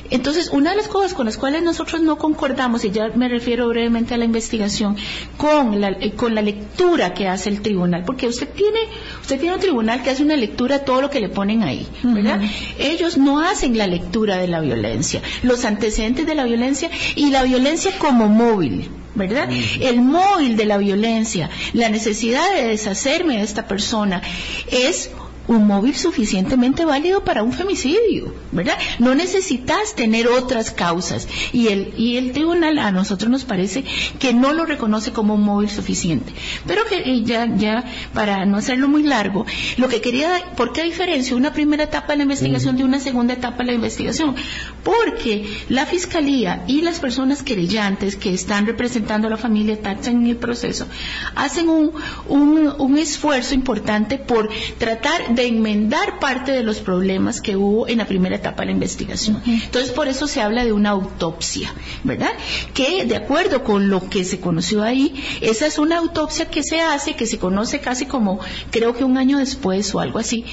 Entonces, 0.10 0.50
una 0.52 0.72
de 0.72 0.78
las 0.78 0.88
cosas 0.88 1.14
con 1.14 1.26
las 1.26 1.38
cuales 1.38 1.64
nosotros 1.64 2.02
no 2.02 2.18
concordamos, 2.18 2.84
y 2.86 2.92
ya 2.92 3.10
me 3.10 3.28
refiero 3.28 3.68
brevemente 3.68 4.14
a 4.14 4.18
la 4.18 4.26
investigación, 4.26 4.96
con 5.38 5.80
la, 5.82 5.90
eh, 5.90 6.12
con 6.12 6.36
la 6.36 6.42
lectura 6.42 7.14
que 7.14 7.28
hace 7.28 7.50
el 7.50 7.62
tribunal, 7.62 8.04
porque 8.06 8.28
usted 8.28 8.50
tiene, 8.50 8.80
usted 9.22 9.40
tiene 9.40 9.56
un 9.56 9.62
tribunal 9.62 10.04
que 10.04 10.10
hace 10.10 10.24
una 10.24 10.36
lectura 10.38 10.80
de 10.80 10.86
todo 10.86 11.02
lo 11.02 11.10
que 11.10 11.20
le 11.20 11.30
ponen 11.30 11.64
ahí, 11.64 11.88
¿verdad? 12.04 12.42
Ellos 12.80 13.18
no 13.18 13.40
hacen 13.40 13.78
la 13.78 13.88
lectura 13.88 14.38
de 14.38 14.48
la 14.48 14.62
violencia, 14.62 15.22
los 15.44 15.66
antecedentes 15.66 16.26
de 16.26 16.36
la 16.36 16.46
violencia 16.46 16.90
y 17.16 17.30
la 17.30 17.44
violencia 17.44 17.92
como 18.00 18.28
móvil. 18.28 18.90
¿verdad? 19.16 19.50
El 19.82 20.02
móvil 20.02 20.56
de 20.58 20.66
la 20.66 20.78
violencia, 20.78 21.50
la 21.74 21.90
necesidad 21.90 22.54
de 22.54 22.68
deshacerme 22.68 23.38
de 23.38 23.44
esta 23.44 23.68
persona 23.68 24.22
es 24.70 25.10
un 25.48 25.66
móvil 25.68 25.96
suficientemente 25.96 26.86
válido 26.86 27.24
para 27.24 27.44
un 27.44 27.54
femicidio, 27.54 28.34
¿verdad? 28.52 28.78
No 29.00 29.16
necesitas 29.16 29.96
tener 29.96 30.28
otras 30.28 30.72
causas 30.72 31.28
y 31.54 31.68
el 31.70 31.94
y 31.98 32.18
el 32.18 32.32
tribunal 32.34 32.80
a 32.80 32.92
nosotros 32.92 33.30
nos 33.32 33.46
parece 33.46 33.84
que 34.20 34.34
no 34.34 34.54
lo 34.54 34.66
reconoce 34.66 35.12
como 35.14 35.36
un 35.36 35.44
móvil 35.44 35.70
suficiente. 35.70 36.34
Pero 36.66 36.86
que 36.86 37.24
ya 37.24 37.46
ya 37.56 37.86
para 38.14 38.46
no 38.46 38.58
hacerlo 38.58 38.88
muy 38.88 39.04
largo, 39.04 39.46
lo 39.78 39.88
que 39.88 40.02
quería 40.02 40.54
¿por 40.56 40.74
qué 40.74 40.84
diferencia 40.84 41.36
una 41.36 41.54
primera 41.54 41.84
etapa 41.84 42.14
de 42.14 42.18
la 42.18 42.24
investigación 42.24 42.78
de 42.78 42.84
una 42.84 43.00
segunda 43.00 43.34
etapa 43.34 43.60
de 43.60 43.66
la 43.66 43.74
investigación? 43.74 44.36
Porque 44.84 45.46
la 45.70 45.86
fiscalía 45.86 46.64
y 46.68 46.82
las 46.82 47.00
personas 47.00 47.44
querellantes 47.44 48.16
que 48.16 48.34
están 48.34 48.66
representando 48.66 49.28
a 49.28 49.32
la 49.32 49.38
familia 49.38 49.82
Taxa 49.82 50.12
en 50.12 50.26
el 50.26 50.38
proceso 50.38 50.88
hacen 51.36 51.70
un, 51.70 51.92
un, 52.28 52.74
un 52.78 52.98
esfuerzo 52.98 53.54
importante 53.54 54.18
por 54.18 54.50
tratar 54.78 55.36
de 55.38 55.48
enmendar 55.48 56.20
parte 56.20 56.52
de 56.52 56.64
los 56.64 56.80
problemas 56.80 57.42
que 57.42 57.56
hubo 57.56 57.88
en 57.88 58.00
la 58.00 58.06
primera 58.06 58.36
etapa 58.36 58.64
de 58.64 58.68
la 58.68 58.72
investigación. 58.72 59.42
Entonces, 59.46 59.92
por 59.92 60.08
eso 60.08 60.28
se 60.28 60.42
habla 60.42 60.66
de 60.66 60.74
una 60.74 60.90
autopsia, 60.90 61.72
¿verdad? 62.04 62.32
Que 62.74 63.06
de 63.06 63.16
acuerdo 63.16 63.64
con 63.64 63.90
lo 63.90 64.10
que 64.10 64.26
se 64.26 64.40
conoció 64.40 64.84
ahí, 64.84 65.24
esa 65.42 65.68
es 65.68 65.78
una 65.78 66.00
autopsia 66.00 66.50
que 66.50 66.64
se 66.64 66.82
hace, 66.82 67.14
que 67.14 67.28
se 67.28 67.38
conoce 67.38 67.80
casi 67.80 68.08
como, 68.08 68.40
creo 68.72 68.96
que 68.96 69.04
un 69.04 69.18
año 69.18 69.38
después 69.38 69.94
o 69.94 70.00
algo 70.00 70.18
así, 70.18 70.44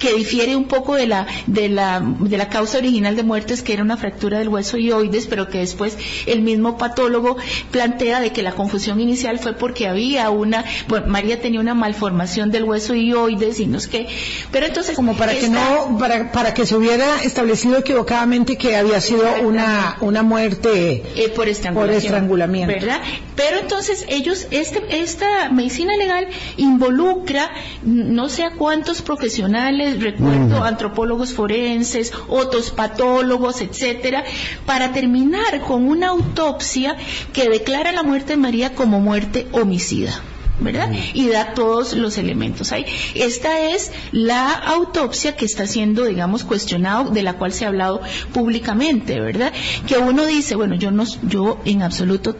que 0.00 0.12
difiere 0.14 0.56
un 0.56 0.64
poco 0.64 0.96
de 0.96 1.06
la, 1.06 1.28
de 1.46 1.68
la, 1.68 2.00
de 2.00 2.36
la 2.36 2.48
causa 2.48 2.78
original 2.78 3.14
de 3.14 3.22
muertes, 3.22 3.62
que 3.62 3.72
era 3.72 3.82
una 3.82 3.96
fractura 3.96 4.38
del 4.38 4.48
hueso 4.48 4.78
ioides, 4.78 5.28
pero 5.28 5.48
que 5.48 5.58
después 5.58 5.96
el 6.26 6.42
mismo 6.42 6.76
patólogo 6.76 7.36
plantea 7.70 8.20
de 8.20 8.32
que 8.32 8.42
la 8.42 8.52
confusión 8.52 8.98
inicial 9.00 9.38
fue 9.38 9.52
porque 9.52 9.86
había 9.86 10.30
una, 10.30 10.64
bueno, 10.88 11.06
María 11.06 11.40
tenía 11.40 11.60
una 11.60 11.74
malformación 11.74 12.50
del 12.50 12.64
hueso 12.64 12.94
ioides 12.94 13.60
y 13.60 13.66
no 13.66 13.78
es 13.78 13.86
que, 13.86 14.08
pero 14.50 14.66
entonces 14.66 14.96
como 14.96 15.16
para 15.16 15.34
que 15.34 15.48
no 15.48 15.98
para, 15.98 16.32
para 16.32 16.54
que 16.54 16.66
se 16.66 16.74
hubiera 16.76 17.22
establecido 17.22 17.78
equivocadamente 17.78 18.56
que 18.56 18.76
había 18.76 19.00
sido 19.00 19.24
una 19.42 19.98
una 20.00 20.22
muerte 20.22 21.02
eh, 21.14 21.28
por 21.28 21.48
estrangulación. 21.48 21.96
Por 21.96 22.04
estrangulamiento. 22.04 22.74
¿Verdad? 22.74 23.00
Pero 23.36 23.58
entonces 23.58 24.04
ellos, 24.08 24.46
este, 24.50 24.82
esta 25.00 25.50
medicina 25.50 25.96
legal 25.96 26.28
involucra 26.56 27.50
no 27.82 28.28
sé 28.28 28.44
a 28.44 28.52
cuántos 28.52 29.02
profesionales, 29.02 29.89
recuerdo, 29.98 30.62
antropólogos 30.62 31.32
forenses, 31.32 32.12
otros 32.28 32.70
patólogos, 32.70 33.60
etcétera, 33.60 34.24
para 34.66 34.92
terminar 34.92 35.60
con 35.66 35.88
una 35.88 36.08
autopsia 36.08 36.96
que 37.32 37.48
declara 37.48 37.92
la 37.92 38.02
muerte 38.02 38.32
de 38.32 38.36
María 38.36 38.74
como 38.74 39.00
muerte 39.00 39.46
homicida. 39.52 40.12
¿Verdad? 40.60 40.90
Y 41.14 41.28
da 41.28 41.54
todos 41.54 41.94
los 41.94 42.18
elementos 42.18 42.72
ahí. 42.72 42.84
Esta 43.14 43.60
es 43.60 43.90
la 44.12 44.50
autopsia 44.52 45.36
que 45.36 45.44
está 45.44 45.66
siendo, 45.66 46.04
digamos, 46.04 46.44
cuestionado, 46.44 47.10
de 47.10 47.22
la 47.22 47.34
cual 47.34 47.52
se 47.52 47.64
ha 47.64 47.68
hablado 47.68 48.00
públicamente, 48.32 49.20
¿verdad? 49.20 49.52
Que 49.86 49.98
uno 49.98 50.26
dice, 50.26 50.54
bueno, 50.56 50.74
yo 50.74 50.90
no, 50.90 51.04
yo 51.22 51.58
en 51.64 51.82
absoluto 51.82 52.36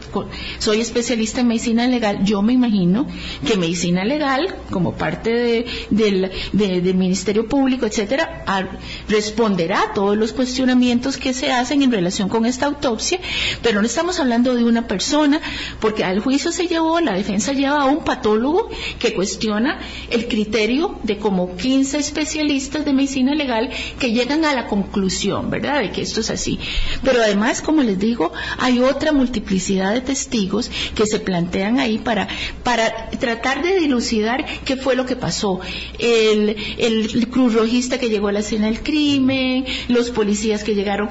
soy 0.59 0.81
especialista 0.81 1.41
en 1.41 1.47
medicina 1.47 1.87
legal, 1.87 2.23
yo 2.23 2.41
me 2.41 2.53
imagino 2.53 3.07
que 3.45 3.57
medicina 3.57 4.03
legal, 4.05 4.55
como 4.71 4.93
parte 4.93 5.31
de- 5.31 5.65
del, 5.89 6.31
de- 6.53 6.81
del 6.81 6.95
Ministerio 6.95 7.47
Público, 7.47 7.85
etcétera, 7.85 8.43
a- 8.47 8.67
responderá 9.07 9.81
a 9.83 9.93
todos 9.93 10.17
los 10.17 10.33
cuestionamientos 10.33 11.17
que 11.17 11.33
se 11.33 11.51
hacen 11.51 11.81
en 11.81 11.91
relación 11.91 12.29
con 12.29 12.45
esta 12.45 12.65
autopsia, 12.65 13.19
pero 13.61 13.79
no 13.81 13.85
estamos 13.87 14.19
hablando 14.19 14.55
de 14.55 14.63
una 14.63 14.87
persona, 14.87 15.39
porque 15.79 16.03
al 16.03 16.19
juicio 16.19 16.51
se 16.51 16.67
llevó, 16.67 16.99
la 16.99 17.13
defensa 17.13 17.53
lleva 17.53 17.81
a 17.81 17.85
un 17.85 18.03
patólogo 18.11 18.69
que 18.99 19.13
cuestiona 19.13 19.79
el 20.09 20.27
criterio 20.27 20.99
de 21.03 21.15
como 21.17 21.55
15 21.55 21.97
especialistas 21.97 22.83
de 22.85 22.93
medicina 22.93 23.33
legal 23.35 23.69
que 23.99 24.11
llegan 24.11 24.43
a 24.45 24.53
la 24.53 24.67
conclusión, 24.67 25.49
¿verdad?, 25.49 25.79
de 25.81 25.91
que 25.91 26.01
esto 26.01 26.19
es 26.19 26.29
así. 26.29 26.59
Pero 27.05 27.21
además, 27.21 27.61
como 27.61 27.81
les 27.83 27.97
digo, 27.99 28.33
hay 28.57 28.79
otra 28.79 29.11
multiplicidad 29.13 29.93
de 29.93 30.01
testigos 30.01 30.69
que 30.95 31.05
se 31.05 31.19
plantean 31.19 31.79
ahí 31.79 31.97
para, 31.99 32.27
para 32.63 33.09
tratar 33.25 33.63
de 33.63 33.79
dilucidar 33.79 34.45
qué 34.65 34.75
fue 34.75 34.95
lo 34.95 35.05
que 35.05 35.15
pasó. 35.15 35.61
El, 35.99 36.55
el 36.77 37.27
cruz 37.29 37.53
rojista 37.53 37.97
que 37.97 38.09
llegó 38.09 38.27
a 38.27 38.33
la 38.33 38.39
escena 38.39 38.65
del 38.67 38.81
crimen, 38.83 39.65
los 39.87 40.09
policías 40.09 40.63
que 40.65 40.75
llegaron. 40.75 41.07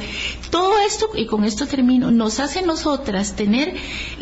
Todo 0.51 0.73
esto, 0.87 1.09
y 1.15 1.25
con 1.27 1.45
esto 1.45 1.67
termino, 1.67 2.11
nos 2.11 2.41
hace 2.41 2.61
nosotras 2.63 3.37
tener 3.37 3.75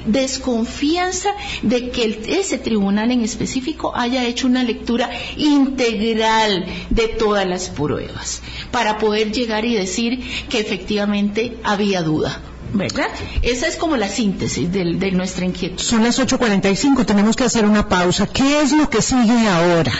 desconfianza 0.06 1.30
de 1.62 1.90
que 1.90 2.04
el- 2.04 2.18
tribunal 2.58 3.10
en 3.10 3.22
específico 3.22 3.92
haya 3.96 4.24
hecho 4.26 4.46
una 4.46 4.62
lectura 4.62 5.10
integral 5.36 6.66
de 6.90 7.08
todas 7.08 7.46
las 7.46 7.68
pruebas 7.68 8.42
para 8.70 8.98
poder 8.98 9.32
llegar 9.32 9.64
y 9.64 9.74
decir 9.74 10.20
que 10.48 10.60
efectivamente 10.60 11.56
había 11.64 12.02
duda. 12.02 12.40
¿Verdad? 12.70 13.06
Esa 13.40 13.66
es 13.66 13.76
como 13.76 13.96
la 13.96 14.08
síntesis 14.10 14.70
del- 14.70 14.98
de, 14.98 15.10
nuestra 15.12 15.46
inquietud. 15.46 15.82
Son 15.82 16.04
las 16.04 16.18
8.45, 16.18 17.06
tenemos 17.06 17.34
que 17.34 17.44
hacer 17.44 17.64
una 17.64 17.88
pausa. 17.88 18.26
¿Qué 18.26 18.60
es 18.60 18.72
lo 18.72 18.90
que 18.90 19.00
sigue 19.00 19.48
ahora? 19.48 19.92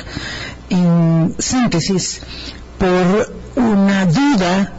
En 0.69 1.35
síntesis, 1.39 2.21
por 2.79 3.33
una 3.57 4.05
duda, 4.05 4.75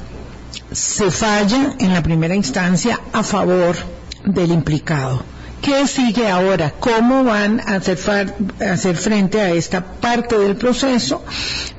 se 0.71 1.09
falla 1.09 1.73
en 1.79 1.91
la 1.91 2.03
primera 2.03 2.35
instancia 2.35 2.99
a 3.11 3.23
favor 3.23 3.75
del 4.23 4.51
implicado. 4.51 5.23
¿Qué 5.61 5.87
sigue 5.87 6.29
ahora? 6.29 6.73
¿Cómo 6.79 7.23
van 7.23 7.59
a 7.59 7.75
hacer, 7.75 8.95
frente 8.95 9.41
a 9.41 9.51
esta 9.51 9.83
parte 9.83 10.37
del 10.37 10.55
proceso 10.55 11.23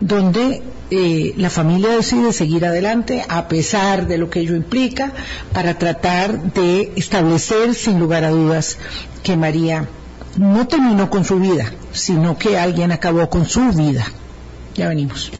donde 0.00 0.62
eh, 0.90 1.34
la 1.36 1.50
familia 1.50 1.90
decide 1.90 2.32
seguir 2.32 2.66
adelante 2.66 3.24
a 3.28 3.48
pesar 3.48 4.06
de 4.06 4.18
lo 4.18 4.28
que 4.28 4.40
ello 4.40 4.54
implica 4.54 5.12
para 5.52 5.78
tratar 5.78 6.52
de 6.52 6.92
establecer 6.96 7.74
sin 7.74 7.98
lugar 7.98 8.24
a 8.24 8.30
dudas 8.30 8.78
que 9.22 9.36
María 9.36 9.88
no 10.36 10.66
terminó 10.66 11.10
con 11.10 11.24
su 11.24 11.40
vida, 11.40 11.72
sino 11.92 12.38
que 12.38 12.58
alguien 12.58 12.92
acabó 12.92 13.28
con 13.30 13.48
su 13.48 13.72
vida? 13.72 14.06
Ya 14.74 14.88
venimos. 14.88 15.32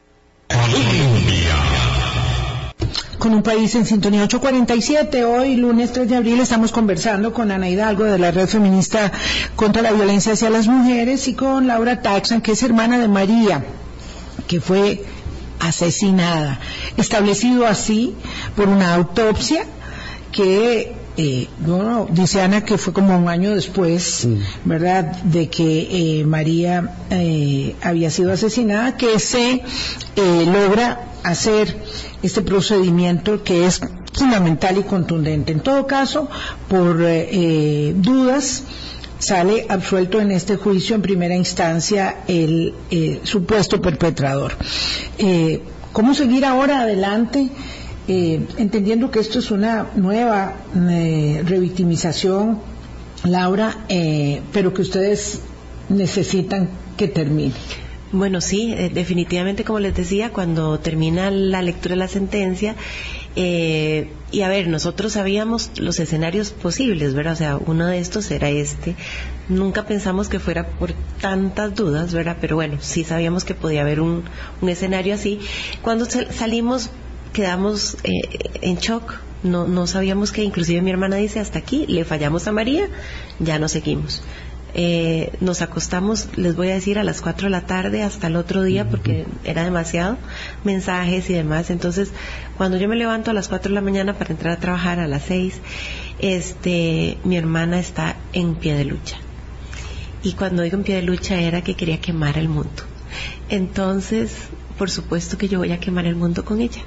Con 3.20 3.34
un 3.34 3.42
país 3.42 3.74
en 3.76 3.86
sintonía 3.86 4.24
847. 4.24 5.24
Hoy, 5.24 5.54
lunes 5.54 5.92
3 5.92 6.08
de 6.08 6.16
abril, 6.16 6.40
estamos 6.40 6.72
conversando 6.72 7.32
con 7.32 7.52
Ana 7.52 7.68
Hidalgo 7.68 8.04
de 8.04 8.18
la 8.18 8.32
Red 8.32 8.48
Feminista 8.48 9.12
contra 9.54 9.82
la 9.82 9.92
Violencia 9.92 10.32
hacia 10.32 10.50
las 10.50 10.66
Mujeres 10.66 11.28
y 11.28 11.34
con 11.34 11.66
Laura 11.66 12.00
Taxan, 12.00 12.40
que 12.40 12.52
es 12.52 12.62
hermana 12.62 12.98
de 12.98 13.08
María, 13.08 13.64
que 14.48 14.60
fue 14.60 15.04
asesinada. 15.60 16.58
Establecido 16.96 17.66
así 17.66 18.14
por 18.56 18.68
una 18.68 18.94
autopsia 18.94 19.66
que 20.32 20.99
eh, 21.20 21.48
bueno, 21.58 22.08
dice 22.10 22.40
Ana 22.40 22.64
que 22.64 22.78
fue 22.78 22.94
como 22.94 23.16
un 23.18 23.28
año 23.28 23.54
después, 23.54 24.26
¿verdad?, 24.64 25.04
de 25.24 25.50
que 25.50 26.20
eh, 26.20 26.24
María 26.24 26.94
eh, 27.10 27.76
había 27.82 28.10
sido 28.10 28.32
asesinada, 28.32 28.96
que 28.96 29.18
se 29.18 29.62
eh, 30.16 30.46
logra 30.46 31.08
hacer 31.22 31.76
este 32.22 32.40
procedimiento 32.40 33.44
que 33.44 33.66
es 33.66 33.82
fundamental 34.14 34.78
y 34.78 34.82
contundente. 34.84 35.52
En 35.52 35.60
todo 35.60 35.86
caso, 35.86 36.30
por 36.68 37.02
eh, 37.02 37.92
dudas, 37.96 38.62
sale 39.18 39.66
absuelto 39.68 40.22
en 40.22 40.30
este 40.30 40.56
juicio 40.56 40.94
en 40.96 41.02
primera 41.02 41.34
instancia 41.34 42.16
el 42.28 42.72
eh, 42.90 43.20
supuesto 43.24 43.78
perpetrador. 43.82 44.52
¿Cómo 45.92 46.14
seguir 46.14 46.44
ahora 46.44 46.82
adelante? 46.82 47.50
Eh, 48.08 48.46
entendiendo 48.56 49.10
que 49.10 49.20
esto 49.20 49.38
es 49.38 49.50
una 49.50 49.88
nueva 49.94 50.56
eh, 50.74 51.42
revictimización, 51.44 52.58
Laura, 53.24 53.84
eh, 53.88 54.40
pero 54.52 54.72
que 54.72 54.82
ustedes 54.82 55.40
necesitan 55.88 56.68
que 56.96 57.08
termine. 57.08 57.54
Bueno, 58.12 58.40
sí, 58.40 58.74
eh, 58.76 58.90
definitivamente, 58.92 59.62
como 59.62 59.78
les 59.78 59.94
decía, 59.94 60.32
cuando 60.32 60.80
termina 60.80 61.30
la 61.30 61.62
lectura 61.62 61.94
de 61.94 61.98
la 61.98 62.08
sentencia, 62.08 62.74
eh, 63.36 64.10
y 64.32 64.40
a 64.42 64.48
ver, 64.48 64.66
nosotros 64.66 65.12
sabíamos 65.12 65.70
los 65.76 66.00
escenarios 66.00 66.50
posibles, 66.50 67.14
¿verdad? 67.14 67.34
O 67.34 67.36
sea, 67.36 67.56
uno 67.56 67.86
de 67.86 68.00
estos 68.00 68.28
era 68.32 68.48
este. 68.48 68.96
Nunca 69.48 69.86
pensamos 69.86 70.28
que 70.28 70.40
fuera 70.40 70.70
por 70.70 70.92
tantas 71.20 71.74
dudas, 71.76 72.12
¿verdad? 72.12 72.38
Pero 72.40 72.56
bueno, 72.56 72.78
sí 72.80 73.04
sabíamos 73.04 73.44
que 73.44 73.54
podía 73.54 73.82
haber 73.82 74.00
un, 74.00 74.24
un 74.60 74.68
escenario 74.68 75.14
así. 75.14 75.38
Cuando 75.80 76.06
salimos, 76.06 76.90
quedamos 77.32 77.96
eh, 78.04 78.60
en 78.62 78.76
shock. 78.76 79.14
No, 79.42 79.66
no 79.66 79.86
sabíamos 79.86 80.32
que, 80.32 80.42
inclusive 80.42 80.82
mi 80.82 80.90
hermana 80.90 81.16
dice, 81.16 81.40
hasta 81.40 81.58
aquí, 81.58 81.86
le 81.86 82.04
fallamos 82.04 82.46
a 82.46 82.52
María, 82.52 82.88
ya 83.38 83.58
no 83.58 83.68
seguimos. 83.68 84.22
Eh, 84.72 85.32
nos 85.40 85.62
acostamos, 85.62 86.28
les 86.36 86.54
voy 86.54 86.68
a 86.68 86.74
decir, 86.74 86.98
a 86.98 87.04
las 87.04 87.20
4 87.22 87.46
de 87.46 87.50
la 87.50 87.62
tarde 87.62 88.02
hasta 88.02 88.28
el 88.28 88.36
otro 88.36 88.62
día 88.62 88.88
porque 88.88 89.26
era 89.44 89.64
demasiado 89.64 90.16
mensajes 90.62 91.28
y 91.30 91.34
demás. 91.34 91.70
Entonces, 91.70 92.12
cuando 92.56 92.76
yo 92.76 92.88
me 92.88 92.96
levanto 92.96 93.30
a 93.30 93.34
las 93.34 93.48
4 93.48 93.70
de 93.70 93.74
la 93.74 93.80
mañana 93.80 94.14
para 94.14 94.30
entrar 94.30 94.52
a 94.54 94.60
trabajar 94.60 95.00
a 95.00 95.08
las 95.08 95.24
6, 95.24 95.60
este, 96.20 97.18
mi 97.24 97.36
hermana 97.36 97.80
está 97.80 98.16
en 98.32 98.54
pie 98.54 98.74
de 98.74 98.84
lucha. 98.84 99.16
Y 100.22 100.34
cuando 100.34 100.62
digo 100.62 100.76
en 100.76 100.84
pie 100.84 100.96
de 100.96 101.02
lucha 101.02 101.40
era 101.40 101.62
que 101.62 101.74
quería 101.74 102.00
quemar 102.00 102.38
el 102.38 102.48
mundo. 102.48 102.82
Entonces, 103.48 104.32
por 104.78 104.90
supuesto 104.90 105.36
que 105.36 105.48
yo 105.48 105.58
voy 105.58 105.72
a 105.72 105.80
quemar 105.80 106.06
el 106.06 106.14
mundo 106.14 106.44
con 106.44 106.60
ella. 106.60 106.82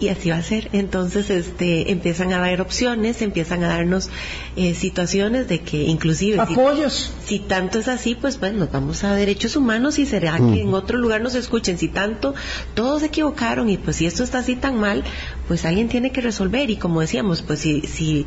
Y 0.00 0.08
así 0.08 0.30
va 0.30 0.36
a 0.36 0.42
ser. 0.42 0.68
Entonces, 0.72 1.30
este, 1.30 1.90
empiezan 1.92 2.32
a 2.32 2.38
haber 2.38 2.60
opciones, 2.60 3.22
empiezan 3.22 3.64
a 3.64 3.68
darnos 3.68 4.10
eh, 4.56 4.74
situaciones 4.74 5.48
de 5.48 5.60
que 5.60 5.82
inclusive... 5.84 6.40
Apoyos. 6.40 7.12
Si, 7.26 7.38
tanto 7.38 7.78
es 7.78 7.88
así, 7.88 8.14
pues 8.14 8.38
bueno, 8.38 8.58
nos 8.58 8.72
vamos 8.72 9.04
a 9.04 9.14
derechos 9.14 9.56
humanos 9.56 9.98
y 9.98 10.06
será 10.06 10.36
que 10.36 10.62
en 10.62 10.74
otro 10.74 10.98
lugar 10.98 11.20
nos 11.20 11.34
escuchen. 11.34 11.78
Si 11.78 11.88
tanto 11.88 12.34
todos 12.74 13.00
se 13.00 13.06
equivocaron 13.06 13.68
y 13.68 13.78
pues 13.78 13.96
si 13.96 14.06
esto 14.06 14.24
está 14.24 14.38
así 14.38 14.56
tan 14.56 14.78
mal, 14.78 15.04
pues 15.48 15.64
alguien 15.64 15.88
tiene 15.88 16.12
que 16.12 16.20
resolver. 16.20 16.70
Y 16.70 16.76
como 16.76 17.00
decíamos, 17.00 17.42
pues 17.42 17.60
si, 17.60 17.82
si 17.82 18.26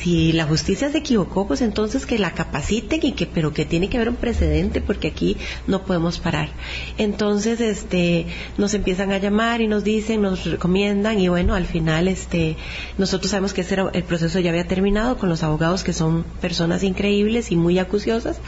si 0.00 0.32
la 0.32 0.44
justicia 0.44 0.90
se 0.90 0.98
equivocó, 0.98 1.46
pues 1.46 1.62
entonces 1.62 2.06
que 2.06 2.18
la 2.18 2.32
capaciten 2.32 3.00
y 3.02 3.12
que, 3.12 3.26
pero 3.26 3.52
que 3.52 3.64
tiene 3.64 3.88
que 3.88 3.96
haber 3.96 4.10
un 4.10 4.16
precedente 4.16 4.80
porque 4.80 5.08
aquí 5.08 5.36
no 5.66 5.84
podemos 5.84 6.18
parar. 6.18 6.50
Entonces, 6.98 7.60
este, 7.60 8.26
nos 8.58 8.74
empiezan 8.74 9.12
a 9.12 9.18
llamar 9.18 9.60
y 9.60 9.66
nos 9.68 9.84
dicen, 9.84 10.22
nos 10.22 10.44
recomiendan 10.44 11.18
y 11.18 11.28
bueno, 11.28 11.54
al 11.54 11.66
final, 11.66 12.08
este, 12.08 12.56
nosotros 12.98 13.30
sabemos 13.30 13.52
que 13.52 13.62
ese 13.62 13.78
el 13.92 14.02
proceso 14.02 14.40
ya 14.40 14.50
había 14.50 14.66
terminado 14.66 15.18
con 15.18 15.28
los 15.28 15.42
abogados 15.42 15.84
que 15.84 15.92
son 15.92 16.24
personas 16.40 16.82
increíbles 16.82 17.52
y 17.52 17.56
muy 17.56 17.78
acuciosas. 17.78 18.40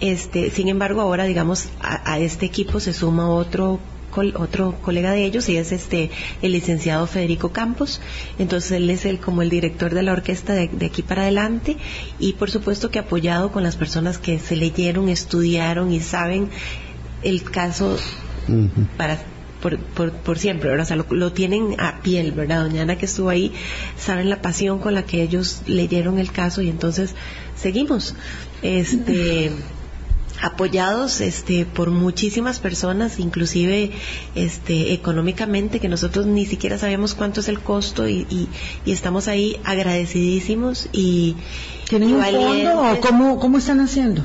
Este, 0.00 0.50
sin 0.50 0.68
embargo, 0.68 1.00
ahora 1.00 1.24
digamos 1.24 1.68
a, 1.80 2.12
a 2.12 2.18
este 2.18 2.46
equipo 2.46 2.78
se 2.78 2.92
suma 2.92 3.30
otro 3.30 3.80
otro 4.16 4.74
colega 4.82 5.12
de 5.12 5.24
ellos 5.24 5.48
y 5.48 5.56
es 5.56 5.72
este 5.72 6.10
el 6.42 6.52
licenciado 6.52 7.06
Federico 7.06 7.50
Campos. 7.50 8.00
Entonces 8.38 8.72
él 8.72 8.90
es 8.90 9.04
el 9.04 9.18
como 9.18 9.42
el 9.42 9.50
director 9.50 9.94
de 9.94 10.02
la 10.02 10.12
orquesta 10.12 10.52
de, 10.54 10.70
aquí 10.84 11.02
para 11.02 11.22
adelante 11.22 11.76
y 12.18 12.34
por 12.34 12.50
supuesto 12.50 12.90
que 12.90 12.98
apoyado 12.98 13.52
con 13.52 13.62
las 13.62 13.76
personas 13.76 14.18
que 14.18 14.38
se 14.38 14.56
leyeron, 14.56 15.08
estudiaron 15.08 15.92
y 15.92 16.00
saben 16.00 16.48
el 17.22 17.42
caso 17.42 17.96
para 18.96 19.18
por, 19.60 19.78
por, 20.12 20.38
siempre, 20.38 20.70
O 20.78 20.84
sea, 20.84 20.96
lo, 20.96 21.32
tienen 21.32 21.74
a 21.78 22.00
piel, 22.00 22.32
¿verdad? 22.32 22.64
Doña 22.64 22.82
Ana 22.82 22.98
que 22.98 23.06
estuvo 23.06 23.30
ahí, 23.30 23.52
saben 23.96 24.30
la 24.30 24.40
pasión 24.40 24.78
con 24.78 24.94
la 24.94 25.04
que 25.04 25.22
ellos 25.22 25.62
leyeron 25.66 26.18
el 26.18 26.30
caso 26.30 26.62
y 26.62 26.68
entonces 26.68 27.14
seguimos. 27.56 28.14
Este 28.62 29.50
apoyados 30.42 31.20
este 31.20 31.66
por 31.66 31.90
muchísimas 31.90 32.58
personas 32.58 33.18
inclusive 33.18 33.90
este 34.34 34.92
económicamente 34.92 35.80
que 35.80 35.88
nosotros 35.88 36.26
ni 36.26 36.46
siquiera 36.46 36.78
sabemos 36.78 37.14
cuánto 37.14 37.40
es 37.40 37.48
el 37.48 37.60
costo 37.60 38.08
y, 38.08 38.26
y, 38.84 38.90
estamos 38.90 39.28
ahí 39.28 39.58
agradecidísimos 39.64 40.88
y 40.92 41.36
tienen 41.88 42.14
un 42.14 42.24
fondo 42.24 42.80
o 42.80 43.00
cómo, 43.00 43.38
cómo 43.38 43.58
están 43.58 43.80
haciendo 43.80 44.22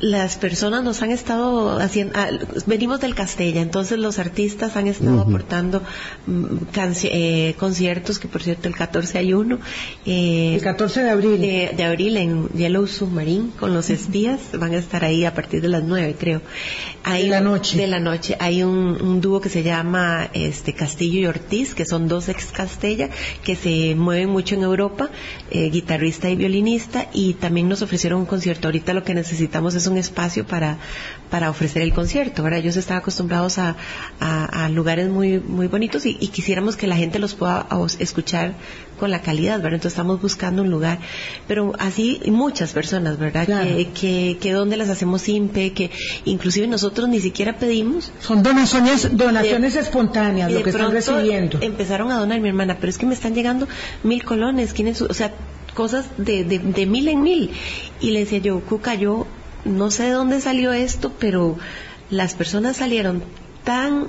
las 0.00 0.36
personas 0.36 0.84
nos 0.84 1.00
han 1.02 1.10
estado 1.10 1.78
haciendo, 1.78 2.18
ah, 2.18 2.28
venimos 2.66 3.00
del 3.00 3.14
Castella, 3.14 3.62
entonces 3.62 3.98
los 3.98 4.18
artistas 4.18 4.76
han 4.76 4.88
estado 4.88 5.20
aportando 5.20 5.82
mm, 6.26 6.56
eh, 7.04 7.54
conciertos, 7.58 8.18
que 8.18 8.28
por 8.28 8.42
cierto 8.42 8.68
el 8.68 8.74
14 8.74 9.18
hay 9.18 9.32
uno. 9.32 9.58
Eh, 10.04 10.54
el 10.56 10.62
14 10.62 11.02
de 11.02 11.10
abril. 11.10 11.40
De, 11.40 11.84
abril 11.84 12.16
en 12.16 12.48
Yellow 12.50 12.86
Submarine 12.86 13.50
con 13.58 13.72
los 13.72 13.90
espías, 13.90 14.40
van 14.58 14.74
a 14.74 14.78
estar 14.78 15.04
ahí 15.04 15.24
a 15.24 15.34
partir 15.34 15.62
de 15.62 15.68
las 15.68 15.82
9 15.82 16.16
creo. 16.18 16.42
Hay, 17.04 17.24
de 17.24 17.28
la 17.28 17.40
noche. 17.40 17.76
De 17.78 17.86
la 17.86 18.00
noche. 18.00 18.36
Hay 18.40 18.62
un, 18.62 19.20
dúo 19.20 19.40
que 19.40 19.48
se 19.48 19.62
llama 19.62 20.28
este 20.34 20.74
Castillo 20.74 21.20
y 21.20 21.26
Ortiz, 21.26 21.74
que 21.74 21.86
son 21.86 22.08
dos 22.08 22.28
ex 22.28 22.46
Castella, 22.46 23.08
que 23.44 23.56
se 23.56 23.94
mueven 23.94 24.28
mucho 24.28 24.56
en 24.56 24.62
Europa, 24.62 25.10
eh, 25.50 25.70
guitarrista 25.70 26.28
y 26.28 26.36
violinista, 26.36 27.08
y 27.14 27.34
también 27.34 27.68
nos 27.68 27.82
ofrecieron 27.82 28.20
un 28.20 28.26
concierto. 28.26 28.68
Ahorita 28.68 28.92
lo 28.92 29.04
que 29.04 29.14
necesitamos 29.14 29.74
es 29.74 29.85
un 29.86 29.98
espacio 29.98 30.46
para, 30.46 30.78
para 31.30 31.50
ofrecer 31.50 31.82
el 31.82 31.92
concierto. 31.92 32.42
Ahora 32.42 32.58
ellos 32.58 32.76
están 32.76 32.98
acostumbrados 32.98 33.58
a, 33.58 33.76
a, 34.20 34.68
lugares 34.68 35.08
muy, 35.08 35.38
muy 35.38 35.66
bonitos 35.66 36.06
y, 36.06 36.14
quisiéramos 36.14 36.76
que 36.76 36.86
la 36.86 36.96
gente 36.96 37.18
los 37.18 37.34
pueda 37.34 37.66
escuchar 37.98 38.54
con 38.98 39.10
la 39.10 39.20
calidad, 39.20 39.56
¿verdad? 39.56 39.74
Entonces 39.74 39.92
estamos 39.92 40.20
buscando 40.20 40.62
un 40.62 40.70
lugar. 40.70 40.98
Pero 41.46 41.72
así 41.78 42.20
muchas 42.26 42.72
personas, 42.72 43.18
¿verdad? 43.18 43.46
Que, 43.46 44.38
que, 44.40 44.52
donde 44.52 44.76
las 44.76 44.88
hacemos 44.88 45.22
simple, 45.22 45.72
que 45.72 45.90
inclusive 46.24 46.66
nosotros 46.66 47.08
ni 47.08 47.20
siquiera 47.20 47.58
pedimos. 47.58 48.12
Son 48.20 48.42
donaciones, 48.42 49.16
donaciones 49.16 49.76
espontáneas 49.76 50.50
lo 50.50 50.62
que 50.62 50.70
están 50.70 50.92
recibiendo. 50.92 51.58
Empezaron 51.60 52.10
a 52.10 52.18
donar 52.18 52.40
mi 52.40 52.48
hermana, 52.48 52.76
pero 52.80 52.90
es 52.90 52.98
que 52.98 53.06
me 53.06 53.14
están 53.14 53.34
llegando 53.34 53.68
mil 54.02 54.24
colones, 54.24 54.74
o 55.00 55.14
sea, 55.14 55.32
cosas 55.74 56.06
de, 56.16 56.44
de, 56.44 56.58
de 56.58 56.86
mil 56.86 57.08
en 57.08 57.22
mil. 57.22 57.50
Y 58.00 58.10
le 58.10 58.20
decía 58.20 58.38
yo, 58.38 58.60
Cuca, 58.60 58.94
yo 58.94 59.26
no 59.66 59.90
sé 59.90 60.04
de 60.04 60.10
dónde 60.10 60.40
salió 60.40 60.72
esto, 60.72 61.12
pero 61.18 61.58
las 62.10 62.34
personas 62.34 62.76
salieron 62.76 63.22
tan 63.64 64.08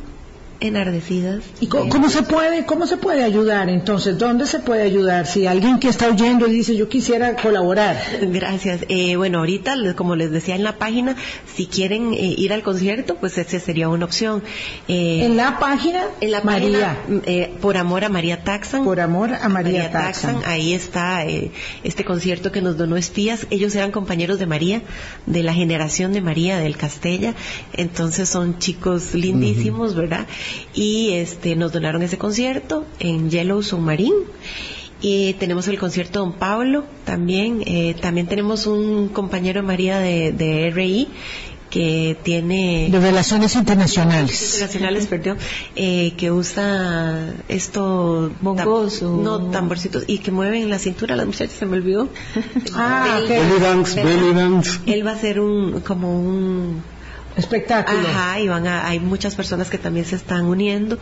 enardecidas. 0.59 1.43
¿Y 1.59 1.67
cómo, 1.67 2.09
se 2.09 2.23
puede, 2.23 2.65
cómo 2.65 2.87
se 2.87 2.97
puede 2.97 3.23
ayudar 3.23 3.69
entonces? 3.69 4.17
¿Dónde 4.17 4.47
se 4.47 4.59
puede 4.59 4.83
ayudar? 4.83 5.27
Si 5.27 5.45
alguien 5.45 5.79
que 5.79 5.87
está 5.87 6.07
oyendo 6.07 6.47
y 6.47 6.51
dice 6.51 6.75
yo 6.75 6.89
quisiera 6.89 7.35
colaborar. 7.35 7.97
Gracias. 8.21 8.81
Eh, 8.89 9.15
bueno, 9.15 9.39
ahorita, 9.39 9.75
como 9.95 10.15
les 10.15 10.31
decía 10.31 10.55
en 10.55 10.63
la 10.63 10.77
página, 10.77 11.15
si 11.55 11.67
quieren 11.67 12.13
eh, 12.13 12.35
ir 12.37 12.53
al 12.53 12.63
concierto, 12.63 13.15
pues 13.15 13.37
esa 13.37 13.59
sería 13.59 13.89
una 13.89 14.05
opción. 14.05 14.43
Eh, 14.87 15.25
¿En 15.25 15.37
la 15.37 15.59
página? 15.59 16.05
En 16.21 16.31
la 16.31 16.41
María. 16.41 16.97
por 17.61 17.77
amor 17.77 18.03
a 18.03 18.09
María 18.09 18.43
Taxan. 18.43 18.83
Por 18.83 18.99
amor 18.99 19.33
a 19.33 19.49
María, 19.49 19.91
Taxan. 19.91 20.41
Ahí 20.45 20.73
está 20.73 21.23
este 21.83 22.03
concierto 22.03 22.51
que 22.51 22.61
nos 22.61 22.77
donó 22.77 22.97
Espías. 22.97 23.47
Ellos 23.49 23.75
eran 23.75 23.91
compañeros 23.91 24.39
de 24.39 24.45
María, 24.45 24.81
de 25.25 25.43
la 25.43 25.53
generación 25.53 26.13
de 26.13 26.21
María 26.21 26.57
del 26.57 26.77
Castella. 26.77 27.33
Entonces 27.73 28.29
son 28.29 28.59
chicos 28.59 29.13
lindísimos, 29.13 29.95
¿verdad? 29.95 30.27
Y 30.73 31.13
este 31.13 31.55
nos 31.55 31.71
donaron 31.71 32.01
ese 32.03 32.17
concierto 32.17 32.85
en 32.99 33.29
Yellow 33.29 33.61
Submarine. 33.61 34.25
Y 34.99 35.33
tenemos 35.33 35.67
el 35.67 35.77
concierto 35.77 36.19
Don 36.19 36.33
Pablo 36.33 36.83
también. 37.05 37.61
Eh, 37.67 37.95
también 38.01 38.25
tenemos 38.25 38.65
un 38.65 39.09
compañero 39.09 39.61
María 39.61 39.99
de, 39.99 40.31
de 40.31 40.71
RI 40.71 41.07
que 41.69 42.17
tiene 42.23 42.89
de 42.91 42.99
relaciones 42.99 43.55
internacionales. 43.55 44.53
Internacionales 44.53 45.07
perdón 45.07 45.37
eh, 45.75 46.13
que 46.17 46.31
usa 46.31 47.33
esto 47.47 48.31
bongos 48.41 49.01
no 49.01 49.49
tamborcitos 49.51 50.03
y 50.07 50.19
que 50.19 50.31
mueven 50.31 50.69
la 50.69 50.79
cintura. 50.79 51.15
Las 51.15 51.25
muchachas 51.25 51.53
se 51.53 51.65
me 51.65 51.77
olvidó. 51.77 52.09
Ah 52.73 53.19
belly 53.27 53.59
dance 53.59 54.03
belly 54.03 54.33
dance. 54.33 54.79
Él 54.85 55.05
va 55.05 55.11
a 55.11 55.17
ser 55.17 55.39
un 55.39 55.81
como 55.81 56.17
un 56.19 56.81
espectáculo. 57.37 58.07
Ajá, 58.07 58.39
y 58.39 58.47
van 58.47 58.67
a, 58.67 58.87
hay 58.87 58.99
muchas 58.99 59.35
personas 59.35 59.69
que 59.69 59.77
también 59.77 60.05
se 60.05 60.15
están 60.15 60.45
uniendo. 60.45 60.97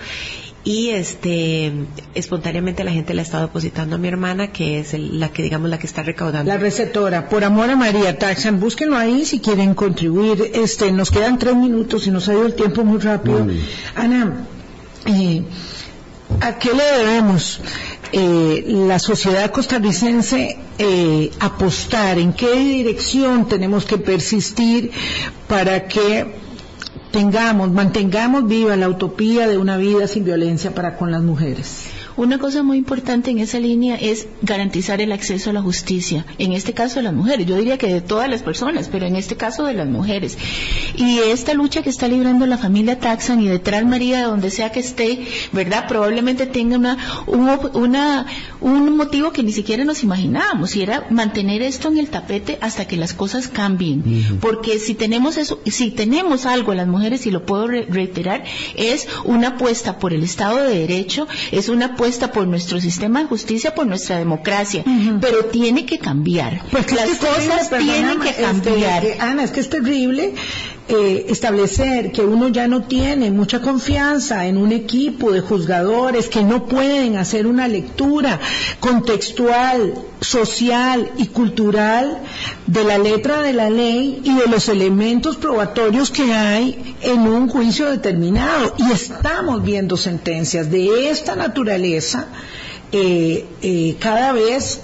Y 0.63 0.89
este 0.89 1.71
espontáneamente 2.15 2.83
la 2.83 2.91
gente 2.91 3.13
le 3.13 3.21
ha 3.21 3.23
estado 3.23 3.45
depositando 3.45 3.97
a 3.97 3.99
mi 3.99 4.07
hermana 4.07 4.47
que 4.47 4.79
es 4.79 4.97
la 4.97 5.29
que 5.29 5.43
digamos 5.43 5.69
la 5.69 5.77
que 5.77 5.85
está 5.85 6.01
recaudando. 6.01 6.51
La 6.51 6.57
receptora. 6.57 7.29
Por 7.29 7.43
amor 7.43 7.69
a 7.69 7.75
María 7.75 8.17
Taxan 8.17 8.59
búsquenlo 8.59 8.97
ahí 8.97 9.25
si 9.25 9.39
quieren 9.39 9.75
contribuir. 9.75 10.51
Este 10.55 10.91
nos 10.91 11.11
quedan 11.11 11.37
tres 11.37 11.55
minutos 11.55 12.07
y 12.07 12.11
nos 12.11 12.27
ha 12.29 12.33
ido 12.33 12.47
el 12.47 12.55
tiempo 12.55 12.83
muy 12.83 12.97
rápido. 12.97 13.45
Ana 13.95 14.47
eh, 15.05 15.43
¿a 16.41 16.57
qué 16.57 16.73
le 16.73 16.83
debemos 16.83 17.61
eh, 18.11 18.63
la 18.67 18.99
sociedad 18.99 19.51
costarricense 19.51 20.57
eh, 20.77 21.31
apostar? 21.39 22.19
¿En 22.19 22.33
qué 22.33 22.51
dirección 22.53 23.47
tenemos 23.47 23.85
que 23.85 23.97
persistir 23.97 24.91
para 25.47 25.87
que 25.87 26.25
tengamos, 27.11 27.71
mantengamos 27.71 28.47
viva 28.47 28.75
la 28.75 28.89
utopía 28.89 29.47
de 29.47 29.57
una 29.57 29.77
vida 29.77 30.07
sin 30.07 30.25
violencia 30.25 30.73
para 30.73 30.97
con 30.97 31.11
las 31.11 31.21
mujeres? 31.21 31.94
Una 32.17 32.39
cosa 32.39 32.63
muy 32.63 32.77
importante 32.77 33.29
en 33.29 33.39
esa 33.39 33.59
línea 33.59 33.95
es 33.95 34.27
garantizar 34.41 35.01
el 35.01 35.11
acceso 35.11 35.49
a 35.49 35.53
la 35.53 35.61
justicia, 35.61 36.25
en 36.37 36.53
este 36.53 36.73
caso 36.73 36.95
de 36.95 37.03
las 37.03 37.13
mujeres, 37.13 37.45
yo 37.45 37.57
diría 37.57 37.77
que 37.77 37.93
de 37.93 37.99
todas 37.99 38.29
las 38.29 38.41
personas, 38.41 38.87
pero 38.89 39.05
en 39.05 39.17
este 39.17 39.35
caso 39.35 39.65
de 39.65 39.73
las 39.73 39.87
mujeres. 39.87 40.37
Y 40.95 41.19
esta 41.19 41.53
lucha 41.53 41.83
que 41.83 41.89
está 41.89 42.07
librando 42.07 42.45
la 42.45 42.57
familia 42.57 42.99
Taxan 42.99 43.41
y 43.41 43.49
detrás 43.49 43.85
María, 43.85 44.19
de 44.19 44.23
donde 44.23 44.49
sea 44.49 44.71
que 44.71 44.79
esté, 44.79 45.27
¿verdad? 45.51 45.89
Probablemente 45.89 46.45
tenga 46.45 46.77
una, 46.77 47.25
un, 47.27 47.49
una, 47.73 48.27
un 48.61 48.95
motivo 48.95 49.33
que 49.33 49.43
ni 49.43 49.51
siquiera 49.51 49.83
nos 49.83 50.01
imaginábamos, 50.03 50.73
y 50.77 50.83
era 50.83 51.07
mantener 51.09 51.61
esto 51.61 51.89
en 51.89 51.97
el 51.97 52.07
tapete 52.07 52.57
hasta 52.61 52.87
que 52.87 52.95
las 52.95 53.13
cosas 53.13 53.49
cambien. 53.49 54.39
Porque 54.39 54.79
si 54.79 54.95
tenemos 54.95 55.35
eso, 55.35 55.59
si 55.65 55.91
tenemos 55.91 56.45
algo 56.45 56.73
las 56.73 56.87
mujeres, 56.87 57.25
y 57.25 57.31
lo 57.31 57.45
puedo 57.45 57.67
reiterar, 57.67 58.45
es 58.75 59.05
una 59.25 59.49
apuesta 59.49 59.99
por 59.99 60.13
el 60.13 60.23
Estado 60.23 60.63
de 60.63 60.79
Derecho, 60.79 61.27
es 61.51 61.67
una 61.67 61.87
apuesta 61.87 62.04
por 62.31 62.47
nuestro 62.47 62.79
sistema 62.79 63.19
de 63.19 63.25
justicia, 63.25 63.73
por 63.73 63.87
nuestra 63.87 64.17
democracia, 64.17 64.83
pero 65.19 65.45
tiene 65.45 65.85
que 65.85 65.97
cambiar. 65.97 66.61
Pues 66.71 66.91
las 66.91 67.17
cosas 67.17 67.69
tienen 67.69 68.19
que 68.19 68.29
este, 68.29 68.41
cambiar. 68.43 69.05
Eh, 69.05 69.17
Ana, 69.19 69.43
es 69.43 69.51
que 69.51 69.59
es 69.59 69.69
terrible 69.69 70.33
eh, 70.87 71.25
establecer 71.29 72.11
que 72.11 72.21
uno 72.21 72.49
ya 72.49 72.67
no 72.67 72.83
tiene 72.83 73.31
mucha 73.31 73.59
confianza 73.59 74.45
en 74.45 74.57
un 74.57 74.71
equipo 74.71 75.31
de 75.31 75.41
juzgadores 75.41 76.27
que 76.27 76.43
no 76.43 76.67
pueden 76.67 77.17
hacer 77.17 77.47
una 77.47 77.67
lectura 77.67 78.39
contextual, 78.79 79.95
social 80.21 81.11
y 81.17 81.25
cultural 81.27 82.19
de 82.67 82.83
la 82.83 82.99
letra 82.99 83.41
de 83.41 83.53
la 83.53 83.71
ley 83.71 84.21
y 84.23 84.35
de 84.35 84.45
los 84.45 84.69
elementos 84.69 85.37
probatorios 85.37 86.11
que 86.11 86.31
hay 86.31 86.95
en 87.01 87.21
un 87.21 87.49
juicio 87.49 87.89
determinado. 87.89 88.75
Y 88.77 88.91
estamos 88.91 89.63
viendo 89.63 89.97
sentencias 89.97 90.69
de 90.69 91.09
esta 91.09 91.35
naturaleza 91.35 92.27
eh, 92.91 93.45
eh, 93.63 93.95
cada 93.99 94.33
vez 94.33 94.81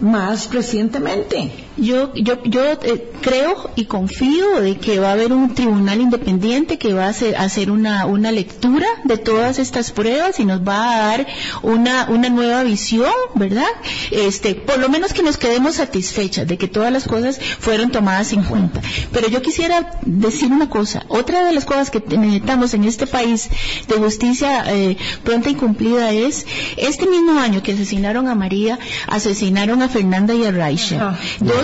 más 0.00 0.52
recientemente. 0.52 1.50
Yo, 1.76 2.14
yo, 2.14 2.42
yo 2.44 2.62
eh, 2.64 3.10
creo 3.20 3.70
y 3.74 3.86
confío 3.86 4.60
de 4.60 4.76
que 4.76 5.00
va 5.00 5.08
a 5.08 5.12
haber 5.12 5.32
un 5.32 5.54
tribunal 5.54 6.00
independiente 6.00 6.78
que 6.78 6.94
va 6.94 7.06
a 7.06 7.08
hacer, 7.08 7.36
hacer 7.36 7.70
una, 7.70 8.06
una 8.06 8.30
lectura 8.30 8.86
de 9.02 9.18
todas 9.18 9.58
estas 9.58 9.90
pruebas 9.90 10.38
y 10.38 10.44
nos 10.44 10.60
va 10.60 10.94
a 10.94 11.06
dar 11.08 11.26
una, 11.62 12.06
una 12.10 12.28
nueva 12.28 12.62
visión, 12.62 13.12
¿verdad? 13.34 13.66
Este, 14.10 14.54
por 14.54 14.78
lo 14.78 14.88
menos 14.88 15.12
que 15.12 15.22
nos 15.22 15.36
quedemos 15.36 15.76
satisfechas 15.76 16.46
de 16.46 16.56
que 16.58 16.68
todas 16.68 16.92
las 16.92 17.08
cosas 17.08 17.40
fueron 17.40 17.90
tomadas 17.90 18.32
en 18.32 18.44
cuenta. 18.44 18.80
Pero 19.12 19.28
yo 19.28 19.42
quisiera 19.42 19.98
decir 20.02 20.52
una 20.52 20.68
cosa. 20.68 21.04
Otra 21.08 21.44
de 21.44 21.52
las 21.52 21.64
cosas 21.64 21.90
que 21.90 22.00
necesitamos 22.00 22.74
en 22.74 22.84
este 22.84 23.06
país 23.06 23.48
de 23.88 23.96
justicia 23.96 24.64
eh, 24.72 24.96
pronta 25.24 25.50
y 25.50 25.54
cumplida 25.54 26.12
es, 26.12 26.46
este 26.76 27.06
mismo 27.06 27.38
año 27.38 27.62
que 27.62 27.72
asesinaron 27.72 28.28
a 28.28 28.34
María, 28.34 28.78
asesinaron 29.08 29.82
a 29.82 29.88
Fernanda 29.88 30.34
y 30.34 30.44
a 30.44 30.52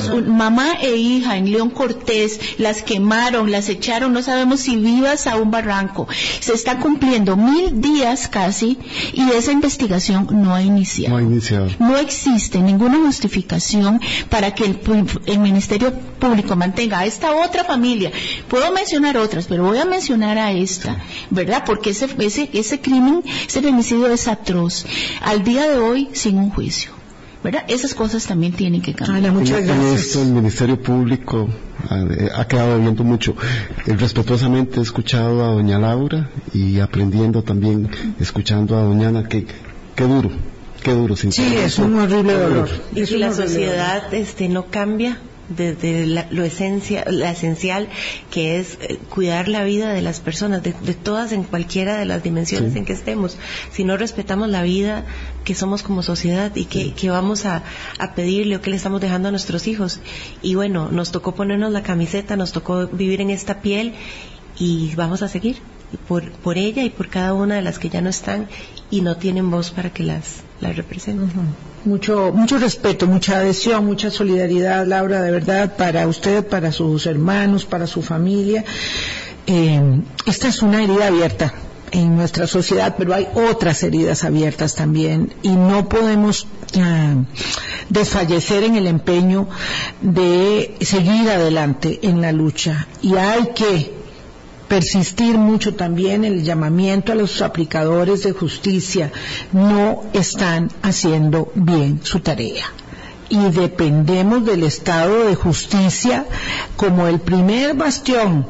Mamá 0.09 0.75
e 0.81 0.97
hija 0.97 1.37
en 1.37 1.51
León 1.51 1.71
Cortés, 1.71 2.41
las 2.59 2.83
quemaron, 2.83 3.51
las 3.51 3.69
echaron, 3.69 4.13
no 4.13 4.23
sabemos 4.23 4.61
si 4.61 4.77
vivas 4.77 5.27
a 5.27 5.37
un 5.37 5.51
barranco. 5.51 6.09
Se 6.41 6.53
está 6.53 6.79
cumpliendo 6.79 7.37
mil 7.37 7.81
días 7.81 8.29
casi 8.29 8.79
y 9.13 9.31
esa 9.31 9.53
investigación 9.53 10.27
no 10.31 10.55
ha 10.55 10.63
iniciado. 10.63 11.15
No 11.15 11.19
ha 11.19 11.23
iniciado. 11.23 11.69
No 11.79 11.97
existe 11.97 12.61
ninguna 12.61 12.99
justificación 12.99 14.01
para 14.29 14.55
que 14.55 14.65
el, 14.65 15.39
Ministerio 15.41 15.93
Público 15.93 16.55
mantenga 16.57 17.01
a 17.01 17.07
esta 17.07 17.35
otra 17.35 17.65
familia. 17.65 18.13
Puedo 18.49 18.71
mencionar 18.73 19.17
otras, 19.17 19.47
pero 19.47 19.65
voy 19.65 19.79
a 19.79 19.85
mencionar 19.85 20.39
a 20.39 20.53
esta, 20.53 20.97
¿verdad? 21.31 21.65
Porque 21.65 21.91
ese, 21.91 22.09
ese, 22.19 22.51
ese 22.53 22.81
crimen, 22.81 23.23
ese 23.47 23.63
femicidio 23.63 24.09
es 24.09 24.29
atroz. 24.29 24.87
Al 25.21 25.43
día 25.45 25.69
de 25.69 25.79
hoy, 25.79 26.09
sin 26.13 26.39
un 26.39 26.51
juicio. 26.51 27.00
¿Verdad? 27.43 27.65
Esas 27.69 27.95
cosas 27.95 28.27
también 28.27 28.53
tienen 28.53 28.83
que 28.83 28.95
cambiar. 28.95 29.33
muchas 29.33 29.65
gracias. 29.65 30.01
esto 30.01 30.23
el 30.23 30.33
Ministerio 30.33 30.81
Público 30.81 31.49
ha, 31.89 32.45
quedado 32.47 32.79
viendo 32.79 33.05
mucho. 33.05 33.35
Eh, 33.87 33.95
respetuosamente 33.97 34.81
he 34.81 34.83
escuchado 34.83 35.43
a 35.45 35.49
doña 35.49 35.79
Laura 35.79 36.31
y 36.53 36.81
aprendiendo 36.81 37.43
también, 37.43 37.89
escuchando 38.19 38.77
a 38.77 38.83
doña 38.83 39.09
Ana, 39.09 39.29
que, 39.29 39.47
qué 39.95 40.05
duro, 40.05 40.31
qué 40.83 40.93
duro. 40.93 41.17
sí, 41.17 41.31
es 41.57 41.79
un 41.79 41.99
horrible 41.99 42.35
dolor. 42.35 42.69
Y 42.95 43.07
si 43.07 43.17
la 43.19 43.33
sociedad 43.33 44.13
este, 44.13 44.49
no 44.49 44.67
cambia, 44.67 45.19
desde 45.51 46.07
lo 46.31 46.45
esencia, 46.45 47.05
la 47.09 47.33
esencial 47.33 47.89
que 48.31 48.59
es 48.59 48.79
eh, 48.81 48.99
cuidar 49.11 49.49
la 49.49 49.65
vida 49.65 49.93
de 49.93 50.01
las 50.01 50.21
personas, 50.21 50.63
de, 50.63 50.73
todas 50.73 51.33
en 51.33 51.43
cualquiera 51.43 51.99
de 51.99 52.05
las 52.07 52.23
dimensiones 52.23 52.77
en 52.77 52.85
que 52.85 52.93
estemos. 52.93 53.37
Si 53.73 53.85
no 53.85 53.97
respetamos 53.97 54.49
la 54.49 54.63
vida 54.63 55.05
que 55.45 55.55
somos 55.55 55.83
como 55.83 56.03
sociedad 56.03 56.53
y 56.55 56.65
que, 56.65 57.11
vamos 57.11 57.45
a, 57.45 57.63
pedirle 58.15 58.57
o 58.57 58.61
que 58.61 58.71
le 58.71 58.77
estamos 58.77 59.01
dejando 59.01 59.29
a 59.29 59.31
nuestros 59.31 59.67
hijos. 59.67 60.01
Y 60.43 60.55
bueno, 60.55 60.89
nos 60.91 61.11
tocó 61.11 61.35
ponernos 61.35 61.73
la 61.73 61.83
camiseta, 61.83 62.37
nos 62.37 62.53
tocó 62.53 62.87
vivir 62.87 63.21
en 63.21 63.31
esta 63.31 63.61
piel 63.61 63.95
y 64.59 64.95
vamos 64.95 65.23
a 65.23 65.29
seguir 65.29 65.57
por, 66.09 66.31
por 66.31 66.59
ella 66.59 66.83
y 66.83 66.91
por 66.91 67.09
cada 67.09 67.35
una 67.35 67.57
de 67.57 67.63
las 67.63 67.79
que 67.79 67.89
ya 67.89 68.01
no 68.01 68.11
están 68.11 68.49
y 68.91 69.01
no 69.01 69.17
tienen 69.17 69.51
voz 69.51 69.71
para 69.71 69.91
que 69.91 70.03
las, 70.03 70.43
las 70.61 70.77
representen. 70.77 71.31
Mucho, 71.85 72.33
mucho 72.35 72.59
respeto, 72.59 73.07
mucha 73.07 73.39
adhesión, 73.39 73.87
mucha 73.87 74.11
solidaridad, 74.11 74.87
Laura, 74.87 75.23
de 75.23 75.31
verdad, 75.31 75.77
para 75.77 76.07
usted, 76.07 76.47
para 76.47 76.73
sus 76.73 77.07
hermanos, 77.07 77.65
para 77.65 77.87
su 77.87 78.03
familia. 78.03 78.65
Eh, 79.47 80.03
esta 80.27 80.49
es 80.49 80.63
una 80.63 80.83
herida 80.83 81.07
abierta 81.07 81.55
en 81.93 82.17
nuestra 82.17 82.47
sociedad, 82.47 82.95
pero 82.97 83.15
hay 83.15 83.27
otras 83.35 83.83
heridas 83.83 84.25
abiertas 84.25 84.75
también 84.75 85.35
y 85.43 85.51
no 85.51 85.89
podemos 85.89 86.47
ah, 86.79 87.15
desfallecer 87.89 88.65
en 88.65 88.77
el 88.77 88.87
empeño 88.87 89.49
de 90.01 90.77
seguir 90.81 91.29
adelante 91.29 91.99
en 92.03 92.21
la 92.21 92.33
lucha 92.33 92.87
y 93.03 93.17
hay 93.17 93.49
que 93.55 93.93
persistir 94.71 95.37
mucho 95.37 95.75
también 95.75 96.25
el 96.25 96.45
llamamiento 96.45 97.11
a 97.11 97.17
los 97.17 97.43
aplicadores 97.43 98.23
de 98.23 98.31
justicia. 98.31 99.11
No 99.53 100.05
están 100.13 100.71
haciendo 100.81 101.51
bien 101.57 101.99
su 102.05 102.21
tarea 102.21 102.67
y 103.29 103.39
dependemos 103.51 104.47
del 104.47 104.63
Estado 104.63 105.25
de 105.25 105.35
justicia 105.35 106.25
como 106.77 107.09
el 107.09 107.19
primer 107.19 107.75
bastión 107.75 108.47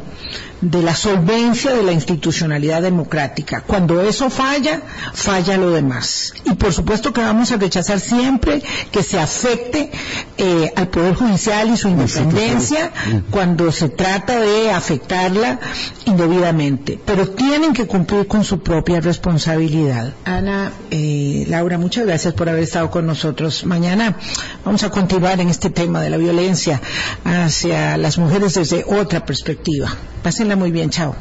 de 0.61 0.83
la 0.83 0.95
solvencia 0.95 1.73
de 1.73 1.83
la 1.83 1.93
institucionalidad 1.93 2.83
democrática. 2.83 3.63
Cuando 3.67 4.03
eso 4.03 4.29
falla, 4.31 4.83
falla 5.15 5.57
lo 5.57 5.71
demás. 5.71 6.35
Y 6.45 6.55
por 6.55 6.73
supuesto 6.73 7.13
que 7.13 7.21
vamos 7.21 7.51
a 7.53 7.57
rechazar 7.57 8.01
siempre 8.01 8.63
que 8.91 9.03
se 9.03 9.19
afecte 9.19 9.91
eh, 10.37 10.73
al 10.77 10.89
Poder 10.89 11.15
Judicial 11.15 11.71
y 11.71 11.77
su 11.77 11.89
independencia 11.89 12.93
cuando 13.31 13.73
se 13.73 13.89
trata 13.89 14.41
de 14.41 14.71
afectarla 14.71 15.59
indebidamente. 16.05 16.99
Pero 17.05 17.29
tienen 17.29 17.73
que 17.73 17.87
cumplir 17.87 18.27
con 18.27 18.45
su 18.45 18.61
propia 18.61 19.01
responsabilidad. 19.01 20.13
Ana, 20.25 20.73
eh, 20.91 21.47
Laura, 21.49 21.79
muchas 21.79 22.07
gracias 22.07 22.35
por 22.35 22.49
haber 22.49 22.65
estado 22.65 22.91
con 22.91 23.07
nosotros. 23.07 23.65
Mañana 23.65 24.17
vamos 24.65 24.83
a 24.83 24.91
continuar 24.91 25.41
en 25.41 25.49
este 25.49 25.71
tema 25.71 26.01
de 26.03 26.11
la 26.11 26.17
violencia 26.17 26.81
hacia 27.25 27.97
las 27.97 28.19
mujeres 28.19 28.55
desde 28.55 28.85
otra 28.87 29.25
perspectiva. 29.25 29.91
Muy 30.57 30.71
bien, 30.73 30.91
chao. 30.91 31.15